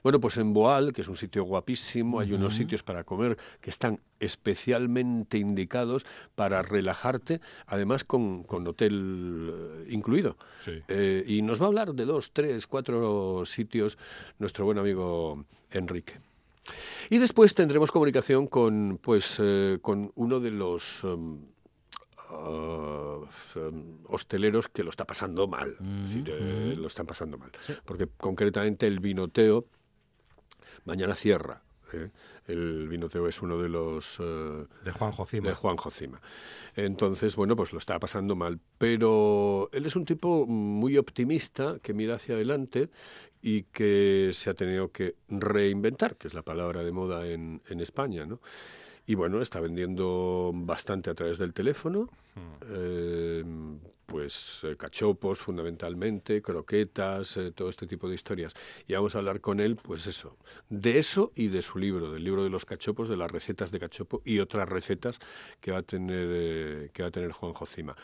Bueno, 0.04 0.20
pues 0.20 0.38
en 0.38 0.54
Boal, 0.54 0.94
que 0.94 1.02
es 1.02 1.08
un 1.08 1.16
sitio 1.16 1.44
guapísimo, 1.44 2.20
hay 2.20 2.34
unos 2.34 2.56
sitios 2.56 2.84
para 2.84 3.04
comer 3.04 3.38
que 3.60 3.70
están 3.70 4.00
especialmente 4.20 5.38
indicados 5.38 6.06
para 6.36 6.62
relajarte, 6.62 7.42
además 7.66 8.04
con, 8.04 8.44
con 8.44 8.68
hotel 8.68 9.52
eh, 9.52 9.86
incluido. 9.90 10.38
Sí. 10.60 10.84
Eh, 10.88 11.24
y 11.28 11.42
nos 11.42 11.60
va 11.60 11.66
a 11.66 11.68
hablar 11.68 11.94
de 11.94 12.06
dos, 12.06 12.32
tres, 12.32 12.68
cuatro 12.68 13.44
sitios 13.46 13.98
nuestro 14.38 14.66
buen 14.66 14.78
amigo 14.78 15.46
Enrique. 15.72 16.20
Y 17.10 17.18
después 17.18 17.56
tendremos 17.56 17.92
comunicación 17.92 18.48
con, 18.48 19.00
pues, 19.02 19.38
eh, 19.40 19.80
con 19.82 20.12
uno 20.16 20.40
de 20.40 20.52
los 20.52 21.04
em, 21.04 21.40
ah, 22.32 23.20
hosteleros 24.06 24.68
que 24.70 24.84
lo 24.84 24.90
está 24.90 25.06
pasando 25.06 25.48
mal. 25.48 25.76
Es 25.80 26.14
decir, 26.14 26.30
eh, 26.32 26.76
lo 26.78 26.88
están 26.88 27.06
pasando 27.06 27.38
mal. 27.38 27.52
Porque 27.86 28.08
concretamente 28.18 28.88
el 28.88 29.00
vinoteo 29.00 29.66
mañana 30.86 31.16
cierra. 31.16 31.62
¿eh? 31.94 32.10
El 32.48 32.88
vinoteo 32.88 33.28
es 33.28 33.42
uno 33.42 33.58
de 33.58 33.70
los... 33.70 34.18
eh, 34.20 34.66
De 34.84 34.92
Juan 34.92 35.12
Jocima. 35.12 35.50
de 35.50 35.56
Juan 35.56 35.78
Jocima. 35.78 36.22
Entonces, 36.76 37.36
bueno, 37.36 37.56
pues 37.56 37.74
lo 37.74 37.80
está 37.80 38.00
pasando 38.00 38.36
mal. 38.36 38.60
Pero 38.78 39.70
él 39.72 39.86
es 39.86 39.96
un 39.96 40.06
tipo 40.06 40.46
muy 40.48 40.98
optimista 40.98 41.80
que 41.82 41.94
mira 41.94 42.16
hacia 42.16 42.36
adelante 42.36 42.90
y 43.42 43.64
que 43.64 44.32
se 44.34 44.50
ha 44.50 44.54
tenido 44.54 44.92
que 44.92 45.16
reinventar, 45.30 46.16
que 46.16 46.28
es 46.28 46.34
la 46.34 46.44
palabra 46.44 46.84
de 46.84 46.92
moda 46.92 47.28
en, 47.28 47.62
en 47.70 47.80
España, 47.82 48.26
¿no? 48.26 48.40
Y 49.12 49.16
bueno, 49.16 49.42
está 49.42 49.60
vendiendo 49.60 50.52
bastante 50.54 51.10
a 51.10 51.14
través 51.14 51.38
del 51.38 51.54
teléfono, 51.54 52.08
eh, 52.70 53.44
pues 54.06 54.62
eh, 54.64 54.78
cachopos 54.78 55.42
fundamentalmente, 55.42 56.42
croquetas, 56.42 57.36
eh, 57.36 57.52
todo 57.52 57.68
este 57.68 57.88
tipo 57.88 58.08
de 58.08 58.16
historias. 58.16 58.54
Y 58.88 58.94
vamos 58.94 59.14
a 59.14 59.18
hablar 59.18 59.42
con 59.42 59.60
él, 59.60 59.76
pues 59.76 60.08
eso, 60.08 60.38
de 60.70 60.98
eso 60.98 61.34
y 61.36 61.50
de 61.50 61.62
su 61.62 61.78
libro, 61.78 62.14
del 62.14 62.24
libro 62.24 62.46
de 62.46 62.50
los 62.50 62.64
cachopos, 62.64 63.10
de 63.10 63.18
las 63.18 63.30
recetas 63.30 63.70
de 63.70 63.82
cachopo 63.82 64.22
y 64.24 64.40
otras 64.40 64.70
recetas 64.70 65.20
que 65.60 65.74
va 65.74 65.80
a 65.80 65.84
tener, 65.84 66.30
eh, 66.32 66.90
que 66.94 67.04
va 67.04 67.10
a 67.10 67.12
tener 67.12 67.34
Juan 67.34 67.52
Jocima. 67.52 67.98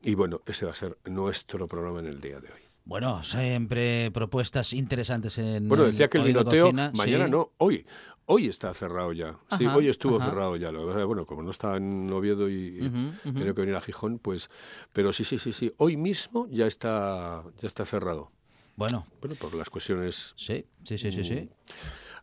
Y 0.00 0.14
bueno, 0.14 0.40
ese 0.46 0.64
va 0.64 0.70
a 0.70 0.74
ser 0.74 0.96
nuestro 1.04 1.66
programa 1.66 2.00
en 2.00 2.06
el 2.06 2.18
día 2.18 2.40
de 2.40 2.48
hoy. 2.48 2.75
Bueno, 2.86 3.24
siempre 3.24 4.12
propuestas 4.12 4.72
interesantes 4.72 5.36
en 5.38 5.68
Bueno, 5.68 5.84
decía 5.84 6.08
que 6.08 6.18
el 6.18 6.32
Cocina, 6.32 6.92
mañana 6.94 7.24
sí. 7.24 7.30
no, 7.32 7.50
hoy. 7.58 7.84
Hoy 8.26 8.46
está 8.46 8.72
cerrado 8.74 9.12
ya. 9.12 9.36
sí, 9.58 9.66
hoy 9.66 9.88
estuvo 9.88 10.16
ajá. 10.16 10.26
cerrado 10.26 10.56
ya. 10.56 10.70
Bueno, 10.70 11.26
como 11.26 11.42
no 11.42 11.50
estaba 11.50 11.76
en 11.76 12.12
Oviedo 12.12 12.48
y, 12.48 12.90
que 13.24 13.52
venir 13.52 13.74
a 13.74 13.80
Gijón, 13.80 14.20
pues. 14.20 14.50
Pero 14.92 15.12
sí, 15.12 15.24
sí, 15.24 15.38
sí, 15.38 15.52
sí. 15.52 15.72
Hoy 15.78 15.96
mismo 15.96 16.46
ya 16.48 16.66
está, 16.66 17.42
ya 17.60 17.66
está 17.66 17.84
cerrado. 17.84 18.30
Bueno, 18.76 19.06
Bueno, 19.20 19.34
por 19.36 19.54
las 19.54 19.68
cuestiones. 19.68 20.34
sí, 20.36 20.64
sí, 20.84 20.96
sí, 20.96 21.10
sí, 21.10 21.24
sí. 21.24 21.50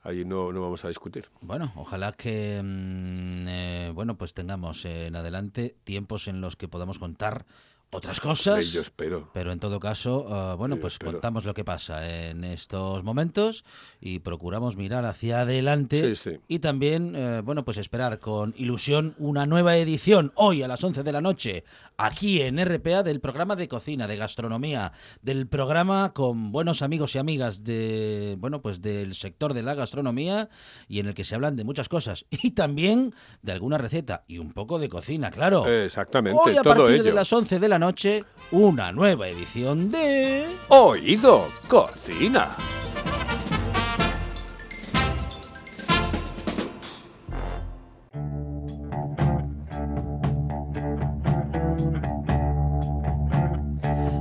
Ahí 0.01 0.23
no, 0.23 0.51
no 0.53 0.61
vamos 0.61 0.83
a 0.85 0.87
discutir. 0.87 1.29
Bueno, 1.41 1.73
ojalá 1.75 2.11
que 2.13 2.61
mm, 2.63 3.47
eh, 3.47 3.91
bueno 3.93 4.17
pues 4.17 4.33
tengamos 4.33 4.83
en 4.85 5.15
adelante 5.15 5.75
tiempos 5.83 6.27
en 6.27 6.41
los 6.41 6.55
que 6.57 6.67
podamos 6.67 6.99
contar 6.99 7.45
otras 7.93 8.19
cosas. 8.19 8.71
Yo 8.71 8.81
espero. 8.81 9.29
Pero 9.33 9.51
en 9.51 9.59
todo 9.59 9.79
caso, 9.79 10.25
uh, 10.27 10.57
bueno, 10.57 10.77
pues 10.77 10.99
contamos 10.99 11.45
lo 11.45 11.53
que 11.53 11.63
pasa 11.63 12.29
en 12.29 12.43
estos 12.43 13.03
momentos 13.03 13.63
y 14.01 14.19
procuramos 14.19 14.75
mirar 14.75 15.05
hacia 15.05 15.41
adelante 15.41 16.15
sí, 16.15 16.31
sí. 16.31 16.39
y 16.47 16.59
también, 16.59 17.15
uh, 17.15 17.43
bueno, 17.43 17.63
pues 17.63 17.77
esperar 17.77 18.19
con 18.19 18.53
ilusión 18.57 19.15
una 19.17 19.45
nueva 19.45 19.77
edición 19.77 20.31
hoy 20.35 20.63
a 20.63 20.67
las 20.67 20.83
11 20.83 21.03
de 21.03 21.11
la 21.11 21.21
noche 21.21 21.63
aquí 21.97 22.41
en 22.41 22.63
RPA 22.63 23.03
del 23.03 23.19
programa 23.19 23.55
de 23.55 23.67
cocina, 23.67 24.07
de 24.07 24.17
gastronomía, 24.17 24.91
del 25.21 25.47
programa 25.47 26.13
con 26.13 26.51
buenos 26.51 26.81
amigos 26.81 27.15
y 27.15 27.19
amigas 27.19 27.63
de, 27.63 28.35
bueno, 28.39 28.61
pues 28.61 28.81
del 28.81 29.13
sector 29.15 29.53
de 29.53 29.63
la 29.63 29.75
gastronomía 29.75 30.49
y 30.87 30.99
en 30.99 31.07
el 31.07 31.13
que 31.13 31.23
se 31.23 31.35
hablan 31.35 31.55
de 31.55 31.63
muchas 31.63 31.89
cosas 31.89 32.25
y 32.29 32.51
también 32.51 33.13
de 33.41 33.51
alguna 33.51 33.77
receta 33.77 34.23
y 34.27 34.39
un 34.39 34.51
poco 34.51 34.79
de 34.79 34.89
cocina, 34.89 35.31
claro. 35.31 35.67
Exactamente, 35.67 36.39
hoy 36.43 36.57
a 36.57 36.63
todo 36.63 36.75
partir 36.75 36.95
ello. 36.95 37.03
de 37.03 37.13
las 37.13 37.31
11 37.31 37.59
de 37.59 37.69
la 37.69 37.79
noche, 37.83 38.23
una 38.51 38.93
nueva 38.93 39.27
edición 39.27 39.89
de... 39.89 40.47
Oído 40.69 41.49
Cocina. 41.67 42.55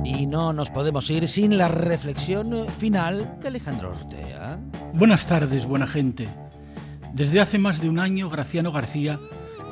Y 0.03 0.25
no 0.25 0.51
nos 0.51 0.69
podemos 0.69 1.09
ir 1.09 1.29
sin 1.29 1.57
la 1.57 1.69
reflexión 1.69 2.67
final 2.67 3.39
de 3.39 3.47
Alejandro 3.47 3.91
Ortea. 3.91 4.59
Buenas 4.93 5.25
tardes, 5.25 5.65
buena 5.65 5.87
gente. 5.87 6.27
Desde 7.13 7.39
hace 7.39 7.59
más 7.59 7.79
de 7.79 7.87
un 7.87 7.99
año, 7.99 8.29
Graciano 8.29 8.73
García, 8.73 9.19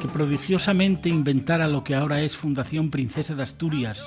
que 0.02 0.08
prodigiosamente 0.08 1.10
inventara 1.10 1.68
lo 1.68 1.84
que 1.84 1.94
ahora 1.94 2.22
es 2.22 2.36
Fundación 2.36 2.90
Princesa 2.90 3.36
de 3.36 3.44
Asturias 3.44 4.02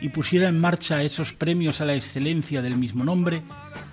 y 0.00 0.08
pusiera 0.08 0.48
en 0.48 0.58
marcha 0.58 1.02
esos 1.02 1.34
premios 1.34 1.82
a 1.82 1.84
la 1.84 1.94
excelencia 1.94 2.62
del 2.62 2.76
mismo 2.76 3.04
nombre, 3.04 3.42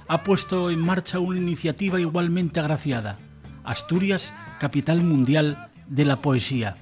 ha 0.07 0.23
puesto 0.23 0.71
en 0.71 0.79
marcha 0.79 1.19
una 1.19 1.39
iniciativa 1.41 1.99
igualmente 1.99 2.61
agraciada, 2.61 3.19
Asturias, 3.65 4.31
capital 4.61 5.01
mundial 5.01 5.69
de 5.87 6.05
la 6.05 6.15
poesía. 6.15 6.77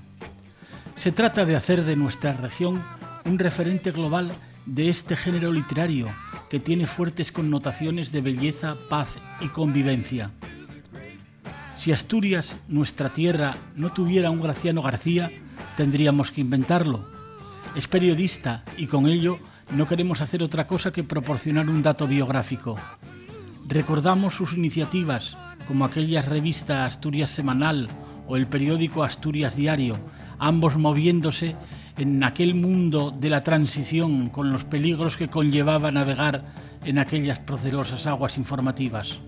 Se 0.95 1.11
trata 1.11 1.45
de 1.45 1.55
hacer 1.55 1.83
de 1.83 1.95
nuestra 1.95 2.33
región 2.33 2.79
un 3.25 3.39
referente 3.39 3.89
global 3.89 4.31
de 4.67 4.89
este 4.89 5.15
género 5.15 5.51
literario 5.51 6.13
que 6.47 6.59
tiene 6.59 6.85
fuertes 6.85 7.31
connotaciones 7.31 8.11
de 8.11 8.21
belleza, 8.21 8.75
paz 8.87 9.15
y 9.41 9.47
convivencia. 9.47 10.29
Si 11.79 11.93
Asturias, 11.93 12.57
nuestra 12.67 13.13
tierra, 13.13 13.55
no 13.77 13.93
tuviera 13.93 14.31
un 14.31 14.41
Graciano 14.41 14.81
García, 14.81 15.31
tendríamos 15.77 16.29
que 16.29 16.41
inventarlo. 16.41 17.05
Es 17.73 17.87
periodista 17.87 18.65
y 18.75 18.87
con 18.87 19.07
ello 19.07 19.39
no 19.71 19.87
queremos 19.87 20.19
hacer 20.19 20.43
otra 20.43 20.67
cosa 20.67 20.91
que 20.91 21.05
proporcionar 21.05 21.69
un 21.69 21.81
dato 21.81 22.05
biográfico. 22.05 22.75
Recordamos 23.65 24.35
sus 24.35 24.57
iniciativas, 24.57 25.37
como 25.69 25.85
aquellas 25.85 26.27
revistas 26.27 26.95
Asturias 26.95 27.29
Semanal 27.29 27.87
o 28.27 28.35
el 28.35 28.47
periódico 28.47 29.01
Asturias 29.01 29.55
Diario, 29.55 29.97
ambos 30.37 30.75
moviéndose 30.75 31.55
en 31.97 32.21
aquel 32.25 32.55
mundo 32.55 33.09
de 33.09 33.29
la 33.29 33.41
transición 33.45 34.27
con 34.27 34.51
los 34.51 34.65
peligros 34.65 35.15
que 35.15 35.29
conllevaba 35.29 35.93
navegar 35.93 36.43
en 36.83 36.99
aquellas 36.99 37.39
procelosas 37.39 38.05
aguas 38.05 38.37
informativas. 38.37 39.21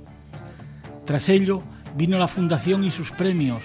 Tras 1.06 1.30
ello 1.30 1.64
vino 1.96 2.18
la 2.18 2.28
fundación 2.28 2.84
y 2.84 2.92
sus 2.92 3.12
premios, 3.12 3.62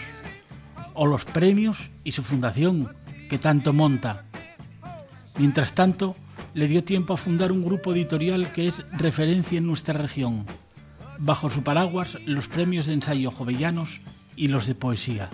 o 0.95 1.07
los 1.07 1.25
premios 1.25 1.91
y 2.05 2.13
su 2.13 2.23
fundación, 2.23 2.89
que 3.29 3.39
tanto 3.39 3.73
monta. 3.73 4.25
Mientras 5.39 5.75
tanto, 5.75 6.17
le 6.55 6.69
dio 6.69 6.83
tiempo 6.85 7.15
a 7.15 7.19
fundar 7.19 7.53
un 7.53 7.63
grupo 7.63 7.93
editorial 7.93 8.51
que 8.53 8.69
es 8.69 8.87
referencia 8.93 9.59
en 9.59 9.67
nuestra 9.67 10.01
región, 10.01 10.47
bajo 11.19 11.51
su 11.51 11.63
paraguas 11.63 12.19
los 12.25 12.49
premios 12.49 12.87
de 12.87 12.95
ensayo 12.95 13.31
jovellanos 13.31 14.01
y 14.37 14.49
los 14.49 14.67
de 14.67 14.75
poesía. 14.75 15.31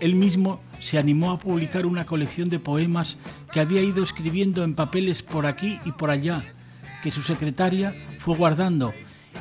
Él 0.00 0.14
mismo 0.14 0.60
se 0.80 0.98
animó 0.98 1.30
a 1.30 1.38
publicar 1.38 1.86
una 1.86 2.06
colección 2.06 2.50
de 2.50 2.58
poemas 2.58 3.16
que 3.52 3.60
había 3.60 3.82
ido 3.82 4.02
escribiendo 4.02 4.64
en 4.64 4.74
papeles 4.74 5.22
por 5.22 5.46
aquí 5.46 5.78
y 5.84 5.92
por 5.92 6.10
allá, 6.10 6.42
que 7.02 7.10
su 7.10 7.22
secretaria 7.22 7.94
fue 8.18 8.36
guardando 8.36 8.92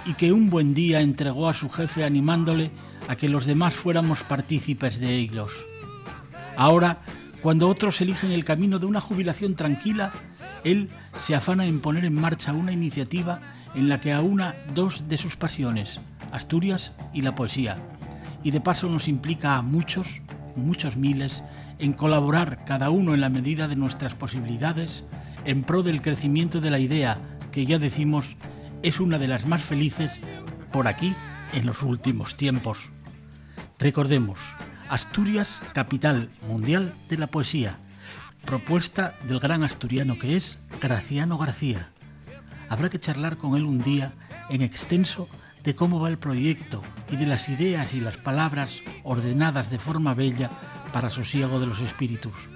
y 0.06 0.14
que 0.14 0.32
un 0.32 0.50
buen 0.50 0.74
día 0.74 1.02
entregó 1.02 1.48
a 1.48 1.54
su 1.54 1.70
jefe 1.70 2.04
animándole 2.04 2.72
a 3.08 3.16
que 3.16 3.30
los 3.30 3.46
demás 3.46 3.74
fuéramos 3.74 4.24
partícipes 4.24 5.00
de 5.00 5.16
ellos. 5.16 5.52
Ahora, 6.56 7.02
cuando 7.42 7.68
otros 7.68 8.02
eligen 8.02 8.32
el 8.32 8.46
camino 8.46 8.80
de 8.80 8.86
una 8.86 9.02
jubilación 9.02 9.56
tranquila, 9.56 10.12
él 10.64 10.90
se 11.20 11.36
afana 11.36 11.66
en 11.66 11.80
poner 11.80 12.06
en 12.06 12.14
marcha 12.14 12.54
una 12.54 12.72
iniciativa 12.72 13.42
en 13.74 13.90
la 13.90 14.00
que 14.00 14.14
aúna 14.14 14.56
dos 14.74 15.08
de 15.08 15.18
sus 15.18 15.38
pasiones, 15.38 16.00
Asturias 16.32 16.92
y 17.14 17.22
la 17.22 17.36
poesía, 17.36 17.78
y 18.44 18.52
de 18.52 18.62
paso 18.62 18.88
nos 18.90 19.08
implica 19.08 19.56
a 19.56 19.62
muchos, 19.62 20.22
muchos 20.56 20.98
miles, 20.98 21.44
en 21.80 21.94
colaborar 21.94 22.64
cada 22.66 22.90
uno 22.92 23.14
en 23.14 23.22
la 23.22 23.30
medida 23.30 23.68
de 23.68 23.76
nuestras 23.76 24.14
posibilidades 24.14 25.04
en 25.46 25.64
pro 25.64 25.82
del 25.82 26.02
crecimiento 26.02 26.62
de 26.62 26.70
la 26.70 26.80
idea 26.80 27.20
que 27.52 27.66
ya 27.66 27.80
decimos 27.80 28.38
es 28.84 29.00
una 29.00 29.18
de 29.18 29.28
las 29.28 29.46
más 29.46 29.64
felices 29.64 30.20
por 30.72 30.88
aquí 30.88 31.14
en 31.54 31.66
los 31.66 31.84
últimos 31.84 32.36
tiempos. 32.36 32.90
Recordemos, 33.80 34.40
Asturias, 34.90 35.62
capital 35.74 36.30
mundial 36.48 36.94
de 37.10 37.18
la 37.18 37.28
poesía, 37.28 37.78
propuesta 38.46 39.16
del 39.28 39.40
gran 39.40 39.64
asturiano 39.64 40.18
que 40.18 40.36
es 40.36 40.60
Graciano 40.82 41.38
García. 41.38 41.92
Habrá 42.70 42.90
que 42.90 43.00
charlar 43.00 43.38
con 43.38 43.56
él 43.56 43.64
un 43.64 43.84
día 43.84 44.14
en 44.50 44.62
extenso 44.62 45.28
de 45.64 45.76
cómo 45.76 46.00
va 46.00 46.10
el 46.10 46.18
proyecto 46.18 46.82
y 47.12 47.18
de 47.18 47.28
las 47.28 47.50
ideas 47.50 47.94
y 47.94 48.00
las 48.00 48.18
palabras 48.18 48.82
ordenadas 49.04 49.70
de 49.70 49.80
forma 49.80 50.14
bella 50.14 50.50
para 50.92 51.10
sosiego 51.10 51.60
de 51.60 51.68
los 51.68 51.82
espíritus. 51.82 52.50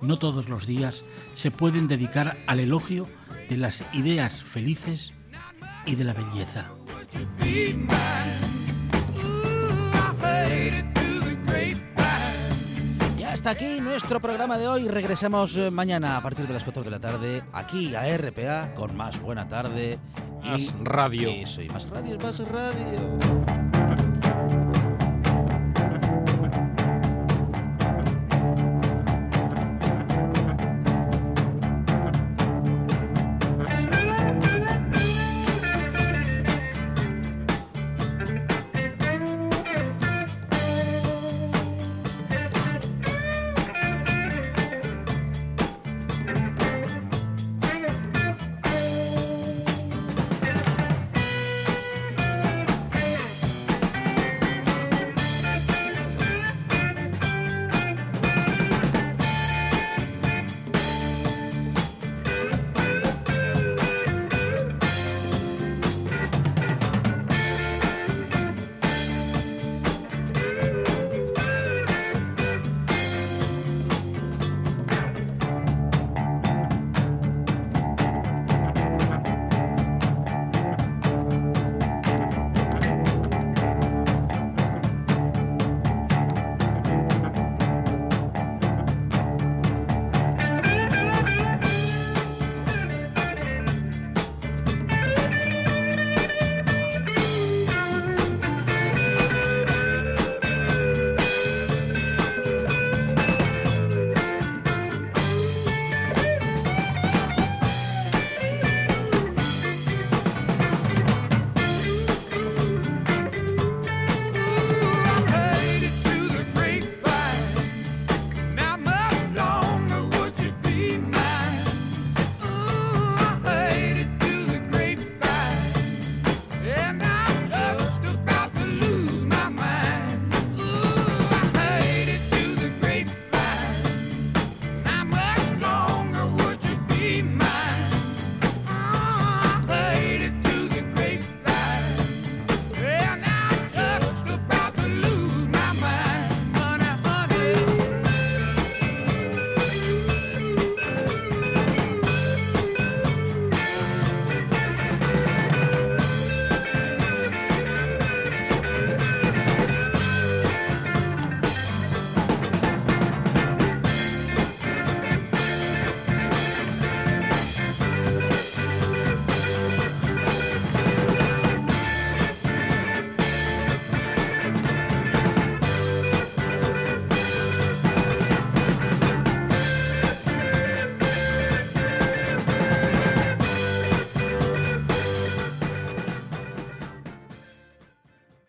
No 0.00 0.18
todos 0.18 0.48
los 0.48 0.66
días 0.66 1.04
se 1.34 1.50
pueden 1.50 1.88
dedicar 1.88 2.36
al 2.46 2.60
elogio 2.60 3.06
de 3.48 3.56
las 3.56 3.82
ideas 3.92 4.42
felices 4.42 5.12
y 5.88 5.94
de 5.94 6.04
la 6.04 6.12
belleza. 6.12 6.66
Y 13.18 13.22
hasta 13.22 13.50
aquí 13.50 13.80
nuestro 13.80 14.20
programa 14.20 14.58
de 14.58 14.68
hoy. 14.68 14.88
Regresamos 14.88 15.56
eh, 15.56 15.70
mañana 15.70 16.18
a 16.18 16.22
partir 16.22 16.46
de 16.46 16.52
las 16.52 16.64
4 16.64 16.82
de 16.82 16.90
la 16.90 17.00
tarde 17.00 17.42
aquí 17.52 17.94
a 17.94 18.04
RPA 18.16 18.74
con 18.74 18.96
más 18.96 19.20
buena 19.20 19.48
tarde. 19.48 19.98
Más 20.42 20.74
radio. 20.82 21.30
Eso, 21.30 21.62
y 21.62 21.68
más 21.68 21.88
radio, 21.88 22.18
más 22.18 22.38
radio. 22.40 23.57